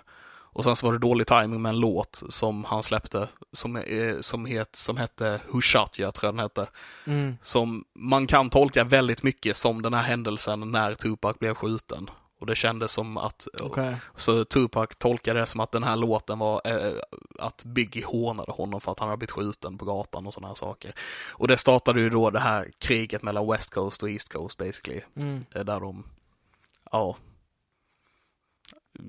Och 0.58 0.64
sen 0.64 0.76
så 0.76 0.86
var 0.86 0.94
det 0.94 1.00
dålig 1.00 1.28
timing 1.28 1.62
med 1.62 1.70
en 1.70 1.80
låt 1.80 2.24
som 2.30 2.64
han 2.64 2.84
släppte 2.84 3.28
som, 3.52 3.84
som, 4.22 4.46
het, 4.46 4.76
som 4.76 4.98
hette 4.98 5.40
You, 5.54 5.62
tror 5.62 6.14
jag 6.22 6.34
den 6.34 6.40
hette 6.40 6.68
Mm. 7.06 7.38
som 7.42 7.84
man 7.94 8.28
kan 8.28 8.50
tolka 8.50 8.84
väldigt 8.84 9.24
mycket 9.24 9.58
som 9.58 9.82
den 9.82 9.94
här 9.94 10.04
händelsen 10.04 10.72
när 10.72 10.96
Tupac 10.96 11.40
blev 11.40 11.54
skjuten. 11.54 12.10
Och 12.40 12.46
det 12.46 12.56
kändes 12.56 12.92
som 12.92 13.18
att, 13.18 13.48
Okej. 13.62 13.96
så 14.16 14.46
Tupac 14.46 14.88
tolkade 14.98 15.40
det 15.40 15.46
som 15.46 15.60
att 15.60 15.72
den 15.72 15.84
här 15.84 15.96
låten 15.96 16.40
var 16.40 16.62
eh, 16.66 16.94
att 17.40 17.64
Biggie 17.66 18.06
hånade 18.06 18.52
honom 18.52 18.82
för 18.82 18.92
att 18.92 19.00
han 19.00 19.08
hade 19.10 19.18
blivit 19.18 19.32
skjuten 19.32 19.78
på 19.78 19.86
gatan 19.86 20.28
och 20.28 20.34
sådana 20.34 20.48
här 20.48 20.56
saker. 20.56 20.94
Och 21.30 21.48
det 21.48 21.58
startade 21.58 22.02
ju 22.02 22.10
då 22.10 22.30
det 22.30 22.40
här 22.40 22.72
kriget 22.80 23.24
mellan 23.24 23.48
West 23.52 23.70
Coast 23.70 24.04
och 24.04 24.10
East 24.10 24.34
Coast 24.34 24.58
basically. 24.58 25.02
Mm. 25.16 25.46
Eh, 25.56 25.64
Där 25.64 25.80
de, 25.80 26.04
ja, 26.92 27.16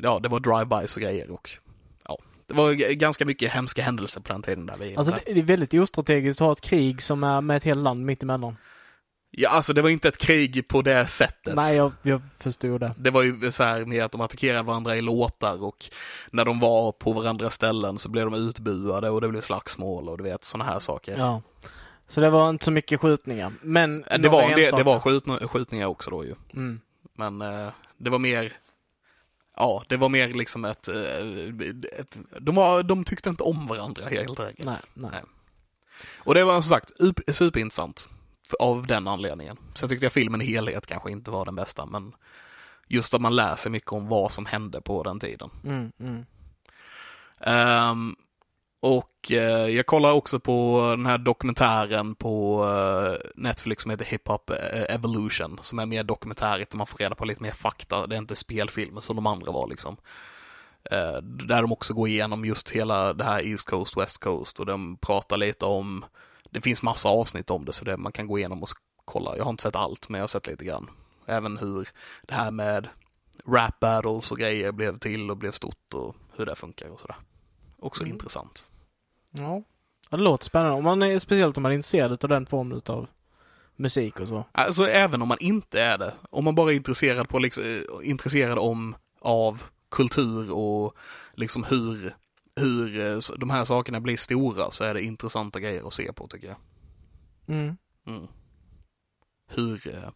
ja 0.02 0.18
det 0.22 0.28
var 0.28 0.40
drive-bys 0.40 0.96
och 0.96 1.02
grejer 1.02 1.30
och 1.30 1.50
ja, 2.04 2.18
Det 2.46 2.54
var 2.54 2.72
ganska 2.94 3.24
mycket 3.24 3.52
hemska 3.52 3.82
händelser 3.82 4.20
på 4.20 4.32
den 4.32 4.42
tiden 4.42 4.66
där 4.66 4.76
vi 4.76 4.96
Alltså 4.96 5.14
det 5.26 5.38
är 5.38 5.42
väldigt 5.42 5.74
ostrategiskt 5.74 6.40
att 6.40 6.44
ha 6.44 6.52
ett 6.52 6.60
krig 6.60 7.02
som 7.02 7.24
är 7.24 7.40
med 7.40 7.56
ett 7.56 7.64
helt 7.64 7.82
land 7.82 8.04
mitt 8.04 8.22
emellan. 8.22 8.56
Ja, 9.30 9.50
alltså 9.50 9.72
det 9.72 9.82
var 9.82 9.90
inte 9.90 10.08
ett 10.08 10.18
krig 10.18 10.68
på 10.68 10.82
det 10.82 11.06
sättet. 11.06 11.54
Nej, 11.54 11.76
jag, 11.76 11.92
jag 12.02 12.22
förstod 12.38 12.80
det. 12.80 12.94
Det 12.98 13.10
var 13.10 13.22
ju 13.22 13.52
så 13.52 13.62
här 13.62 13.84
med 13.84 14.04
att 14.04 14.12
de 14.12 14.20
attackerade 14.20 14.62
varandra 14.62 14.96
i 14.96 15.02
låtar 15.02 15.64
och 15.64 15.84
när 16.30 16.44
de 16.44 16.60
var 16.60 16.92
på 16.92 17.12
varandra 17.12 17.50
ställen 17.50 17.98
så 17.98 18.08
blev 18.08 18.30
de 18.30 18.34
utbuade 18.34 19.10
och 19.10 19.20
det 19.20 19.28
blev 19.28 19.40
slagsmål 19.40 20.08
och 20.08 20.18
du 20.18 20.24
vet 20.24 20.44
sådana 20.44 20.70
här 20.70 20.78
saker. 20.78 21.14
Ja. 21.18 21.42
Så 22.06 22.20
det 22.20 22.30
var 22.30 22.50
inte 22.50 22.64
så 22.64 22.70
mycket 22.70 23.00
skjutningar. 23.00 23.52
Men 23.62 24.04
Det, 24.18 24.28
var, 24.28 24.56
det, 24.56 24.70
det 24.70 24.82
var 24.82 25.00
skjutningar 25.48 25.86
också 25.86 26.10
då 26.10 26.24
ju. 26.24 26.34
Mm. 26.54 26.80
Men 27.16 27.42
eh, 27.42 27.68
det 27.98 28.10
var 28.10 28.18
mer, 28.18 28.52
ja, 29.58 29.84
det 29.88 29.96
var 29.96 30.08
mer 30.08 30.28
liksom 30.28 30.64
ett, 30.64 30.88
eh, 30.88 30.96
ett 32.00 32.16
de, 32.40 32.54
var, 32.54 32.82
de 32.82 33.04
tyckte 33.04 33.28
inte 33.28 33.42
om 33.42 33.66
varandra 33.66 34.04
helt 34.08 34.40
enkelt. 34.40 34.68
Nej, 34.68 34.76
nej. 34.94 35.10
Nej. 35.12 35.22
Och 36.18 36.34
det 36.34 36.44
var 36.44 36.52
som 36.54 36.62
sagt 36.62 36.90
up- 37.00 37.20
superintressant 37.34 38.08
av 38.58 38.86
den 38.86 39.08
anledningen. 39.08 39.56
Så 39.74 39.88
tyckte 39.88 40.04
jag 40.06 40.12
filmen 40.12 40.42
i 40.42 40.44
helhet 40.44 40.86
kanske 40.86 41.10
inte 41.10 41.30
var 41.30 41.44
den 41.44 41.54
bästa, 41.54 41.86
men 41.86 42.12
just 42.88 43.14
att 43.14 43.20
man 43.20 43.36
lär 43.36 43.56
sig 43.56 43.70
mycket 43.72 43.92
om 43.92 44.08
vad 44.08 44.32
som 44.32 44.46
hände 44.46 44.80
på 44.80 45.02
den 45.02 45.20
tiden. 45.20 45.50
Mm, 45.64 45.92
mm. 46.00 46.24
Ehm, 47.40 48.16
och 48.80 49.32
eh, 49.32 49.68
jag 49.68 49.86
kollar 49.86 50.12
också 50.12 50.40
på 50.40 50.86
den 50.96 51.06
här 51.06 51.18
dokumentären 51.18 52.14
på 52.14 52.64
eh, 52.64 53.30
Netflix 53.34 53.82
som 53.82 53.90
heter 53.90 54.04
Hip 54.04 54.28
Hop 54.28 54.50
eh, 54.50 54.94
Evolution, 54.94 55.58
som 55.62 55.78
är 55.78 55.86
mer 55.86 56.04
dokumentärigt 56.04 56.70
där 56.70 56.78
man 56.78 56.86
får 56.86 56.98
reda 56.98 57.14
på 57.14 57.24
lite 57.24 57.42
mer 57.42 57.50
fakta. 57.50 58.06
Det 58.06 58.16
är 58.16 58.18
inte 58.18 58.36
spelfilmer 58.36 59.00
som 59.00 59.16
de 59.16 59.26
andra 59.26 59.52
var 59.52 59.68
liksom. 59.68 59.96
Eh, 60.90 61.22
där 61.22 61.62
de 61.62 61.72
också 61.72 61.94
går 61.94 62.08
igenom 62.08 62.44
just 62.44 62.70
hela 62.70 63.12
det 63.12 63.24
här 63.24 63.46
East 63.46 63.70
Coast, 63.70 63.96
West 63.96 64.18
Coast 64.18 64.60
och 64.60 64.66
de 64.66 64.96
pratar 64.96 65.36
lite 65.36 65.64
om, 65.64 66.04
det 66.50 66.60
finns 66.60 66.82
massa 66.82 67.08
avsnitt 67.08 67.50
om 67.50 67.64
det 67.64 67.72
så 67.72 67.84
det, 67.84 67.96
man 67.96 68.12
kan 68.12 68.26
gå 68.26 68.38
igenom 68.38 68.62
och 68.62 68.68
kolla. 69.04 69.36
Jag 69.36 69.44
har 69.44 69.50
inte 69.50 69.62
sett 69.62 69.76
allt, 69.76 70.08
men 70.08 70.18
jag 70.18 70.22
har 70.22 70.28
sett 70.28 70.46
lite 70.46 70.64
grann. 70.64 70.90
Även 71.26 71.58
hur 71.58 71.88
det 72.22 72.34
här 72.34 72.50
med 72.50 72.88
rap 73.46 73.80
battles 73.80 74.30
och 74.30 74.38
grejer 74.38 74.72
blev 74.72 74.98
till 74.98 75.30
och 75.30 75.36
blev 75.36 75.52
stort 75.52 75.94
och 75.94 76.16
hur 76.36 76.46
det 76.46 76.54
funkar 76.54 76.88
och 76.88 77.00
sådär. 77.00 77.16
Också 77.78 78.02
Mm. 78.02 78.12
intressant. 78.14 78.70
Ja. 79.30 79.62
ja. 80.10 80.16
Det 80.16 80.22
låter 80.22 80.44
spännande. 80.44 80.72
Om 80.76 80.84
man 80.84 81.02
är, 81.02 81.18
speciellt 81.18 81.56
om 81.56 81.62
man 81.62 81.72
är 81.72 81.76
intresserad 81.76 82.24
av 82.24 82.28
den 82.28 82.46
formen 82.46 82.80
av 82.86 83.06
musik 83.76 84.20
och 84.20 84.28
så. 84.28 84.44
Alltså 84.52 84.86
även 84.86 85.22
om 85.22 85.28
man 85.28 85.38
inte 85.40 85.80
är 85.80 85.98
det, 85.98 86.14
om 86.30 86.44
man 86.44 86.54
bara 86.54 86.72
är 86.72 86.76
intresserad 86.76 87.28
på 87.28 87.38
liksom, 87.38 87.62
eh, 87.64 88.08
intresserad 88.10 88.58
om, 88.58 88.96
av 89.20 89.62
kultur 89.90 90.50
och 90.52 90.96
liksom 91.34 91.64
hur, 91.64 92.14
hur 92.56 92.98
eh, 93.06 93.18
de 93.38 93.50
här 93.50 93.64
sakerna 93.64 94.00
blir 94.00 94.16
stora 94.16 94.70
så 94.70 94.84
är 94.84 94.94
det 94.94 95.02
intressanta 95.02 95.60
grejer 95.60 95.86
att 95.86 95.92
se 95.92 96.12
på 96.12 96.26
tycker 96.28 96.48
jag. 96.48 96.56
Mm. 97.56 97.76
Mm. 98.06 98.26
Hur, 99.48 99.88
eh, 99.94 100.10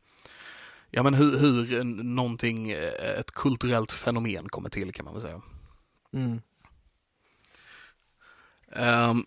ja 0.90 1.02
men 1.02 1.14
hur, 1.14 1.38
hur 1.38 1.84
någonting, 2.04 2.70
ett 3.18 3.30
kulturellt 3.32 3.92
fenomen 3.92 4.48
kommer 4.48 4.68
till 4.70 4.92
kan 4.92 5.04
man 5.04 5.14
väl 5.14 5.22
säga. 5.22 5.42
Mm. 6.12 6.40
Ehm, 8.77 9.25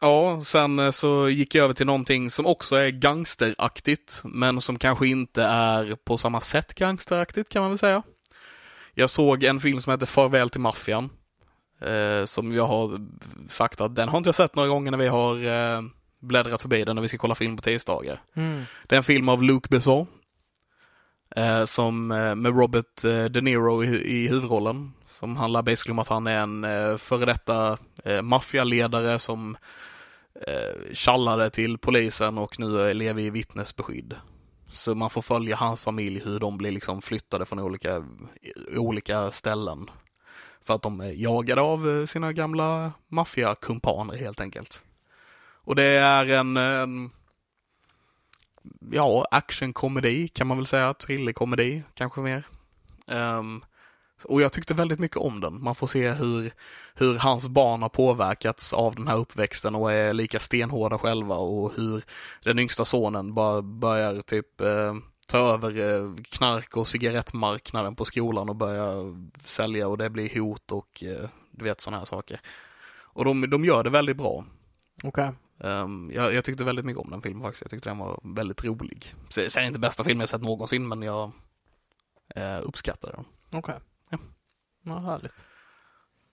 ja, 0.00 0.42
sen 0.44 0.78
eh, 0.78 0.90
så 0.90 1.28
gick 1.28 1.54
jag 1.54 1.64
över 1.64 1.74
till 1.74 1.86
någonting 1.86 2.30
som 2.30 2.46
också 2.46 2.76
är 2.76 2.90
gangsteraktigt, 2.90 4.20
men 4.24 4.60
som 4.60 4.78
kanske 4.78 5.08
inte 5.08 5.42
är 5.42 5.96
på 6.04 6.18
samma 6.18 6.40
sätt 6.40 6.74
gangsteraktigt 6.74 7.48
kan 7.48 7.62
man 7.62 7.70
väl 7.70 7.78
säga. 7.78 8.02
Jag 8.94 9.10
såg 9.10 9.44
en 9.44 9.60
film 9.60 9.80
som 9.80 9.90
heter 9.90 10.06
Farväl 10.06 10.50
till 10.50 10.60
maffian. 10.60 11.10
Eh, 11.80 12.24
som 12.24 12.54
jag 12.54 12.66
har 12.66 13.06
sagt 13.48 13.80
att 13.80 13.96
den 13.96 14.08
har 14.08 14.18
inte 14.18 14.28
jag 14.28 14.34
sett 14.34 14.54
några 14.54 14.68
gånger 14.68 14.90
när 14.90 14.98
vi 14.98 15.08
har 15.08 15.34
eh, 15.44 15.82
bläddrat 16.20 16.62
förbi 16.62 16.84
den 16.84 16.96
när 16.96 17.02
vi 17.02 17.08
ska 17.08 17.18
kolla 17.18 17.34
film 17.34 17.56
på 17.56 17.62
tisdagar. 17.62 18.22
Mm. 18.36 18.64
Det 18.86 18.94
är 18.94 18.96
en 18.96 19.04
film 19.04 19.28
av 19.28 19.42
Luc 19.42 19.62
Besson. 19.62 20.06
Eh, 21.36 21.64
som, 21.64 22.10
eh, 22.10 22.34
med 22.34 22.56
Robert 22.56 23.04
eh, 23.04 23.24
De 23.24 23.40
Niro 23.40 23.84
i, 23.84 23.88
i 23.88 24.28
huvudrollen. 24.28 24.92
Som 25.06 25.36
handlar 25.36 25.62
basically 25.62 25.92
om 25.92 25.98
att 25.98 26.08
han 26.08 26.26
är 26.26 26.42
en 26.42 26.64
eh, 26.64 26.96
före 26.96 27.24
detta 27.24 27.78
eh, 28.04 28.22
maffialedare 28.22 29.18
som 29.18 29.56
eh, 30.46 30.92
tjallade 30.92 31.50
till 31.50 31.78
polisen 31.78 32.38
och 32.38 32.58
nu 32.58 32.94
lever 32.94 33.22
i 33.22 33.30
vittnesbeskydd. 33.30 34.16
Så 34.68 34.94
man 34.94 35.10
får 35.10 35.22
följa 35.22 35.56
hans 35.56 35.80
familj, 35.80 36.20
hur 36.24 36.40
de 36.40 36.58
blir 36.58 36.70
liksom 36.72 37.02
flyttade 37.02 37.46
från 37.46 37.58
olika, 37.58 38.04
olika 38.76 39.30
ställen. 39.30 39.90
För 40.62 40.74
att 40.74 40.82
de 40.82 41.00
är 41.00 41.12
jagade 41.12 41.60
av 41.60 41.90
eh, 41.90 42.06
sina 42.06 42.32
gamla 42.32 42.92
maffiakumpaner 43.08 44.16
helt 44.16 44.40
enkelt. 44.40 44.82
Och 45.64 45.76
det 45.76 45.84
är 45.84 46.26
en, 46.32 46.56
en 46.56 47.10
ja, 48.90 49.26
actionkomedi 49.30 50.28
kan 50.28 50.46
man 50.46 50.56
väl 50.56 50.66
säga, 50.66 50.94
thrillerkomedi 50.94 51.82
kanske 51.94 52.20
mer. 52.20 52.46
Um, 53.06 53.64
och 54.24 54.42
jag 54.42 54.52
tyckte 54.52 54.74
väldigt 54.74 54.98
mycket 54.98 55.16
om 55.16 55.40
den. 55.40 55.62
Man 55.62 55.74
får 55.74 55.86
se 55.86 56.10
hur, 56.10 56.52
hur 56.94 57.18
hans 57.18 57.48
barn 57.48 57.82
har 57.82 57.88
påverkats 57.88 58.72
av 58.72 58.94
den 58.94 59.08
här 59.08 59.16
uppväxten 59.16 59.74
och 59.74 59.92
är 59.92 60.12
lika 60.12 60.38
stenhårda 60.38 60.98
själva 60.98 61.36
och 61.36 61.72
hur 61.76 62.04
den 62.44 62.58
yngsta 62.58 62.84
sonen 62.84 63.34
bara 63.34 63.62
börjar 63.62 64.20
typ 64.20 64.60
eh, 64.60 64.94
ta 65.28 65.38
över 65.38 65.78
eh, 65.78 66.14
knark 66.30 66.76
och 66.76 66.88
cigarettmarknaden 66.88 67.96
på 67.96 68.04
skolan 68.04 68.48
och 68.48 68.56
börja 68.56 68.94
sälja 69.44 69.88
och 69.88 69.98
det 69.98 70.10
blir 70.10 70.40
hot 70.40 70.72
och 70.72 71.04
eh, 71.04 71.28
du 71.50 71.64
vet 71.64 71.80
sådana 71.80 71.98
här 71.98 72.04
saker. 72.04 72.40
Och 73.12 73.24
de, 73.24 73.50
de 73.50 73.64
gör 73.64 73.84
det 73.84 73.90
väldigt 73.90 74.16
bra. 74.16 74.44
Okej. 75.02 75.32
Um, 75.60 76.10
jag, 76.14 76.34
jag 76.34 76.44
tyckte 76.44 76.64
väldigt 76.64 76.84
mycket 76.84 77.02
om 77.02 77.10
den 77.10 77.22
filmen 77.22 77.42
faktiskt. 77.42 77.62
Jag 77.62 77.70
tyckte 77.70 77.88
den 77.88 77.98
var 77.98 78.20
väldigt 78.22 78.64
rolig. 78.64 79.14
Sen 79.28 79.62
är 79.62 79.66
inte 79.66 79.78
bästa 79.78 80.04
filmen 80.04 80.20
jag 80.20 80.28
sett 80.28 80.42
någonsin, 80.42 80.88
men 80.88 81.02
jag 81.02 81.32
uh, 82.36 82.60
uppskattar 82.62 83.12
den. 83.12 83.24
Okej. 83.60 83.74
Ja. 84.10 84.18
Ja, 84.82 84.98
härligt. 84.98 85.44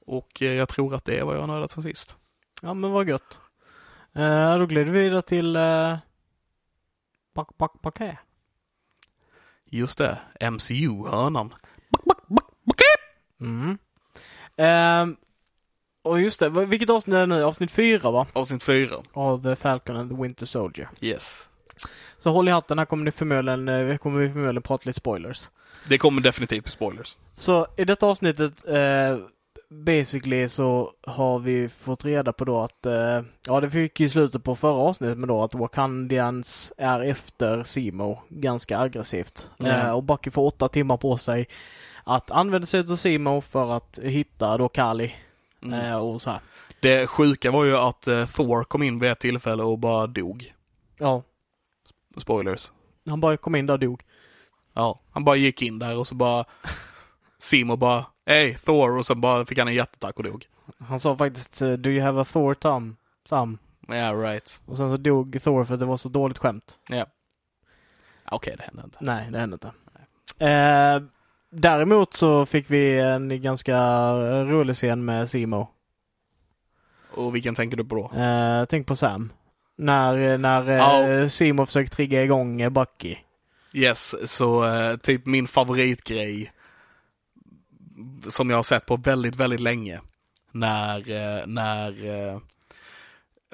Och 0.06 0.42
eh, 0.42 0.54
jag 0.54 0.70
tror 0.70 0.96
att 0.96 1.06
det 1.06 1.20
är 1.20 1.24
vad 1.24 1.36
jag 1.36 1.40
har 1.40 1.48
nördat 1.48 1.72
sen 1.72 1.84
sist. 1.84 2.18
Ja, 2.62 2.74
men 2.74 2.92
vad 2.92 3.10
gött. 3.10 3.42
Uh, 4.18 4.58
då 4.58 4.66
glider 4.66 4.92
vi 4.92 5.04
vidare 5.04 5.22
till 5.22 5.56
uh, 5.56 5.98
Back, 7.34 7.58
back, 7.58 7.82
Backé. 7.82 8.18
Just 9.66 9.98
det, 9.98 10.18
MCU-hörnan. 10.52 11.54
Mm. 13.40 13.78
Ehm, 14.58 15.18
och 16.08 16.22
just 16.22 16.40
det, 16.40 16.50
vilket 16.50 16.90
avsnitt 16.90 17.16
är 17.16 17.20
det 17.20 17.26
nu? 17.26 17.44
Avsnitt 17.44 17.72
fyra 17.72 18.12
va? 18.12 18.28
Avsnitt 18.34 18.64
fyra. 18.64 18.96
Av 19.14 19.48
eh, 19.48 19.56
Falcon 19.56 19.98
and 19.98 20.10
the 20.12 20.22
Winter 20.22 20.46
Soldier. 20.46 20.90
Yes. 21.02 21.50
Så 22.18 22.32
håll 22.32 22.48
i 22.48 22.52
hatten, 22.52 22.80
här 22.80 22.86
kommer 22.86 23.06
ni 23.06 23.12
förmodligen, 23.12 23.68
eh, 23.68 23.98
kommer 23.98 24.20
vi 24.20 24.30
förmodligen 24.30 24.62
prata 24.62 24.84
lite 24.86 25.00
spoilers. 25.00 25.50
Det 25.90 25.98
kommer 25.98 26.22
definitivt 26.22 26.68
spoilers. 26.68 27.18
Så 27.36 27.68
i 27.78 27.86
detta 27.86 28.06
avsnittet 28.06 28.68
eh, 28.68 29.18
basically 29.70 30.50
så 30.50 30.92
har 31.08 31.40
vi 31.40 31.70
fått 31.70 32.06
reda 32.06 32.34
på 32.34 32.46
då 32.46 32.62
att, 32.62 32.86
eh, 32.86 33.22
ja 33.46 33.60
det 33.62 33.70
fick 33.70 34.00
ju 34.00 34.10
slutet 34.10 34.44
på 34.44 34.56
förra 34.56 34.82
avsnittet 34.82 35.18
men 35.18 35.28
då 35.28 35.44
att 35.44 35.54
Wakandians 35.54 36.72
är 36.78 37.04
efter 37.04 37.64
Simo 37.64 38.20
ganska 38.30 38.80
aggressivt. 38.80 39.50
Ja. 39.58 39.70
Eh, 39.70 39.92
och 39.92 40.04
Bucky 40.04 40.32
får 40.32 40.46
åtta 40.46 40.68
timmar 40.68 40.98
på 40.98 41.18
sig 41.18 41.48
att 42.04 42.32
använda 42.32 42.68
sig 42.68 42.80
av 42.80 42.96
Simo 42.96 43.42
för 43.42 43.72
att 43.72 44.00
hitta 44.04 44.58
då 44.58 44.70
Kali 44.70 45.16
Mm. 45.62 45.80
eh, 45.80 45.98
och 45.98 46.22
så 46.22 46.30
här. 46.30 46.42
Det 46.80 47.08
sjuka 47.08 47.52
var 47.52 47.64
ju 47.66 47.78
att 47.78 48.08
eh, 48.08 48.26
Thor 48.26 48.64
kom 48.64 48.84
in 48.84 49.00
vid 49.00 49.12
ett 49.12 49.20
tillfälle 49.20 49.64
och 49.64 49.80
bara 49.80 50.08
dog. 50.08 50.54
Ja, 50.98 51.24
Spoilers. 52.18 52.72
han 53.10 53.22
bara 53.22 53.38
kom 53.38 53.56
in 53.56 53.66
där 53.66 53.74
och 53.74 53.80
dog. 53.80 54.04
Ja, 54.74 55.00
han 55.12 55.24
bara 55.24 55.36
gick 55.36 55.62
in 55.62 55.80
där 55.80 55.98
och 55.98 56.08
så 56.08 56.16
bara 56.16 56.46
Simo 57.40 57.76
bara 57.76 58.06
Hej 58.26 58.58
Thor 58.66 58.98
och 58.98 59.06
så 59.06 59.16
bara 59.16 59.46
fick 59.46 59.58
han 59.58 59.68
en 59.68 59.74
hjärtattack 59.74 60.18
och 60.18 60.24
dog. 60.24 60.46
Han 60.80 61.00
sa 61.00 61.18
faktiskt 61.18 61.62
eh, 61.62 61.72
Do 61.72 61.90
you 61.90 62.02
have 62.06 62.22
a 62.22 62.26
Thor 62.32 62.54
thumb? 62.54 62.96
thumb? 63.30 63.58
Yeah 63.92 64.20
right. 64.20 64.62
Och 64.66 64.78
sen 64.78 64.90
så 64.90 64.98
dog 64.98 65.40
Thor 65.44 65.66
för 65.66 65.74
att 65.74 65.80
det 65.80 65.86
var 65.86 65.98
så 65.98 66.10
dåligt 66.10 66.38
skämt. 66.38 66.78
Ja. 66.90 67.06
Okej, 68.32 68.56
det 68.58 68.64
hände 68.64 68.82
inte. 68.84 68.98
Nej, 69.02 69.32
det 69.32 69.40
hände 69.40 69.54
inte. 69.64 69.72
Eh, 70.46 71.02
däremot 71.50 72.14
så 72.14 72.46
fick 72.46 72.72
vi 72.72 73.00
en 73.00 73.42
ganska 73.42 73.78
rolig 74.44 74.76
scen 74.76 75.06
med 75.06 75.30
Simo. 75.30 75.70
Och 77.12 77.36
vilken 77.36 77.56
tänker 77.56 77.78
du 77.78 77.86
på 77.86 77.96
då? 77.96 78.20
Eh, 78.20 78.66
tänk 78.66 78.88
på 78.88 78.96
Sam. 78.96 79.32
När, 79.78 80.38
när 80.38 81.22
eh, 81.22 81.28
Simo 81.28 81.66
försöker 81.66 81.92
trigga 81.92 82.24
igång 82.24 82.62
eh, 82.62 82.70
Bucky. 82.70 83.16
Yes, 83.74 84.32
så 84.32 84.66
eh, 84.66 84.98
typ 84.98 85.26
min 85.26 85.48
favoritgrej 85.48 86.52
som 88.30 88.50
jag 88.50 88.58
har 88.58 88.64
sett 88.64 88.86
på 88.86 88.98
väldigt, 88.98 89.36
väldigt 89.36 89.60
länge. 89.60 90.02
När, 90.52 90.98
eh, 90.98 91.48
när 91.48 92.06
eh, 92.06 92.40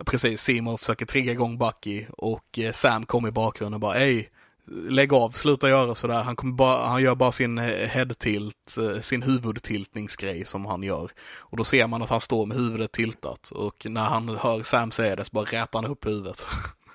precis 0.05 0.41
Simo 0.41 0.77
försöker 0.77 1.05
trigga 1.05 1.31
igång 1.31 1.57
Bucky 1.57 2.05
och 2.17 2.59
Sam 2.73 3.05
kommer 3.05 3.27
i 3.27 3.31
bakgrunden 3.31 3.73
och 3.73 3.79
bara 3.79 3.97
Hej, 3.99 4.29
lägg 4.67 5.13
av, 5.13 5.29
sluta 5.29 5.69
göra 5.69 5.95
sådär. 5.95 6.23
Han, 6.23 6.35
kommer 6.35 6.53
bara, 6.53 6.87
han 6.87 7.01
gör 7.01 7.15
bara 7.15 7.31
sin 7.31 7.57
head-tilt, 7.57 8.77
eh, 8.77 8.99
sin 8.99 9.21
huvudtiltningsgrej 9.21 10.45
som 10.45 10.65
han 10.65 10.83
gör. 10.83 11.11
Och 11.37 11.57
då 11.57 11.63
ser 11.63 11.87
man 11.87 12.01
att 12.01 12.09
han 12.09 12.21
står 12.21 12.45
med 12.45 12.57
huvudet 12.57 12.91
tiltat 12.91 13.51
och 13.51 13.85
när 13.89 14.01
han 14.01 14.29
hör 14.29 14.63
Sam 14.63 14.91
säga 14.91 15.15
det 15.15 15.25
så 15.25 15.29
bara 15.31 15.45
rätar 15.45 15.81
han 15.81 15.91
upp 15.91 16.05
huvudet. 16.05 16.47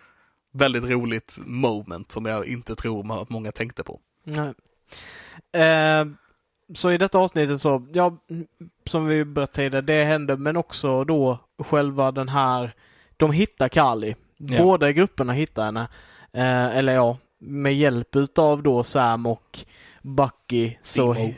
Väldigt 0.52 0.84
roligt 0.84 1.38
moment 1.46 2.12
som 2.12 2.26
jag 2.26 2.46
inte 2.46 2.74
tror 2.74 3.22
att 3.22 3.30
många 3.30 3.52
tänkte 3.52 3.84
på. 3.84 4.00
Nej. 4.24 4.54
Eh, 5.64 6.06
så 6.74 6.92
i 6.92 6.98
detta 6.98 7.18
avsnittet 7.18 7.60
så, 7.60 7.86
ja, 7.92 8.16
som 8.86 9.06
vi 9.06 9.24
berättade, 9.24 9.80
det 9.80 10.04
hände 10.04 10.36
men 10.36 10.56
också 10.56 11.04
då 11.04 11.38
själva 11.58 12.12
den 12.12 12.28
här, 12.28 12.72
de 13.16 13.32
hittar 13.32 13.68
Kali. 13.68 14.16
Ja. 14.36 14.62
Båda 14.62 14.92
grupperna 14.92 15.32
hittar 15.32 15.64
henne. 15.64 15.88
Eh, 16.32 16.76
eller 16.76 16.94
ja, 16.94 17.18
med 17.38 17.74
hjälp 17.74 18.16
utav 18.16 18.62
då 18.62 18.82
Sam 18.84 19.26
och 19.26 19.58
Bucky 20.02 20.74
så 20.82 21.14
Simo. 21.14 21.34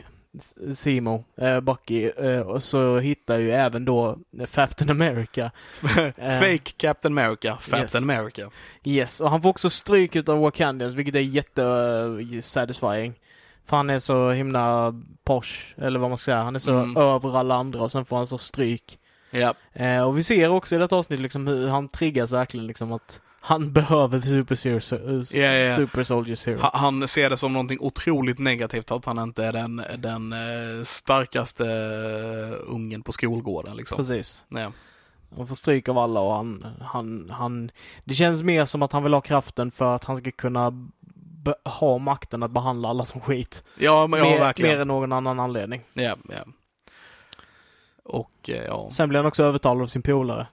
Simo, 0.75 1.23
eh, 1.37 1.59
Bucky, 1.59 2.11
eh, 2.17 2.57
så 2.59 2.99
hittar 2.99 3.39
ju 3.39 3.51
även 3.51 3.85
då 3.85 4.17
Captain 4.53 4.89
America. 4.89 5.51
Fake 6.39 6.71
Captain 6.77 7.17
America, 7.17 7.57
Captain 7.61 7.81
yes. 7.81 7.95
America. 7.95 8.49
Yes, 8.83 9.21
och 9.21 9.29
han 9.29 9.41
får 9.41 9.49
också 9.49 9.69
stryk 9.69 10.15
utav 10.15 10.39
Wakandians, 10.39 10.95
vilket 10.95 11.15
är 11.15 11.19
jätte 11.19 11.61
uh, 11.61 12.41
satisfying. 12.41 13.13
För 13.65 13.77
han 13.77 13.89
är 13.89 13.99
så 13.99 14.31
himla 14.31 14.93
posh, 15.23 15.73
eller 15.77 15.99
vad 15.99 16.09
man 16.09 16.17
ska 16.17 16.25
säga. 16.25 16.43
Han 16.43 16.55
är 16.55 16.59
så 16.59 16.71
Mm. 16.71 16.97
över 16.97 17.37
alla 17.37 17.55
andra 17.55 17.81
och 17.81 17.91
sen 17.91 18.05
får 18.05 18.17
han 18.17 18.27
så 18.27 18.37
stryk. 18.37 18.97
Ja, 19.31 19.53
Eh, 19.73 20.01
och 20.01 20.17
vi 20.17 20.23
ser 20.23 20.49
också 20.49 20.75
i 20.75 20.77
detta 20.77 20.95
avsnitt 20.95 21.19
liksom 21.19 21.47
hur 21.47 21.67
han 21.67 21.89
triggas 21.89 22.31
verkligen 22.31 22.67
liksom 22.67 22.91
att 22.91 23.21
han 23.43 23.73
behöver 23.73 24.21
Super, 24.21 24.55
Series, 24.55 25.33
ja, 25.33 25.43
ja. 25.45 25.75
Super 25.75 26.03
Soldier 26.03 26.35
Serum. 26.35 26.59
Ha- 26.61 26.71
Han 26.73 27.07
ser 27.07 27.29
det 27.29 27.37
som 27.37 27.53
någonting 27.53 27.77
otroligt 27.81 28.39
negativt 28.39 28.91
att 28.91 29.05
han 29.05 29.19
inte 29.19 29.45
är 29.45 29.53
den, 29.53 29.83
den 29.97 30.33
eh, 30.33 30.83
starkaste 30.83 31.65
eh, 31.65 32.73
ungen 32.73 33.01
på 33.03 33.11
skolgården 33.11 33.75
liksom. 33.75 33.97
Precis. 33.97 34.45
Ja. 34.49 34.71
Han 35.37 35.47
får 35.47 35.55
stryk 35.55 35.89
av 35.89 35.97
alla 35.97 36.19
och 36.19 36.33
han, 36.35 36.65
han, 36.81 37.29
han... 37.29 37.71
Det 38.03 38.13
känns 38.13 38.43
mer 38.43 38.65
som 38.65 38.81
att 38.81 38.91
han 38.91 39.03
vill 39.03 39.13
ha 39.13 39.21
kraften 39.21 39.71
för 39.71 39.95
att 39.95 40.03
han 40.05 40.17
ska 40.17 40.31
kunna 40.31 40.89
ha 41.65 41.97
makten 41.97 42.43
att 42.43 42.51
behandla 42.51 42.89
alla 42.89 43.05
som 43.05 43.21
skit. 43.21 43.63
Ja, 43.77 44.07
men 44.07 44.19
ja, 44.19 44.25
mer, 44.25 44.39
verkligen. 44.39 44.75
mer 44.75 44.81
än 44.81 44.87
någon 44.87 45.11
annan 45.11 45.39
anledning. 45.39 45.81
Ja, 45.93 46.15
ja. 46.29 46.43
Och 48.03 48.49
eh, 48.49 48.63
ja. 48.65 48.89
Sen 48.91 49.09
blir 49.09 49.19
han 49.19 49.25
också 49.25 49.43
övertalad 49.43 49.83
av 49.83 49.87
sin 49.87 50.01
polare. 50.01 50.47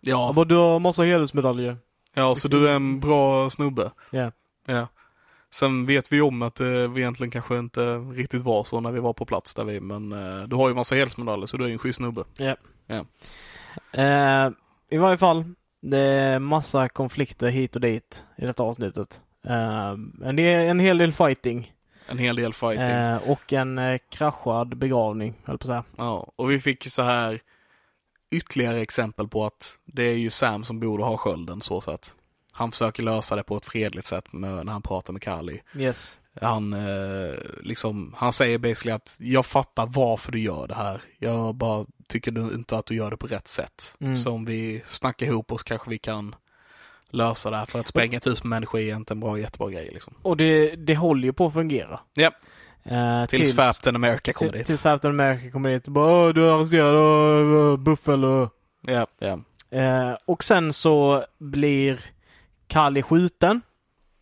Ja, 0.00 0.26
Han 0.26 0.34
bara, 0.34 0.44
du 0.44 0.54
har 0.54 0.78
massa 0.78 1.02
hedersmedaljer. 1.02 1.76
Ja, 2.14 2.34
så 2.34 2.48
du 2.48 2.68
är 2.68 2.72
en 2.72 3.00
bra 3.00 3.50
snubbe. 3.50 3.90
Ja. 4.10 4.32
Ja. 4.66 4.86
Sen 5.50 5.86
vet 5.86 6.12
vi 6.12 6.20
om 6.20 6.42
att 6.42 6.54
det 6.54 6.84
egentligen 6.84 7.30
kanske 7.30 7.58
inte 7.58 7.98
riktigt 7.98 8.42
var 8.42 8.64
så 8.64 8.80
när 8.80 8.92
vi 8.92 9.00
var 9.00 9.12
på 9.12 9.24
plats 9.24 9.54
där 9.54 9.64
vi, 9.64 9.80
men 9.80 10.12
eh, 10.12 10.48
du 10.48 10.56
har 10.56 10.68
ju 10.68 10.74
massa 10.74 10.94
hedersmedaljer 10.94 11.46
så 11.46 11.56
du 11.56 11.64
är 11.64 11.68
en 11.68 11.78
schysst 11.78 11.96
snubbe. 11.96 12.24
Eh, 13.92 14.50
I 14.90 14.96
varje 14.96 15.18
fall, 15.18 15.44
det 15.80 15.98
är 15.98 16.38
massa 16.38 16.88
konflikter 16.88 17.48
hit 17.48 17.74
och 17.74 17.80
dit 17.80 18.24
i 18.38 18.46
detta 18.46 18.62
avsnittet. 18.62 19.20
Eh, 19.46 19.88
en, 20.24 20.36
del, 20.36 20.68
en 20.68 20.80
hel 20.80 20.98
del 20.98 21.12
fighting. 21.12 21.72
En 22.08 22.18
hel 22.18 22.36
del 22.36 22.54
fighting. 22.54 22.86
Eh, 22.86 23.30
och 23.30 23.52
en 23.52 23.78
eh, 23.78 23.98
kraschad 24.10 24.76
begravning, 24.76 25.34
höll 25.44 25.58
på 25.58 25.62
att 25.62 25.68
säga. 25.68 25.84
Ja, 25.96 26.32
och 26.36 26.50
vi 26.50 26.60
fick 26.60 26.90
så 26.90 27.02
här 27.02 27.40
ytterligare 28.30 28.80
exempel 28.80 29.28
på 29.28 29.44
att 29.44 29.78
det 29.84 30.02
är 30.02 30.16
ju 30.16 30.30
Sam 30.30 30.64
som 30.64 30.80
borde 30.80 31.04
ha 31.04 31.16
skölden 31.16 31.60
så 31.60 31.80
sätt. 31.80 32.14
Han 32.52 32.70
försöker 32.70 33.02
lösa 33.02 33.36
det 33.36 33.42
på 33.42 33.56
ett 33.56 33.66
fredligt 33.66 34.06
sätt 34.06 34.32
med, 34.32 34.66
när 34.66 34.72
han 34.72 34.82
pratar 34.82 35.12
med 35.12 35.22
Kali. 35.22 35.62
Yes. 35.76 36.18
Han, 36.40 36.72
eh, 36.72 37.34
liksom, 37.62 38.14
han 38.16 38.32
säger 38.32 38.58
basically 38.58 38.92
att 38.92 39.16
jag 39.20 39.46
fattar 39.46 39.86
varför 39.86 40.32
du 40.32 40.40
gör 40.40 40.68
det 40.68 40.74
här. 40.74 41.00
Jag 41.18 41.54
bara 41.54 41.86
tycker 42.08 42.30
du 42.30 42.40
inte 42.40 42.78
att 42.78 42.86
du 42.86 42.94
gör 42.94 43.10
det 43.10 43.16
på 43.16 43.26
rätt 43.26 43.48
sätt. 43.48 43.96
Mm. 44.00 44.16
Så 44.16 44.32
om 44.32 44.44
vi 44.44 44.82
snackar 44.88 45.26
ihop 45.26 45.52
oss 45.52 45.62
kanske 45.62 45.90
vi 45.90 45.98
kan 45.98 46.34
lösa 47.10 47.50
det 47.50 47.56
här. 47.56 47.66
För 47.66 47.80
att 47.80 47.88
spränga 47.88 48.16
ett 48.16 48.26
hus 48.26 48.44
med 48.44 48.50
människor 48.50 48.80
är 48.80 48.96
inte 48.96 49.14
en 49.14 49.20
bra, 49.20 49.38
jättebra 49.38 49.70
grej 49.70 49.90
liksom. 49.92 50.14
Och 50.22 50.36
det, 50.36 50.76
det 50.76 50.96
håller 50.96 51.24
ju 51.24 51.32
på 51.32 51.46
att 51.46 51.52
fungera. 51.52 52.00
Ja, 52.14 52.30
Eh, 52.90 53.26
tills 53.26 53.56
Captain 53.56 53.96
America 53.96 54.32
kommer 54.32 54.50
till- 54.50 54.58
dit. 54.58 54.66
Tills 54.66 54.82
Captain 54.82 55.14
America 55.20 55.50
kommer 55.50 55.70
dit 55.70 55.86
och 55.86 55.92
bara 55.92 56.12
"Åh, 56.26 56.28
du 56.34 56.44
är 56.48 56.52
arresterad 56.52 56.94
uh, 56.94 57.76
Buffel 57.76 58.24
och... 58.24 58.50
Ja, 58.86 59.06
ja. 59.18 59.38
Eh, 59.78 60.16
och 60.26 60.44
sen 60.44 60.72
så 60.72 61.24
blir 61.38 62.00
Kali 62.66 63.02
skjuten 63.02 63.60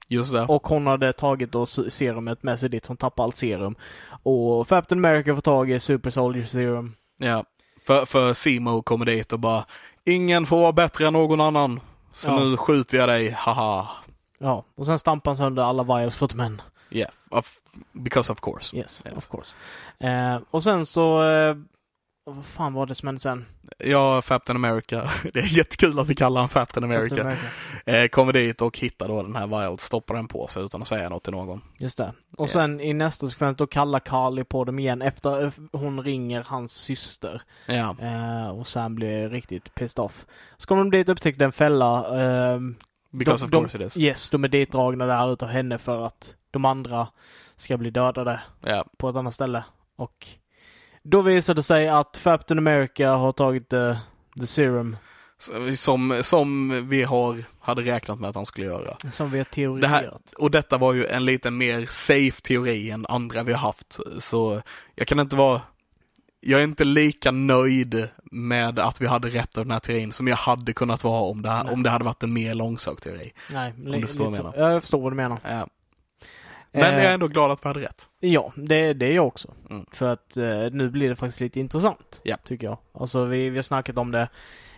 Just 0.08 0.32
det. 0.32 0.42
och 0.42 0.66
hon 0.66 0.86
hade 0.86 1.12
tagit 1.12 1.52
då 1.52 1.66
se- 1.66 1.90
serumet 1.90 2.42
med 2.42 2.60
sig 2.60 2.68
dit. 2.68 2.86
Hon 2.86 2.96
tappade 2.96 3.24
allt 3.24 3.36
serum. 3.36 3.74
Och 4.22 4.68
Captain 4.68 5.04
America 5.04 5.34
får 5.34 5.42
tag 5.42 5.70
i 5.70 5.80
Super 5.80 6.10
Soldier 6.10 6.44
Serum. 6.44 6.94
Ja, 7.18 7.44
för, 7.86 8.04
för 8.06 8.32
Simo 8.32 8.82
kommer 8.82 9.04
dit 9.04 9.32
och 9.32 9.40
bara 9.40 9.64
Ingen 10.04 10.46
får 10.46 10.60
vara 10.60 10.72
bättre 10.72 11.06
än 11.06 11.12
någon 11.12 11.40
annan. 11.40 11.80
Så 12.12 12.28
Ja. 12.30 12.38
nu 12.40 12.56
skjuter 12.56 12.98
jag 12.98 13.08
dig, 13.08 13.30
haha. 13.30 13.88
Ja, 14.38 14.64
och 14.76 14.86
sen 14.86 14.98
stampar 14.98 15.30
han 15.30 15.36
sönder 15.36 15.62
alla 15.62 15.82
vials 15.82 16.16
för 16.16 16.34
män. 16.36 16.62
Yeah, 16.90 17.10
of, 17.30 17.58
because 17.92 18.32
of 18.32 18.40
course. 18.40 18.76
Yes, 18.76 19.02
Yes. 19.06 19.16
of 19.16 19.28
course. 19.28 19.56
Eh, 19.98 20.38
och 20.50 20.62
sen 20.62 20.86
så... 20.86 21.22
Eh, 21.30 21.56
vad 22.30 22.44
fan 22.46 22.72
var 22.72 22.86
det 22.86 22.94
som 22.94 23.06
hände 23.06 23.20
sen? 23.20 23.44
Ja, 23.78 24.22
Captain 24.22 24.56
America. 24.56 25.10
Det 25.32 25.40
är 25.40 25.56
jättekul 25.58 25.98
att 25.98 26.08
vi 26.08 26.14
kallar 26.14 26.40
honom 26.40 26.48
Captain 26.48 26.84
America. 26.84 27.20
America. 27.20 27.46
Eh, 27.86 28.08
kommer 28.08 28.32
dit 28.32 28.62
och 28.62 28.78
hittar 28.78 29.08
då 29.08 29.22
den 29.22 29.36
här 29.36 29.46
Wild, 29.68 29.80
stoppar 29.80 30.14
den 30.14 30.28
på 30.28 30.46
sig 30.46 30.64
utan 30.64 30.82
att 30.82 30.88
säga 30.88 31.08
något 31.08 31.22
till 31.22 31.32
någon. 31.32 31.60
Just 31.78 31.98
det. 31.98 32.12
Och 32.36 32.50
sen 32.50 32.80
i 32.80 32.92
nästa 32.92 33.28
sekvens 33.28 33.56
då 33.56 33.66
kallar 33.66 33.98
Carly 34.00 34.44
på 34.44 34.64
dem 34.64 34.78
igen 34.78 35.02
efter 35.02 35.44
eh, 35.44 35.52
hon 35.72 36.02
ringer 36.02 36.44
hans 36.48 36.72
syster. 36.72 37.42
Ja, 37.66 37.96
Eh, 38.00 38.48
och 38.48 38.66
Sam 38.66 38.94
blir 38.94 39.28
riktigt 39.28 39.74
pissed 39.74 40.04
off. 40.04 40.26
Så 40.56 40.66
kommer 40.66 40.84
de 40.84 40.90
dit 40.90 41.08
och 41.08 41.12
upptäcker 41.12 41.42
en 41.44 41.52
fälla. 41.52 42.06
Because 43.18 43.42
de, 43.42 43.46
of 43.46 43.50
de, 43.50 43.60
course 43.62 43.78
it 43.84 43.86
is. 43.86 43.96
Yes, 43.96 44.30
de 44.30 44.44
är 44.44 44.48
ditdragna 44.48 45.06
där 45.06 45.32
utav 45.32 45.48
henne 45.48 45.78
för 45.78 46.06
att 46.06 46.34
de 46.50 46.64
andra 46.64 47.08
ska 47.56 47.76
bli 47.76 47.90
dödade 47.90 48.40
Ja, 48.60 48.84
på 48.96 49.08
ett 49.08 49.16
annat 49.16 49.34
ställe. 49.34 49.64
Och 49.96 50.26
då 51.02 51.22
visar 51.22 51.54
det 51.54 51.62
sig 51.62 51.88
att 51.88 52.20
Captain 52.22 52.58
America 52.58 53.10
har 53.10 53.32
tagit 53.32 53.68
the, 53.68 53.96
the 54.40 54.46
serum 54.46 54.96
som, 55.74 56.20
som 56.22 56.70
vi 56.88 57.02
har, 57.02 57.44
hade 57.60 57.82
räknat 57.82 58.20
med 58.20 58.30
att 58.30 58.36
han 58.36 58.46
skulle 58.46 58.66
göra. 58.66 58.96
som 59.12 59.30
vi 59.30 59.38
har 59.38 59.44
Det 59.44 59.50
teoriserat. 59.50 59.90
här, 59.90 60.18
och 60.38 60.50
detta 60.50 60.78
var 60.78 60.92
ju 60.92 61.06
en 61.06 61.24
lite 61.24 61.50
mer 61.50 61.86
safe 61.86 62.40
teori 62.42 62.90
än 62.90 63.06
andra 63.08 63.42
vi 63.42 63.52
har 63.52 63.58
haft. 63.60 63.98
Så 64.18 64.62
jag 64.94 65.06
kan 65.08 65.20
inte 65.20 65.36
vara, 65.36 65.60
jag 66.46 66.60
är 66.60 66.64
inte 66.64 66.84
lika 66.84 67.30
nöjd 67.30 68.08
med 68.30 68.78
att 68.78 69.00
vi 69.00 69.06
hade 69.06 69.28
rätt 69.28 69.58
av 69.58 69.64
den 69.64 69.70
här 69.72 69.78
teorin 69.78 70.12
som 70.12 70.28
jag 70.28 70.36
hade 70.36 70.72
kunnat 70.72 71.04
vara 71.04 71.20
om 71.22 71.42
det, 71.42 71.50
här, 71.50 71.72
om 71.72 71.82
det 71.82 71.90
hade 71.90 72.04
varit 72.04 72.22
en 72.22 72.32
mer 72.32 72.54
långsökt 72.54 73.02
teori. 73.02 73.32
Nej, 73.52 73.72
li- 73.78 74.00
du 74.00 74.06
förstår 74.06 74.24
vad 74.24 74.34
jag 74.34 74.40
så. 74.40 74.52
Ja, 74.56 74.70
jag 74.72 74.82
förstår 74.82 75.00
vad 75.00 75.12
du 75.12 75.16
menar. 75.16 75.38
Ja. 75.44 75.66
Men 76.72 76.82
Eh, 76.94 76.94
jag 76.96 77.04
är 77.04 77.14
ändå 77.14 77.28
glad 77.28 77.50
att 77.50 77.64
vi 77.64 77.68
hade 77.68 77.80
rätt. 77.80 78.08
Ja, 78.20 78.52
det, 78.56 78.92
det 78.92 79.06
är 79.06 79.12
jag 79.12 79.26
också. 79.26 79.54
Mm. 79.70 79.86
För 79.92 80.12
att 80.12 80.36
eh, 80.36 80.44
nu 80.72 80.90
blir 80.90 81.08
det 81.08 81.16
faktiskt 81.16 81.40
lite 81.40 81.60
intressant. 81.60 82.20
Ja. 82.22 82.36
Tycker 82.44 82.66
jag. 82.66 82.78
Alltså 82.94 83.24
vi, 83.24 83.50
vi 83.50 83.58
har 83.58 83.62
snackat 83.62 83.98
om 83.98 84.10
det 84.10 84.28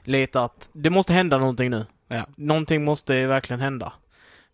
lite 0.04 0.40
att 0.40 0.68
det 0.72 0.90
måste 0.90 1.12
hända 1.12 1.38
någonting 1.38 1.70
nu. 1.70 1.86
Ja. 2.08 2.26
Någonting 2.36 2.84
måste 2.84 3.26
verkligen 3.26 3.60
hända. 3.60 3.92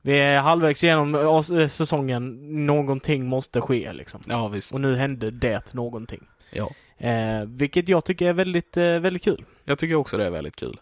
Vi 0.02 0.18
är 0.18 0.38
halvvägs 0.40 0.84
igenom 0.84 1.14
eh, 1.14 1.68
säsongen. 1.68 2.38
Någonting 2.66 3.26
måste 3.26 3.60
ske 3.60 3.92
liksom. 3.92 4.20
Ja, 4.28 4.48
visst. 4.48 4.72
Och 4.72 4.80
nu 4.80 4.96
hände 4.96 5.30
det 5.30 5.74
någonting. 5.74 6.26
Ja. 6.50 6.70
Eh, 6.98 7.44
vilket 7.46 7.88
jag 7.88 8.04
tycker 8.04 8.28
är 8.28 8.32
väldigt, 8.32 8.76
eh, 8.76 8.84
väldigt 8.84 9.24
kul. 9.24 9.44
Jag 9.64 9.78
tycker 9.78 9.94
också 9.94 10.16
det 10.16 10.26
är 10.26 10.30
väldigt 10.30 10.56
kul. 10.56 10.80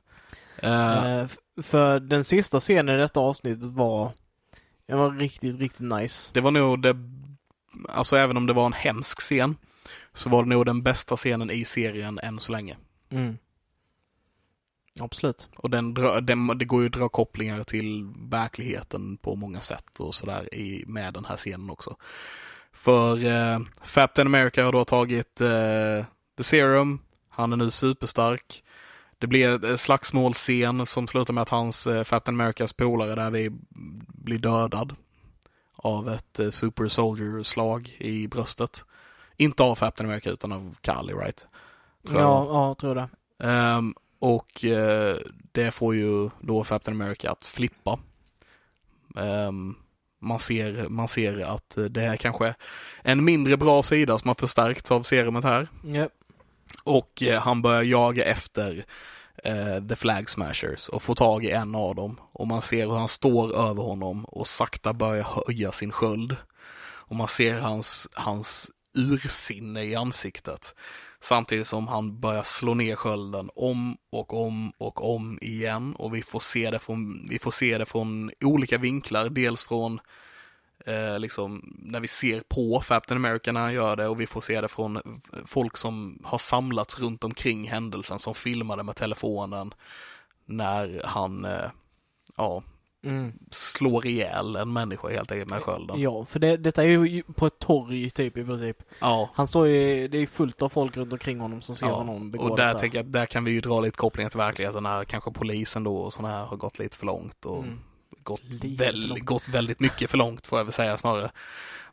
Eh, 0.56 1.04
Eh, 1.04 1.26
för 1.62 2.00
den 2.00 2.24
sista 2.24 2.60
scenen 2.60 2.94
i 2.94 2.98
detta 2.98 3.20
avsnittet 3.20 3.64
var, 3.66 4.12
den 4.86 4.98
var 4.98 5.10
riktigt, 5.10 5.60
riktigt 5.60 5.80
nice. 5.80 6.30
det 6.34 6.40
var 6.40 6.50
nog 6.50 6.82
det, 6.82 6.96
alltså 7.88 8.16
även 8.16 8.36
om 8.36 8.46
det 8.46 8.52
var 8.52 8.66
en 8.66 8.72
hemsk 8.72 9.20
scen, 9.20 9.56
så 10.12 10.28
var 10.28 10.42
det 10.42 10.48
nog 10.48 10.66
den 10.66 10.82
bästa 10.82 11.16
scenen 11.16 11.50
i 11.50 11.64
serien 11.64 12.18
än 12.18 12.40
så 12.40 12.52
länge. 12.52 12.76
Mm. 13.10 13.38
Absolut. 15.00 15.48
Och 15.56 15.70
den, 15.70 15.94
den, 16.22 16.58
det 16.58 16.64
går 16.64 16.80
ju 16.80 16.86
att 16.86 16.92
dra 16.92 17.08
kopplingar 17.08 17.62
till 17.62 18.12
verkligheten 18.30 19.16
på 19.16 19.36
många 19.36 19.60
sätt 19.60 20.00
och 20.00 20.14
sådär 20.14 20.48
med 20.86 21.14
den 21.14 21.24
här 21.24 21.36
scenen 21.36 21.70
också. 21.70 21.96
För 22.72 23.24
eh, 23.24 23.60
Captain 23.94 24.26
America 24.26 24.64
har 24.64 24.72
då 24.72 24.84
tagit 24.84 25.40
eh, 25.40 26.04
The 26.36 26.42
Serum, 26.42 26.98
han 27.28 27.52
är 27.52 27.56
nu 27.56 27.70
superstark. 27.70 28.64
Det 29.18 29.26
blir 29.26 29.64
en 29.64 29.78
slagsmålscen 29.78 30.86
som 30.86 31.08
slutar 31.08 31.34
med 31.34 31.42
att 31.42 31.48
hans 31.48 31.86
eh, 31.86 32.04
Captain 32.04 32.40
Americas 32.40 32.72
polare 32.72 33.14
där 33.14 33.30
vi 33.30 33.50
blir 34.08 34.38
dödad 34.38 34.94
av 35.76 36.08
ett 36.08 36.38
eh, 36.38 36.50
Super 36.50 36.88
Soldier-slag 36.88 37.96
i 37.98 38.28
bröstet. 38.28 38.84
Inte 39.36 39.62
av 39.62 39.74
Captain 39.74 40.10
America 40.10 40.30
utan 40.30 40.52
av 40.52 40.76
Kali, 40.80 41.12
right? 41.12 41.46
Tror 42.06 42.20
jag. 42.20 42.28
Ja, 42.30 42.46
ja, 42.46 42.66
jag 42.66 42.78
tror 42.78 42.94
det. 42.94 43.08
Ehm, 43.48 43.94
och 44.18 44.64
eh, 44.64 45.16
det 45.52 45.70
får 45.70 45.94
ju 45.94 46.30
då 46.40 46.64
Captain 46.64 47.00
America 47.00 47.30
att 47.30 47.46
flippa. 47.46 47.98
Ehm, 49.16 49.74
man 50.22 50.38
ser, 50.38 50.88
man 50.88 51.08
ser 51.08 51.54
att 51.54 51.78
det 51.90 52.02
är 52.02 52.16
kanske 52.16 52.54
en 53.02 53.24
mindre 53.24 53.56
bra 53.56 53.82
sida 53.82 54.18
som 54.18 54.28
har 54.28 54.34
förstärkts 54.34 54.90
av 54.90 55.02
serumet 55.02 55.44
här. 55.44 55.68
Ja. 55.84 56.08
Och 56.84 57.22
eh, 57.22 57.40
han 57.40 57.62
börjar 57.62 57.82
jaga 57.82 58.24
efter 58.24 58.84
eh, 59.44 59.86
The 59.88 59.96
Flag 59.96 60.30
Smashers 60.30 60.88
och 60.88 61.02
får 61.02 61.14
tag 61.14 61.44
i 61.44 61.50
en 61.50 61.74
av 61.74 61.94
dem. 61.94 62.20
Och 62.32 62.46
man 62.46 62.62
ser 62.62 62.86
hur 62.86 62.96
han 62.96 63.08
står 63.08 63.56
över 63.56 63.82
honom 63.82 64.24
och 64.24 64.48
sakta 64.48 64.92
börjar 64.92 65.26
höja 65.46 65.72
sin 65.72 65.92
sköld. 65.92 66.36
Och 66.82 67.16
man 67.16 67.28
ser 67.28 67.60
hans, 67.60 68.08
hans 68.12 68.70
ursinne 68.94 69.84
i 69.84 69.94
ansiktet. 69.94 70.74
Samtidigt 71.22 71.66
som 71.66 71.88
han 71.88 72.20
börjar 72.20 72.42
slå 72.42 72.74
ner 72.74 72.96
skölden 72.96 73.50
om 73.54 73.96
och 74.10 74.34
om 74.46 74.72
och 74.78 75.14
om 75.14 75.38
igen. 75.42 75.94
Och 75.94 76.14
vi 76.14 76.22
får 76.22 76.40
se 76.40 76.70
det 76.70 76.78
från, 76.78 77.26
vi 77.30 77.38
får 77.38 77.50
se 77.50 77.78
det 77.78 77.86
från 77.86 78.30
olika 78.40 78.78
vinklar. 78.78 79.28
Dels 79.28 79.64
från 79.64 80.00
eh, 80.86 81.18
liksom 81.18 81.76
när 81.78 82.00
vi 82.00 82.08
ser 82.08 82.40
på 82.40 82.82
Captain 82.88 83.24
America 83.24 83.52
när 83.52 83.60
han 83.60 83.74
gör 83.74 83.96
det 83.96 84.08
och 84.08 84.20
vi 84.20 84.26
får 84.26 84.40
se 84.40 84.60
det 84.60 84.68
från 84.68 85.22
folk 85.46 85.76
som 85.76 86.18
har 86.24 86.38
samlats 86.38 87.00
runt 87.00 87.24
omkring 87.24 87.68
händelsen 87.68 88.18
som 88.18 88.34
filmade 88.34 88.82
med 88.82 88.96
telefonen 88.96 89.74
när 90.46 91.02
han, 91.04 91.44
eh, 91.44 91.70
ja, 92.36 92.62
Mm. 93.04 93.32
slår 93.50 94.06
ihjäl 94.06 94.56
en 94.56 94.72
människa 94.72 95.08
helt 95.08 95.32
enkelt 95.32 95.50
med 95.50 95.62
skölden. 95.62 96.00
Ja, 96.00 96.24
för 96.24 96.38
det, 96.38 96.56
detta 96.56 96.82
är 96.82 96.86
ju 96.86 97.22
på 97.22 97.46
ett 97.46 97.58
torg 97.58 98.10
typ 98.10 98.36
i 98.36 98.44
princip. 98.44 98.76
Ja. 99.00 99.30
Han 99.34 99.46
står 99.46 99.66
ju, 99.66 100.08
det 100.08 100.18
är 100.18 100.26
fullt 100.26 100.62
av 100.62 100.68
folk 100.68 100.96
runt 100.96 101.12
omkring 101.12 101.40
honom 101.40 101.62
som 101.62 101.76
ser 101.76 101.86
Ja, 101.86 101.92
honom 101.94 102.30
begå 102.30 102.44
och 102.44 102.56
där 102.56 102.66
detta. 102.66 102.78
tänker 102.78 102.98
jag 102.98 103.06
där 103.06 103.26
kan 103.26 103.44
vi 103.44 103.50
ju 103.50 103.60
dra 103.60 103.80
lite 103.80 103.96
kopplingar 103.96 104.30
till 104.30 104.38
verkligheten 104.38 104.82
när 104.82 105.04
kanske 105.04 105.30
polisen 105.30 105.84
då 105.84 105.96
och 105.96 106.12
sådana 106.12 106.34
här 106.34 106.44
har 106.44 106.56
gått 106.56 106.78
lite 106.78 106.96
för 106.96 107.06
långt 107.06 107.46
och 107.46 107.58
Mm. 107.64 107.78
gått, 108.22 108.40
väl, 108.78 109.18
gått 109.20 109.48
väldigt 109.48 109.80
mycket 109.80 110.10
för 110.10 110.18
långt 110.18 110.46
får 110.46 110.58
jag 110.58 110.64
väl 110.64 110.72
säga 110.72 110.98
snarare. 110.98 111.30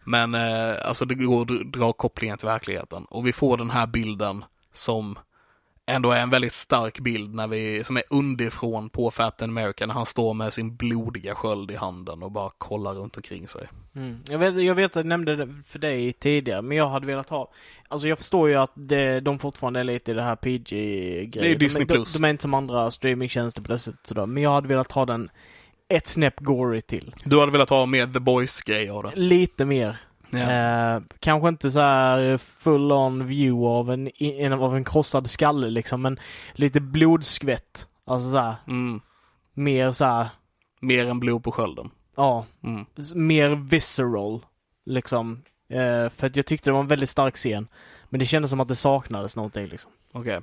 Men 0.03 0.36
eh, 0.36 0.76
alltså 0.88 1.05
det 1.05 1.16
går 1.16 1.41
att 1.41 1.72
dra 1.74 1.93
kopplingar 1.93 2.38
till 2.38 2.47
verkligheten 2.47 3.05
och 3.05 3.28
vi 3.28 3.34
får 3.34 3.57
den 3.57 3.70
här 3.70 3.88
bilden 3.88 4.45
som 4.74 5.20
ändå 5.89 6.11
är 6.11 6.21
en 6.21 6.29
väldigt 6.29 6.53
stark 6.53 6.99
bild 6.99 7.35
när 7.35 7.47
vi, 7.47 7.83
som 7.83 7.97
är 7.97 8.03
underifrån 8.09 8.89
på 8.89 9.11
Captain 9.11 9.51
America 9.51 9.85
när 9.85 9.93
han 9.93 10.05
står 10.05 10.33
med 10.33 10.53
sin 10.53 10.75
blodiga 10.75 11.35
sköld 11.35 11.71
i 11.71 11.75
handen 11.75 12.23
och 12.23 12.31
bara 12.31 12.49
kollar 12.57 12.93
runt 12.93 13.17
omkring 13.17 13.47
sig. 13.47 13.67
Mm. 13.95 14.19
Jag, 14.29 14.39
vet, 14.39 14.63
jag 14.63 14.75
vet 14.75 14.91
att 14.91 14.95
jag 14.95 15.05
nämnde 15.05 15.35
det 15.35 15.53
för 15.67 15.79
dig 15.79 16.13
tidigare, 16.13 16.61
men 16.61 16.77
jag 16.77 16.89
hade 16.89 17.07
velat 17.07 17.29
ha 17.29 17.51
Alltså 17.91 18.07
jag 18.07 18.17
förstår 18.17 18.49
ju 18.49 18.55
att 18.55 18.71
det, 18.73 19.19
de 19.19 19.39
fortfarande 19.39 19.79
är 19.79 19.83
lite 19.83 20.11
i 20.11 20.13
det 20.13 20.23
här 20.23 20.35
PG-grejen. 20.35 21.29
Det 21.31 21.51
är 21.51 21.55
Disney 21.55 21.85
de, 21.85 21.93
de, 21.93 22.05
de 22.13 22.23
är 22.23 22.29
inte 22.29 22.41
som 22.41 22.53
andra 22.53 22.91
streamingtjänster 22.91 23.61
plötsligt 23.61 23.95
sådär, 24.03 24.25
men 24.25 24.43
jag 24.43 24.51
hade 24.51 24.67
velat 24.67 24.91
ha 24.91 25.05
den 25.05 25.29
ett 25.89 26.07
snäpp 26.07 26.39
gory 26.39 26.81
till. 26.81 27.15
Du 27.23 27.39
hade 27.39 27.51
velat 27.51 27.69
ha 27.69 27.85
med 27.85 28.13
The 28.13 28.19
Boys-grej 28.19 28.89
av 28.89 29.03
det? 29.03 29.11
Lite 29.15 29.65
mer. 29.65 29.97
Ja. 30.32 30.39
Eh, 30.95 31.01
kanske 31.19 31.49
inte 31.49 31.71
så 31.71 31.80
här 31.80 32.38
full 32.38 32.91
on 32.91 33.27
view 33.27 33.67
av 33.67 33.91
en, 33.91 34.09
en, 34.23 34.53
av 34.53 34.75
en 34.75 34.84
krossad 34.84 35.30
skalle 35.30 35.69
liksom, 35.69 36.01
men 36.01 36.19
lite 36.53 36.80
blodskvätt. 36.80 37.88
Alltså 38.05 38.32
så 38.32 38.38
här, 38.38 38.55
Mm. 38.67 39.01
mer 39.53 39.91
så 39.91 40.05
här, 40.05 40.27
Mer 40.82 41.07
än 41.07 41.19
blod 41.19 41.43
på 41.43 41.51
skölden. 41.51 41.89
ja, 42.15 42.45
Mm. 42.63 42.86
mer 43.15 43.49
visceral. 43.49 44.45
Liksom. 44.86 45.41
Eh, 45.69 46.09
för 46.09 46.27
att 46.27 46.36
jag 46.36 46.45
tyckte 46.45 46.69
det 46.69 46.73
var 46.73 46.80
en 46.80 46.88
väldigt 46.88 47.09
stark 47.09 47.36
scen. 47.36 47.67
Men 48.09 48.19
det 48.19 48.25
kändes 48.25 48.49
som 48.51 48.59
att 48.59 48.67
det 48.67 48.75
saknades 48.75 49.36
någonting 49.36 49.65
liksom. 49.67 49.91
Okej. 50.13 50.39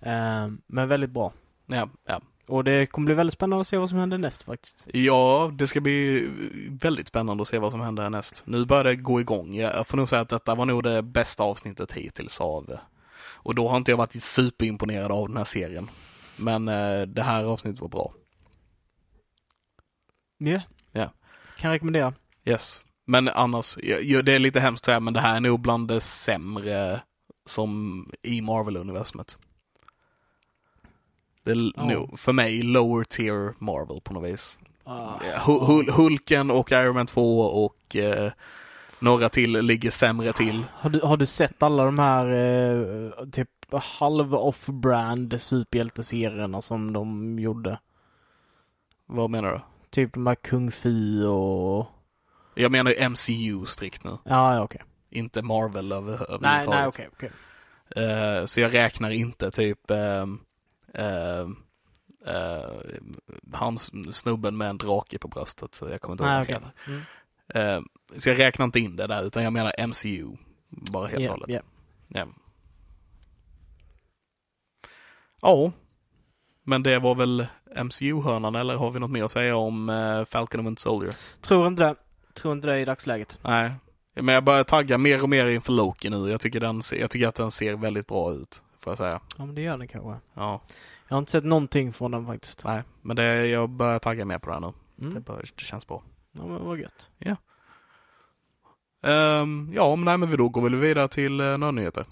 Eh, 0.00 0.48
men 0.66 0.88
väldigt 0.88 1.10
bra. 1.10 1.32
Ja, 1.66 1.88
ja. 2.08 2.20
Och 2.46 2.64
det 2.64 2.86
kommer 2.86 3.04
bli 3.04 3.14
väldigt 3.14 3.34
spännande 3.34 3.60
att 3.60 3.68
se 3.68 3.76
vad 3.76 3.88
som 3.88 3.98
händer 3.98 4.18
näst 4.18 4.42
faktiskt. 4.42 4.86
Ja, 4.92 5.50
det 5.54 5.66
ska 5.66 5.80
bli 5.80 6.28
väldigt 6.70 7.08
spännande 7.08 7.42
att 7.42 7.48
se 7.48 7.58
vad 7.58 7.72
som 7.72 7.80
händer 7.80 8.02
härnäst. 8.02 8.42
Nu 8.46 8.64
börjar 8.64 8.84
det 8.84 8.96
gå 8.96 9.20
igång. 9.20 9.54
Jag 9.54 9.86
får 9.86 9.96
nog 9.96 10.08
säga 10.08 10.22
att 10.22 10.28
detta 10.28 10.54
var 10.54 10.66
nog 10.66 10.82
det 10.82 11.02
bästa 11.02 11.42
avsnittet 11.42 11.92
hittills 11.92 12.40
av 12.40 12.78
och 13.44 13.54
då 13.54 13.68
har 13.68 13.76
inte 13.76 13.90
jag 13.90 13.96
varit 13.96 14.22
superimponerad 14.22 15.12
av 15.12 15.28
den 15.28 15.36
här 15.36 15.44
serien. 15.44 15.90
Men 16.36 16.68
eh, 16.68 17.02
det 17.02 17.22
här 17.22 17.44
avsnittet 17.44 17.80
var 17.80 17.88
bra. 17.88 18.14
Ja. 20.38 20.60
Ja. 20.92 21.12
Kan 21.56 21.70
jag 21.70 21.74
rekommendera. 21.74 22.14
Yes. 22.44 22.84
Men 23.06 23.28
annars, 23.28 23.74
det 24.24 24.34
är 24.34 24.38
lite 24.38 24.60
hemskt 24.60 24.82
att 24.82 24.86
säga, 24.86 25.00
men 25.00 25.14
det 25.14 25.20
här 25.20 25.36
är 25.36 25.40
nog 25.40 25.60
bland 25.60 25.88
det 25.88 26.00
sämre 26.00 27.00
som 27.46 28.12
i 28.22 28.40
Marvel-universumet. 28.40 29.38
Det 31.44 31.50
är 31.50 31.72
Ja. 31.76 31.84
nog, 31.84 32.18
för 32.18 32.32
mig, 32.32 32.62
lower 32.62 33.04
tier 33.04 33.54
Marvel 33.58 34.00
på 34.00 34.12
något 34.14 34.32
vis. 34.32 34.58
Ah. 34.84 35.08
Hul- 35.46 35.60
Hul- 35.60 35.90
Hulken 35.90 36.50
och 36.50 36.72
Iron 36.72 36.94
Man 36.94 37.06
2 37.06 37.40
och 37.40 37.96
eh, 37.96 38.32
några 38.98 39.28
till 39.28 39.52
ligger 39.52 39.90
sämre 39.90 40.32
till. 40.32 40.64
Har, 40.72 40.90
du, 40.90 41.00
har 41.00 41.16
du 41.16 41.26
sett 41.26 41.62
alla 41.62 41.84
de 41.84 41.98
här 41.98 42.26
eh, 42.32 43.26
typ 43.32 43.48
halv 43.72 44.34
off-brand 44.34 45.40
superhjälteserierna 45.40 46.62
som 46.62 46.92
de 46.92 47.38
gjorde? 47.38 47.78
Vad 49.06 49.30
menar 49.30 49.52
du? 49.52 49.60
Typ 49.90 50.12
de 50.14 50.26
här 50.26 50.34
Kung 50.34 50.70
Fu 50.72 51.24
och... 51.26 51.86
Jag 52.54 52.72
menar 52.72 52.90
ju 52.90 53.08
MCU 53.08 53.66
strikt 53.66 54.04
nu, 54.04 54.10
Ja, 54.10 54.54
ja 54.54 54.62
okej. 54.62 54.82
inte 55.10 55.42
Marvel 55.42 55.92
över, 55.92 56.10
Nej, 56.10 56.26
överhuvudtaget. 56.28 56.68
nej 56.68 56.86
okej, 56.86 57.08
okej. 57.12 57.30
Eh, 58.40 58.44
så 58.46 58.60
jag 58.60 58.74
räknar 58.74 59.10
inte 59.10 59.50
typ 59.50 59.90
ehm, 59.90 60.40
eh, 60.94 61.48
han 63.52 63.78
snubben 64.12 64.56
med 64.56 64.70
en 64.70 64.78
drake 64.78 65.18
på 65.18 65.28
bröstet, 65.28 65.74
så 65.74 65.88
jag 65.88 66.00
kommer 66.00 66.12
inte 66.12 66.24
ihåg 66.24 66.42
okej. 66.42 66.54
heter. 66.54 66.70
Mm. 66.86 67.02
Eh, 67.78 67.82
så 68.20 68.28
jag 68.28 68.38
räknar 68.38 68.64
inte 68.64 68.80
in 68.80 68.96
det 68.96 69.06
där, 69.06 69.22
utan 69.26 69.44
jag 69.44 69.52
menar 69.52 69.86
MCU, 69.86 70.36
bara 70.68 71.06
helt 71.06 71.16
och 71.18 71.22
Ja, 71.24 71.30
hållet. 71.30 71.50
ja. 71.50 71.60
Ja. 72.08 72.26
Ja. 75.40 75.72
Men 76.62 76.82
det 76.82 76.98
var 76.98 77.14
väl 77.14 77.46
MCU-hörnan, 77.84 78.54
eller 78.54 78.76
har 78.76 78.90
vi 78.90 79.00
något 79.00 79.10
mer 79.10 79.24
att 79.24 79.32
säga 79.32 79.56
om 79.56 79.88
eh, 79.88 80.24
Falcon 80.24 80.60
and 80.60 80.68
Winter 80.68 80.80
Soldier? 80.82 81.14
Tror 81.40 81.66
inte 81.66 81.82
det. 81.84 81.94
Tror 82.34 82.52
inte 82.52 82.68
det 82.68 82.80
i 82.80 82.84
dagsläget. 82.84 83.38
Nej. 83.42 83.72
Men 84.14 84.34
jag 84.34 84.44
börjar 84.44 84.64
tagga 84.64 84.98
mer 84.98 85.22
och 85.22 85.28
mer 85.28 85.46
inför 85.46 85.72
Loki 85.72 86.10
nu. 86.10 86.30
Jag 86.30 86.40
tycker, 86.40 86.60
den, 86.60 86.82
jag 86.92 87.10
tycker 87.10 87.28
att 87.28 87.34
den 87.34 87.50
ser 87.50 87.76
väldigt 87.76 88.06
bra 88.06 88.32
ut, 88.32 88.62
får 88.84 88.90
jag 88.90 88.98
säga. 88.98 89.20
Ja, 89.38 89.46
men 89.46 89.54
det 89.54 89.60
gör 89.60 89.78
den 89.78 89.88
kanske. 89.88 90.16
Ja. 90.34 90.60
Jag 91.08 91.14
har 91.16 91.18
inte 91.18 91.30
sett 91.30 91.44
någonting 91.44 91.92
från 91.92 92.10
den 92.10 92.26
faktiskt. 92.26 92.64
Nej, 92.64 92.82
men 93.02 93.16
det, 93.16 93.46
jag 93.46 93.68
börjar 93.70 93.98
tagga 93.98 94.24
mer 94.24 94.38
på 94.38 94.46
det 94.50 94.54
här 94.54 94.60
nu. 94.60 94.72
Det, 94.96 95.06
Mm. 95.06 95.22
bör, 95.22 95.44
det 95.56 95.64
känns 95.64 95.86
bra. 95.86 96.02
Ja, 96.32 96.46
men 96.46 96.64
vad 96.64 96.78
gött. 96.78 97.10
Ehm, 99.02 99.70
ja, 99.74 99.96
men 99.96 100.04
nej, 100.04 100.18
men 100.18 100.30
vi 100.30 100.36
då 100.36 100.48
går 100.48 100.62
väl 100.62 100.74
vidare 100.74 101.08
till 101.08 101.40
uh, 101.40 101.58
nördnyheter. 101.58 102.06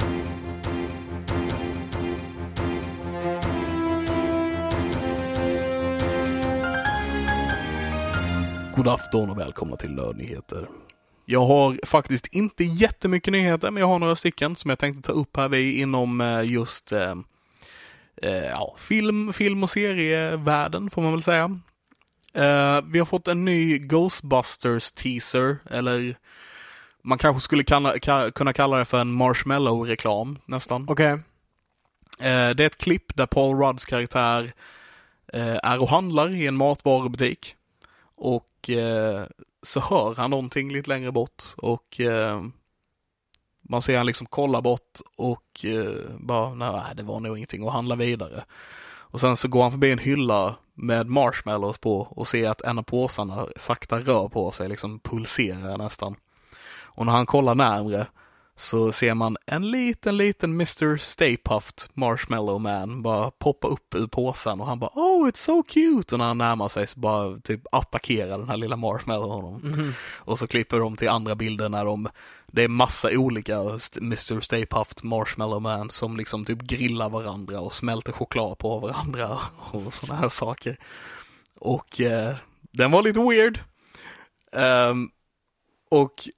God 8.76 8.88
afton 8.88 9.30
och 9.30 9.38
välkomna 9.38 9.76
till 9.76 9.90
Nördnyheter. 9.90 10.68
Jag 11.32 11.46
har 11.46 11.86
faktiskt 11.86 12.26
inte 12.26 12.64
jättemycket 12.64 13.32
nyheter, 13.32 13.70
men 13.70 13.80
jag 13.80 13.88
har 13.88 13.98
några 13.98 14.16
stycken 14.16 14.56
som 14.56 14.68
jag 14.68 14.78
tänkte 14.78 15.02
ta 15.02 15.12
upp 15.12 15.36
här 15.36 15.48
vi 15.48 15.80
inom 15.80 16.20
eh, 16.20 16.42
just 16.42 16.92
eh, 16.92 17.14
eh, 18.22 18.46
ja, 18.46 18.74
film, 18.78 19.32
film 19.32 19.62
och 19.62 19.70
serievärlden 19.70 20.90
får 20.90 21.02
man 21.02 21.12
väl 21.12 21.22
säga. 21.22 21.60
Eh, 22.34 22.80
vi 22.84 22.98
har 22.98 23.04
fått 23.04 23.28
en 23.28 23.44
ny 23.44 23.78
Ghostbusters 23.78 24.92
teaser, 24.92 25.56
eller 25.70 26.16
man 27.02 27.18
kanske 27.18 27.40
skulle 27.40 27.64
kalla, 27.64 27.98
ka, 27.98 28.30
kunna 28.30 28.52
kalla 28.52 28.76
det 28.76 28.84
för 28.84 29.00
en 29.00 29.12
marshmallow-reklam 29.12 30.38
nästan. 30.46 30.86
Okej. 30.88 31.12
Eh, 32.18 32.50
det 32.50 32.62
är 32.62 32.66
ett 32.66 32.78
klipp 32.78 33.16
där 33.16 33.26
Paul 33.26 33.56
Rudds 33.56 33.84
karaktär 33.84 34.52
eh, 35.32 35.58
är 35.62 35.80
och 35.80 35.88
handlar 35.88 36.30
i 36.30 36.46
en 36.46 36.56
matvarubutik. 36.56 37.56
Och 38.16 38.70
eh, 38.70 39.26
så 39.62 39.80
hör 39.80 40.14
han 40.14 40.30
någonting 40.30 40.72
lite 40.72 40.88
längre 40.88 41.12
bort 41.12 41.42
och 41.56 42.00
eh, 42.00 42.42
man 43.62 43.82
ser 43.82 43.96
han 43.96 44.06
liksom 44.06 44.26
kolla 44.26 44.62
bort 44.62 45.00
och 45.16 45.64
eh, 45.64 46.16
bara, 46.18 46.54
nej 46.54 46.94
det 46.96 47.02
var 47.02 47.20
nog 47.20 47.36
ingenting 47.36 47.62
och 47.62 47.72
handla 47.72 47.96
vidare. 47.96 48.44
Och 48.84 49.20
sen 49.20 49.36
så 49.36 49.48
går 49.48 49.62
han 49.62 49.70
förbi 49.70 49.92
en 49.92 49.98
hylla 49.98 50.54
med 50.74 51.06
marshmallows 51.06 51.78
på 51.78 52.00
och 52.00 52.28
ser 52.28 52.50
att 52.50 52.60
en 52.60 52.78
av 52.78 52.82
påsarna 52.82 53.46
sakta 53.56 54.00
rör 54.00 54.28
på 54.28 54.50
sig, 54.50 54.68
liksom 54.68 55.00
pulserar 55.00 55.78
nästan. 55.78 56.16
Och 56.94 57.06
när 57.06 57.12
han 57.12 57.26
kollar 57.26 57.54
närmre 57.54 58.06
så 58.56 58.92
ser 58.92 59.14
man 59.14 59.36
en 59.46 59.70
liten, 59.70 60.16
liten 60.16 60.50
Mr. 60.50 60.96
Stay 60.96 61.36
Puft 61.36 61.90
Marshmallow 61.94 62.60
Man 62.60 63.02
bara 63.02 63.30
poppa 63.30 63.68
upp 63.68 63.94
ur 63.94 64.06
påsen 64.06 64.60
och 64.60 64.66
han 64.66 64.78
bara 64.78 64.90
Oh, 64.94 65.28
it's 65.28 65.36
so 65.36 65.62
cute! 65.62 66.14
Och 66.14 66.18
när 66.18 66.26
han 66.26 66.38
närmar 66.38 66.68
sig 66.68 66.86
så 66.86 67.00
bara 67.00 67.36
typ 67.36 67.60
attackerar 67.72 68.38
den 68.38 68.48
här 68.48 68.56
lilla 68.56 68.76
Marshmallow 68.76 69.30
honom. 69.30 69.60
Mhm. 69.64 69.94
Och 70.14 70.38
så 70.38 70.46
klipper 70.46 70.78
de 70.78 70.96
till 70.96 71.08
andra 71.08 71.34
bilder 71.34 71.68
när 71.68 71.84
de, 71.84 72.08
det 72.46 72.62
är 72.62 72.68
massa 72.68 73.08
olika 73.12 73.56
Mr. 74.00 74.40
Stay 74.40 74.66
Puft 74.66 75.02
Marshmallow 75.02 75.60
Man 75.62 75.90
som 75.90 76.16
liksom 76.16 76.44
typ 76.44 76.62
grillar 76.62 77.08
varandra 77.08 77.60
och 77.60 77.72
smälter 77.72 78.12
choklad 78.12 78.58
på 78.58 78.78
varandra 78.78 79.38
och 79.72 79.94
sådana 79.94 80.20
här 80.20 80.28
saker. 80.28 80.76
Och 81.54 82.00
eh, 82.00 82.36
den 82.72 82.90
var 82.90 83.02
lite 83.02 83.20
weird. 83.20 83.60
Ehm, 84.52 85.10
och 85.90 86.28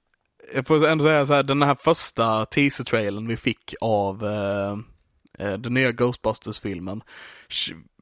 jag 0.53 0.67
får 0.67 0.87
ändå 0.87 1.05
säga 1.05 1.25
så 1.25 1.33
här, 1.33 1.43
den 1.43 1.61
här 1.61 1.75
första 1.75 2.45
teaser-trailern 2.45 3.27
vi 3.27 3.37
fick 3.37 3.73
av 3.81 4.25
eh, 4.25 4.77
eh, 5.47 5.57
den 5.57 5.73
nya 5.73 5.91
Ghostbusters-filmen, 5.91 7.01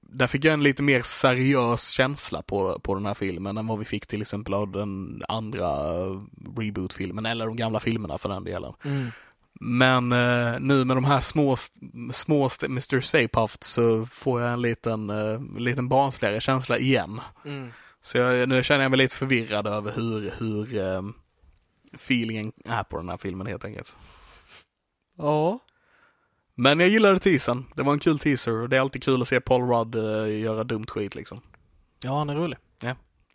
där 0.01 0.27
fick 0.27 0.45
jag 0.45 0.53
en 0.53 0.63
lite 0.63 0.83
mer 0.83 1.01
seriös 1.01 1.89
känsla 1.89 2.41
på, 2.41 2.79
på 2.79 2.95
den 2.95 3.05
här 3.05 3.13
filmen 3.13 3.57
än 3.57 3.67
vad 3.67 3.79
vi 3.79 3.85
fick 3.85 4.07
till 4.07 4.21
exempel 4.21 4.53
av 4.53 4.71
den 4.71 5.23
andra 5.27 5.69
reboot-filmen, 6.57 7.25
eller 7.25 7.45
de 7.45 7.55
gamla 7.55 7.79
filmerna 7.79 8.17
för 8.17 8.29
den 8.29 8.43
delen. 8.43 8.73
Mm. 8.83 9.11
Men 9.59 10.11
eh, 10.11 10.59
nu 10.59 10.85
med 10.85 10.97
de 10.97 11.05
här 11.05 11.21
små, 11.21 11.55
små 12.11 12.49
Mr. 12.65 13.01
Stay-Puft 13.01 13.63
så 13.63 14.05
får 14.05 14.41
jag 14.41 14.53
en 14.53 14.61
liten, 14.61 15.09
eh, 15.09 15.41
liten 15.57 15.87
barnsligare 15.87 16.41
känsla 16.41 16.77
igen. 16.77 17.21
Mm. 17.45 17.71
Så 18.01 18.17
jag, 18.17 18.49
nu 18.49 18.63
känner 18.63 18.81
jag 18.81 18.91
mig 18.91 18.97
lite 18.97 19.15
förvirrad 19.15 19.67
över 19.67 19.91
hur, 19.91 20.31
hur 20.39 20.77
eh, 20.77 21.01
feelingen 21.93 22.51
är 22.65 22.83
på 22.83 22.97
den 22.97 23.09
här 23.09 23.17
filmen 23.17 23.47
helt 23.47 23.65
enkelt. 23.65 23.95
Ja. 25.17 25.59
Men 26.55 26.79
jag 26.79 26.89
gillade 26.89 27.19
teasern. 27.19 27.65
Det 27.75 27.83
var 27.83 27.93
en 27.93 27.99
kul 27.99 28.19
teaser 28.19 28.61
och 28.61 28.69
det 28.69 28.77
är 28.77 28.81
alltid 28.81 29.03
kul 29.03 29.21
att 29.21 29.27
se 29.27 29.41
Paul 29.41 29.69
Rudd 29.69 29.95
eh, 29.95 30.39
göra 30.39 30.63
dumt 30.63 30.85
skit 30.87 31.15
liksom. 31.15 31.41
Ja, 32.03 32.17
han 32.17 32.29
är 32.29 32.35
rolig. 32.35 32.57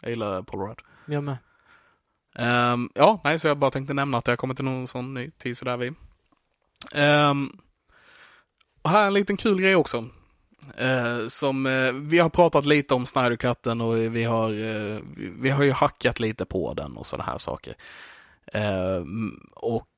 Jag 0.01 0.11
gillar 0.11 0.43
Paul 0.43 0.69
Rudd. 0.69 0.81
Jag 1.07 1.25
med. 1.25 1.37
Ehm, 2.35 2.91
ja, 2.95 3.21
nej, 3.25 3.39
så 3.39 3.49
jag 3.49 3.59
bara 3.59 3.71
tänkte 3.71 3.95
nämna 3.95 4.19
att 4.19 4.25
det 4.25 4.33
har 4.33 4.37
kommit 4.37 4.57
till 4.57 4.65
någon 4.65 4.89
sån 4.89 5.15
ny 5.15 5.31
teaser 5.31 5.65
där 5.65 5.77
vi. 5.77 5.93
Um, 6.95 7.59
och 8.83 8.91
här 8.91 9.03
är 9.03 9.07
en 9.07 9.15
liten 9.15 9.37
kul 9.37 9.61
grej 9.61 9.77
också. 9.77 10.05
Eh, 10.77 11.29
som, 11.29 11.67
eh, 11.67 11.93
vi 11.93 12.19
har 12.19 12.29
pratat 12.29 12.67
lite 12.67 12.95
om 12.95 13.07
Snyder-katten 13.07 13.81
och 13.81 13.97
vi 13.97 14.25
har, 14.25 14.49
eh, 14.49 15.01
vi, 15.17 15.33
vi 15.41 15.51
har 15.51 15.65
ju 15.65 15.73
hackat 15.73 16.21
lite 16.21 16.45
på 16.45 16.75
den 16.75 16.97
och 16.97 17.07
sådana 17.07 17.31
här 17.31 17.39
saker. 17.39 17.75
Ehm, 18.53 19.41
och 19.57 19.89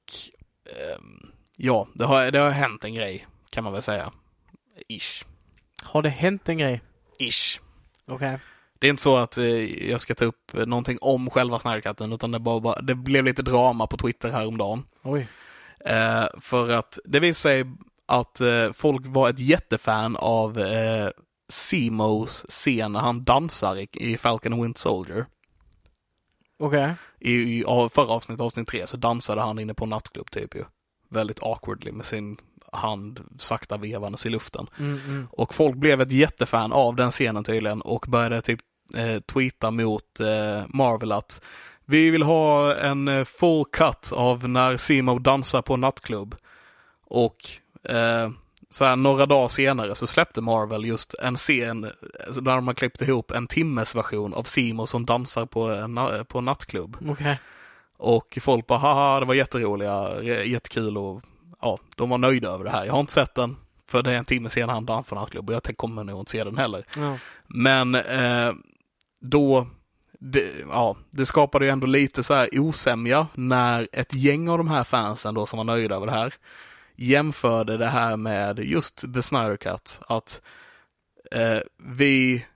ehm, 0.66 1.32
ja, 1.56 1.88
det 1.94 2.04
har, 2.04 2.30
det 2.30 2.38
har 2.38 2.50
hänt 2.50 2.84
en 2.84 2.94
grej 2.94 3.26
kan 3.50 3.64
man 3.64 3.72
väl 3.72 3.82
säga. 3.82 4.12
Ish. 4.88 5.24
Har 5.82 6.02
det 6.02 6.08
hänt 6.08 6.48
en 6.48 6.58
grej? 6.58 6.80
Ish. 7.18 7.60
Okej. 8.06 8.38
Det 8.78 8.86
är 8.86 8.90
inte 8.90 9.02
så 9.02 9.16
att 9.16 9.38
eh, 9.38 9.90
jag 9.90 10.00
ska 10.00 10.14
ta 10.14 10.24
upp 10.24 10.52
någonting 10.52 10.98
om 11.00 11.30
själva 11.30 11.58
Snyder-katten 11.58 12.12
utan 12.12 12.30
det, 12.30 12.38
bara, 12.38 12.80
det 12.80 12.94
blev 12.94 13.24
lite 13.24 13.42
drama 13.42 13.86
på 13.86 13.96
Twitter 13.96 14.30
häromdagen. 14.30 14.84
Oj. 15.02 15.28
Eh, 15.84 16.26
för 16.38 16.70
att 16.70 16.98
det 17.04 17.20
visade 17.20 17.54
sig 17.54 17.72
att 18.06 18.40
eh, 18.40 18.72
folk 18.72 19.02
var 19.06 19.30
ett 19.30 19.38
jättefan 19.38 20.16
av 20.16 20.58
eh, 20.60 21.08
Simos 21.48 22.46
scen 22.48 22.92
när 22.92 23.00
han 23.00 23.24
dansar 23.24 23.76
i, 23.76 23.88
i 23.92 24.18
Falcon 24.18 24.52
and 24.52 24.62
Winter 24.62 24.80
Soldier. 24.80 25.26
Okej. 26.60 26.94
I, 27.18 27.32
i 27.32 27.64
förra 27.92 28.12
avsnittet, 28.12 28.40
avsnitt 28.40 28.68
tre, 28.68 28.86
så 28.86 28.96
dansade 28.96 29.40
han 29.40 29.58
inne 29.58 29.74
på 29.74 29.84
en 29.84 29.90
nattklubb 29.90 30.30
typ 30.30 30.54
ju. 30.54 30.64
Väldigt 31.08 31.42
awkwardly 31.42 31.92
med 31.92 32.06
sin 32.06 32.36
hand 32.72 33.20
sakta 33.38 33.76
vevandes 33.76 34.26
i 34.26 34.28
luften. 34.28 34.66
Mm, 34.78 35.00
mm. 35.06 35.28
Och 35.32 35.54
folk 35.54 35.76
blev 35.76 36.00
ett 36.00 36.12
jättefan 36.12 36.72
av 36.72 36.96
den 36.96 37.10
scenen 37.10 37.44
tydligen 37.44 37.80
och 37.80 38.06
började 38.08 38.40
typ 38.40 38.60
eh, 38.94 39.20
tweeta 39.20 39.70
mot 39.70 40.20
eh, 40.20 40.64
Marvel 40.68 41.12
att 41.12 41.40
vi 41.84 42.10
vill 42.10 42.22
ha 42.22 42.74
en 42.74 43.08
eh, 43.08 43.24
full 43.24 43.64
cut 43.72 44.12
av 44.12 44.48
när 44.48 44.76
Simo 44.76 45.18
dansar 45.18 45.62
på 45.62 45.76
nattklubb. 45.76 46.34
Och 47.04 47.36
eh, 47.90 48.30
så 48.70 48.84
här, 48.84 48.96
några 48.96 49.26
dagar 49.26 49.48
senare 49.48 49.94
så 49.94 50.06
släppte 50.06 50.40
Marvel 50.40 50.84
just 50.84 51.14
en 51.14 51.36
scen 51.36 51.84
eh, 51.84 51.90
där 52.34 52.54
de 52.54 52.66
har 52.66 52.74
klippt 52.74 53.02
ihop 53.02 53.30
en 53.30 53.46
timmes 53.46 53.94
version 53.94 54.34
av 54.34 54.42
Simo 54.42 54.86
som 54.86 55.06
dansar 55.06 55.46
på 55.46 55.62
en, 55.62 56.00
på 56.28 56.38
en 56.38 56.44
nattklubb. 56.44 56.96
Okej. 57.08 57.40
Och 57.96 58.38
folk 58.40 58.66
bara 58.66 58.78
haha, 58.78 59.20
det 59.20 59.26
var 59.26 59.34
jätteroliga, 59.34 60.22
jättekul 60.44 60.98
och 60.98 61.22
ja, 61.60 61.78
de 61.96 62.10
var 62.10 62.18
nöjda 62.18 62.48
över 62.48 62.64
det 62.64 62.70
här. 62.70 62.84
Jag 62.84 62.92
har 62.92 63.00
inte 63.00 63.12
sett 63.12 63.34
den, 63.34 63.56
för 63.88 64.02
det 64.02 64.12
är 64.12 64.16
en 64.16 64.24
timme 64.24 64.50
sedan 64.50 64.68
han 64.68 64.86
dansade 64.86 65.08
på 65.08 65.14
nattklubb 65.14 65.50
och 65.50 65.54
jag 65.54 65.76
kommer 65.76 66.04
nog 66.04 66.20
inte 66.20 66.30
se 66.30 66.44
den 66.44 66.58
heller. 66.58 66.84
Ja. 66.96 67.18
Men 67.46 67.94
eh, 67.94 68.52
då, 69.20 69.66
det, 70.18 70.52
ja, 70.70 70.96
det 71.10 71.26
skapade 71.26 71.64
ju 71.64 71.70
ändå 71.70 71.86
lite 71.86 72.22
så 72.22 72.34
här 72.34 72.48
osämja 72.52 73.26
när 73.34 73.88
ett 73.92 74.14
gäng 74.14 74.48
av 74.48 74.58
de 74.58 74.68
här 74.68 74.84
fansen 74.84 75.34
då 75.34 75.46
som 75.46 75.56
var 75.56 75.64
nöjda 75.64 75.94
över 75.94 76.06
det 76.06 76.12
här 76.12 76.34
jämförde 77.00 77.76
det 77.76 77.88
här 77.88 78.16
med 78.16 78.58
just 78.58 79.14
The 79.14 79.22
Snyder 79.22 79.56
Cut. 79.56 80.00
Att 80.08 80.42
eh, 81.30 81.58
vi 81.78 82.46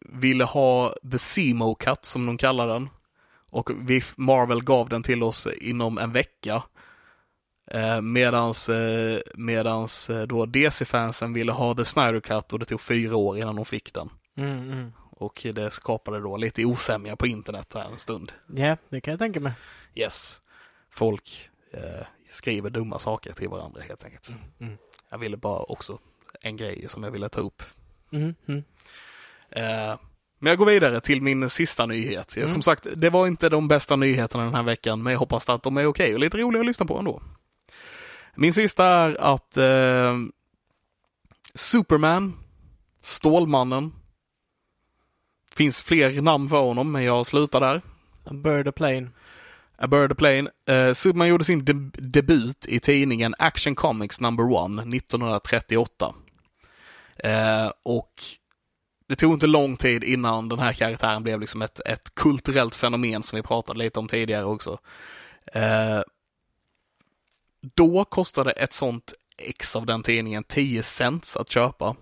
ville 0.00 0.44
ha 0.44 0.94
The 1.12 1.18
Simo 1.18 1.74
Cut 1.74 2.04
som 2.04 2.26
de 2.26 2.38
kallar 2.38 2.68
den. 2.68 2.88
Och 3.50 3.70
vi, 3.76 4.02
Marvel 4.16 4.64
gav 4.64 4.88
den 4.88 5.02
till 5.02 5.22
oss 5.22 5.48
inom 5.60 5.98
en 5.98 6.12
vecka. 6.12 6.62
Eh, 7.70 8.00
medans, 8.00 8.68
eh, 8.68 9.20
medans 9.34 10.10
eh, 10.10 10.26
då 10.26 10.46
DC-fansen 10.46 11.32
ville 11.32 11.52
ha 11.52 11.74
The 11.74 11.84
Snyder 11.84 12.20
Cut 12.20 12.52
och 12.52 12.58
det 12.58 12.64
tog 12.64 12.80
fyra 12.80 13.16
år 13.16 13.38
innan 13.38 13.56
de 13.56 13.64
fick 13.64 13.94
den. 13.94 14.10
Mm, 14.36 14.72
mm. 14.72 14.92
Och 15.10 15.46
det 15.54 15.70
skapade 15.70 16.20
då 16.20 16.36
lite 16.36 16.64
osämja 16.64 17.16
på 17.16 17.26
internet 17.26 17.72
här 17.74 17.90
en 17.92 17.98
stund. 17.98 18.32
Ja, 18.46 18.76
det 18.88 19.00
kan 19.00 19.12
jag 19.12 19.18
tänka 19.18 19.40
mig. 19.40 19.52
Yes. 19.94 20.40
Folk 20.90 21.50
eh, 21.72 22.06
skriver 22.32 22.70
dumma 22.70 22.98
saker 22.98 23.32
till 23.32 23.48
varandra 23.48 23.82
helt 23.88 24.04
enkelt. 24.04 24.30
Mm. 24.60 24.76
Jag 25.10 25.18
ville 25.18 25.36
bara 25.36 25.62
också 25.62 25.98
en 26.40 26.56
grej 26.56 26.84
som 26.88 27.02
jag 27.02 27.10
ville 27.10 27.28
ta 27.28 27.40
upp. 27.40 27.62
Mm, 28.12 28.34
mm. 28.48 28.64
Eh, 29.50 29.98
men 30.38 30.50
jag 30.50 30.58
går 30.58 30.66
vidare 30.66 31.00
till 31.00 31.22
min 31.22 31.50
sista 31.50 31.86
nyhet. 31.86 32.36
Mm. 32.36 32.48
Som 32.48 32.62
sagt, 32.62 32.86
det 32.96 33.10
var 33.10 33.26
inte 33.26 33.48
de 33.48 33.68
bästa 33.68 33.96
nyheterna 33.96 34.44
den 34.44 34.54
här 34.54 34.62
veckan, 34.62 35.02
men 35.02 35.12
jag 35.12 35.20
hoppas 35.20 35.48
att 35.48 35.62
de 35.62 35.76
är 35.76 35.86
okej 35.86 36.14
och 36.14 36.20
lite 36.20 36.38
roliga 36.38 36.60
att 36.60 36.66
lyssna 36.66 36.86
på 36.86 36.98
ändå. 36.98 37.22
Min 38.34 38.52
sista 38.52 38.84
är 38.86 39.20
att 39.20 39.56
eh, 39.56 40.18
Superman, 41.54 42.38
Stålmannen, 43.02 43.92
finns 45.54 45.82
fler 45.82 46.22
namn 46.22 46.48
för 46.48 46.60
honom, 46.60 46.92
men 46.92 47.04
jag 47.04 47.26
slutar 47.26 47.60
där. 47.60 47.82
Bird 48.30 48.68
a 48.68 48.72
plane. 48.72 49.10
A 49.82 49.86
Bird 49.86 50.12
a 50.12 50.14
Plane. 50.14 50.50
Uh, 50.70 50.94
Superman 50.94 51.28
gjorde 51.28 51.44
sin 51.44 51.64
deb- 51.64 51.96
debut 51.98 52.66
i 52.68 52.80
tidningen 52.80 53.34
Action 53.38 53.74
Comics 53.74 54.20
number 54.20 54.44
one 54.44 54.82
1938. 54.96 56.14
Uh, 57.24 57.30
eh, 57.30 57.70
och 57.84 58.22
det 59.08 59.16
tog 59.16 59.32
inte 59.32 59.46
lång 59.46 59.76
tid 59.76 60.04
innan 60.04 60.48
den 60.48 60.58
här 60.58 60.72
karaktären 60.72 61.22
blev 61.22 61.40
liksom 61.40 61.62
ett, 61.62 61.80
ett 61.86 62.14
kulturellt 62.14 62.74
fenomen 62.74 63.22
som 63.22 63.36
vi 63.36 63.42
pratade 63.42 63.78
lite 63.78 63.98
om 63.98 64.08
tidigare 64.08 64.44
också. 64.44 64.78
Uh, 65.56 66.02
då 67.74 68.04
kostade 68.04 68.50
ett 68.50 68.72
sånt 68.72 69.14
ex 69.38 69.76
av 69.76 69.86
den 69.86 70.02
tidningen 70.02 70.44
10 70.44 70.82
cents 70.82 71.36
att 71.36 71.50
köpa. 71.50 71.96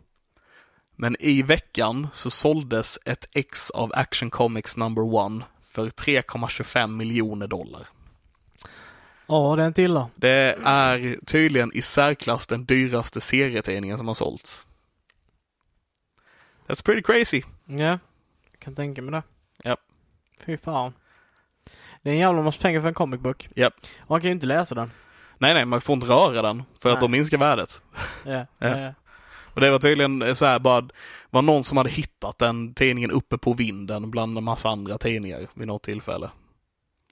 Men 0.97 1.17
i 1.21 1.43
veckan 1.43 2.09
så 2.13 2.31
såldes 2.31 2.99
ett 3.05 3.29
ex 3.33 3.71
av 3.71 3.93
Action 3.95 4.31
Comics 4.31 4.77
number 4.77 5.15
one 5.15 5.45
för 5.85 5.91
3,25 5.91 6.87
miljoner 6.87 7.47
dollar. 7.47 7.89
Ja, 9.27 9.57
det 9.57 9.63
är 9.63 9.67
inte 9.67 9.83
illa. 9.83 10.11
Det 10.15 10.59
är 10.65 11.25
tydligen 11.27 11.71
i 11.75 11.83
särklass 11.83 12.47
den 12.47 12.65
dyraste 12.65 13.21
serietidningen 13.21 13.99
som 13.99 14.07
har 14.07 14.15
sålts. 14.15 14.67
That's 16.67 16.85
pretty 16.85 17.03
crazy. 17.03 17.43
Ja, 17.65 17.99
jag 18.51 18.59
kan 18.59 18.75
tänka 18.75 19.03
mig 19.03 19.13
det. 19.13 19.23
Ja. 19.65 19.77
Fy 20.47 20.57
fan. 20.57 20.93
Det 22.03 22.11
är 22.11 22.15
en 22.15 22.21
jävla 22.21 22.43
massa 22.43 22.63
pengar 22.63 22.81
för 22.81 22.89
en 22.89 22.95
comic 22.95 23.21
book. 23.21 23.49
Och 23.57 24.11
Man 24.11 24.21
kan 24.21 24.29
ju 24.29 24.35
inte 24.35 24.47
läsa 24.47 24.75
den. 24.75 24.91
Nej, 25.39 25.55
nej, 25.55 25.65
man 25.65 25.81
får 25.81 25.95
inte 25.95 26.07
röra 26.07 26.43
den 26.43 26.63
för 26.79 26.89
att 26.89 26.95
Nej. 26.95 27.01
då 27.01 27.09
minskar 27.09 27.39
värdet. 27.39 27.83
Ja. 28.25 28.47
Ja. 28.59 28.79
ja. 28.79 28.95
Och 29.59 29.63
det 29.63 29.71
var 29.71 29.79
tydligen 29.79 30.37
så 30.37 30.45
här 30.45 30.59
bara, 30.59 30.89
var 31.31 31.43
någon 31.43 31.65
som 31.65 31.77
hade 31.77 31.91
hittat 31.91 32.39
den 32.39 32.75
tidningen 32.75 33.11
uppe 33.11 33.39
på 33.39 33.53
vinden 33.53 34.11
bland 34.11 34.39
en 34.39 34.45
massa 34.45 34.69
andra 34.69 34.99
tidningar 34.99 35.47
vid 35.55 35.67
något 35.67 35.83
tillfälle. 35.83 36.31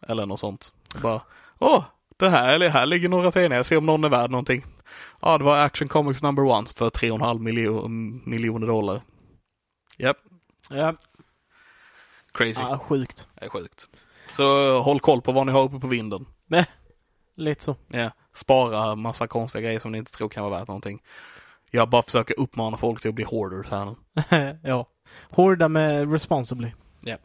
Eller 0.07 0.27
något 0.27 0.41
sånt. 0.41 0.73
Bara, 1.03 1.21
åh, 1.59 1.85
det 2.17 2.31
här, 2.31 2.55
eller 2.55 2.69
här 2.69 2.87
ligger 2.87 3.09
några 3.09 3.31
tidningar, 3.31 3.63
se 3.63 3.77
om 3.77 3.87
någon 3.87 4.05
är 4.05 4.09
värd 4.09 4.31
någonting. 4.31 4.67
Ja, 5.21 5.39
det 5.39 5.45
var 5.45 5.65
Action 5.65 5.89
Comics 5.89 6.23
number 6.23 6.45
one 6.45 6.67
för 6.77 6.91
3,5 6.91 7.39
miljo 7.39 7.89
miljoner 8.29 8.67
dollar. 8.67 9.01
Japp, 9.97 10.17
ja. 10.71 10.95
crazy. 12.33 12.61
ja 12.61 12.79
sjukt. 12.79 13.29
Det 13.35 13.45
är 13.45 13.49
sjukt. 13.49 13.89
Så 14.31 14.79
håll 14.79 15.01
koll 15.01 15.23
på 15.23 15.33
vad 15.33 15.47
ni 15.47 15.53
har 15.53 15.63
uppe 15.63 15.79
på 15.79 15.87
vinden. 15.87 16.27
Lite 17.37 17.63
så. 17.63 17.77
Ja. 17.89 18.11
Spara 18.35 18.95
massa 18.95 19.27
konstiga 19.27 19.63
grejer 19.63 19.81
som 19.81 19.93
ni 19.93 19.99
inte 19.99 20.13
tror 20.13 20.29
kan 20.29 20.45
vara 20.45 20.59
värt 20.59 20.69
någonting. 20.69 21.03
Jag 21.71 21.89
bara 21.89 22.03
försöker 22.03 22.41
uppmana 22.41 22.77
folk 22.77 23.01
till 23.01 23.09
att 23.09 23.15
bli 23.15 23.25
hoarders 23.25 23.71
här 23.71 23.85
nu. 23.85 24.59
ja. 24.63 24.87
Hårda 25.31 25.69
med 25.69 26.13
responsibly. 26.13 26.71
Ja. 27.01 27.17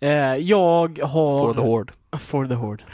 Eh, 0.00 0.36
jag 0.36 0.98
har... 1.02 1.38
For 1.44 1.54
the 1.54 1.60
hoard. 1.60 1.92
For 2.18 2.46
the 2.46 2.54
Horde. 2.54 2.84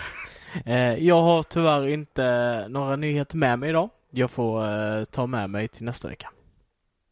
Eh, 0.64 0.94
jag 0.94 1.22
har 1.22 1.42
tyvärr 1.42 1.86
inte 1.88 2.66
några 2.68 2.96
nyheter 2.96 3.36
med 3.36 3.58
mig 3.58 3.68
idag. 3.68 3.90
Jag 4.10 4.30
får 4.30 4.64
eh, 4.98 5.04
ta 5.04 5.26
med 5.26 5.50
mig 5.50 5.68
till 5.68 5.84
nästa 5.84 6.08
vecka. 6.08 6.30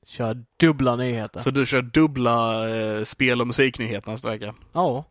Kör 0.07 0.45
dubbla 0.61 0.97
nyheter. 0.97 1.41
Så 1.41 1.51
du 1.51 1.67
kör 1.67 1.83
dubbla 1.83 2.69
eh, 2.69 3.05
spel 3.05 3.41
och 3.41 3.47
musiknyheter 3.47 4.11
nästa 4.11 4.29
vecka? 4.29 4.55
Ja. 4.73 5.05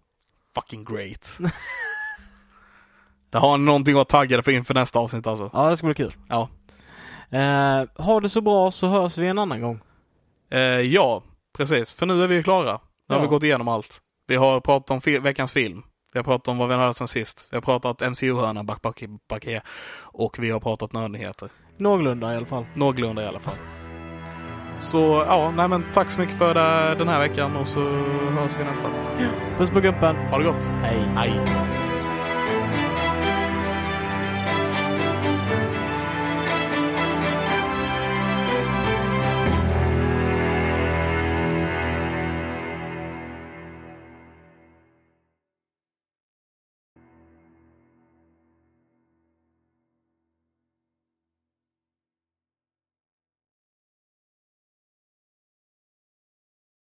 fucking 0.56 0.86
great. 0.86 1.38
det 3.30 3.38
har 3.38 3.58
någonting 3.58 3.92
att 3.92 3.96
vara 3.96 4.06
taggade 4.06 4.44
för 4.44 4.52
inför 4.52 4.74
nästa 4.74 5.00
avsnitt 5.00 5.28
alltså. 5.28 5.50
Ja, 5.54 5.70
det 5.70 5.78
ska 5.78 5.86
bli 5.86 5.96
kul. 5.96 6.14
Ja. 6.28 6.50
Eh, 7.32 8.04
ha 8.06 8.20
det 8.20 8.30
så 8.30 8.42
bra 8.42 8.72
så 8.72 8.88
hörs 8.88 9.18
vi 9.18 9.28
en 9.28 9.40
annan 9.40 9.62
gång. 9.62 9.80
Eh, 10.52 10.60
ja, 10.62 11.24
precis. 11.58 11.94
För 11.94 12.06
nu 12.06 12.24
är 12.24 12.28
vi 12.28 12.44
klara. 12.44 12.80
Nu 13.10 13.16
har 13.16 13.22
Ja. 13.22 13.22
vi 13.22 13.28
gått 13.28 13.44
igenom 13.44 13.68
allt. 13.68 14.00
Vi 14.28 14.36
har 14.36 14.60
pratat 14.60 14.92
om 14.92 15.02
fi- 15.02 15.20
veckans 15.20 15.52
film. 15.54 15.84
Vi 16.14 16.20
har 16.20 16.24
pratat 16.24 16.48
om 16.48 16.58
vad 16.58 16.68
vi 16.68 16.74
har 16.74 16.88
hört 16.88 16.98
sen 16.98 17.08
sist. 17.08 17.48
Vi 17.52 17.58
har 17.58 17.62
pratat 17.62 18.02
MCU-hörnan, 18.02 18.66
back, 18.66 18.82
back, 18.82 19.04
back, 19.30 19.46
och 20.02 20.40
vi 20.40 20.52
har 20.52 20.60
pratat 20.60 20.94
nördnyheter. 20.94 21.50
Någorlunda 21.78 22.34
i 22.34 22.38
alla 22.38 22.46
fall. 22.46 22.66
Någorlunda 22.76 23.24
i 23.24 23.28
alla 23.28 23.40
fall. 23.40 23.56
Så 24.80 25.00
ja, 25.28 25.52
nej 25.56 25.68
men 25.68 25.86
tack 25.94 26.12
så 26.12 26.20
mycket 26.20 26.38
för 26.38 26.54
det, 26.54 26.96
den 26.96 27.08
här 27.08 27.20
veckan 27.20 27.56
och 27.56 27.68
så 27.68 27.80
hörs 28.40 28.52
vi 28.60 28.64
nästa. 28.64 28.90
Puss 29.58 29.70
på 29.70 29.80
gumpen. 29.80 30.16
Ha 30.16 30.38
det 30.38 30.44
gott! 30.44 30.66
Hej. 30.84 30.98
Hej! 31.16 31.32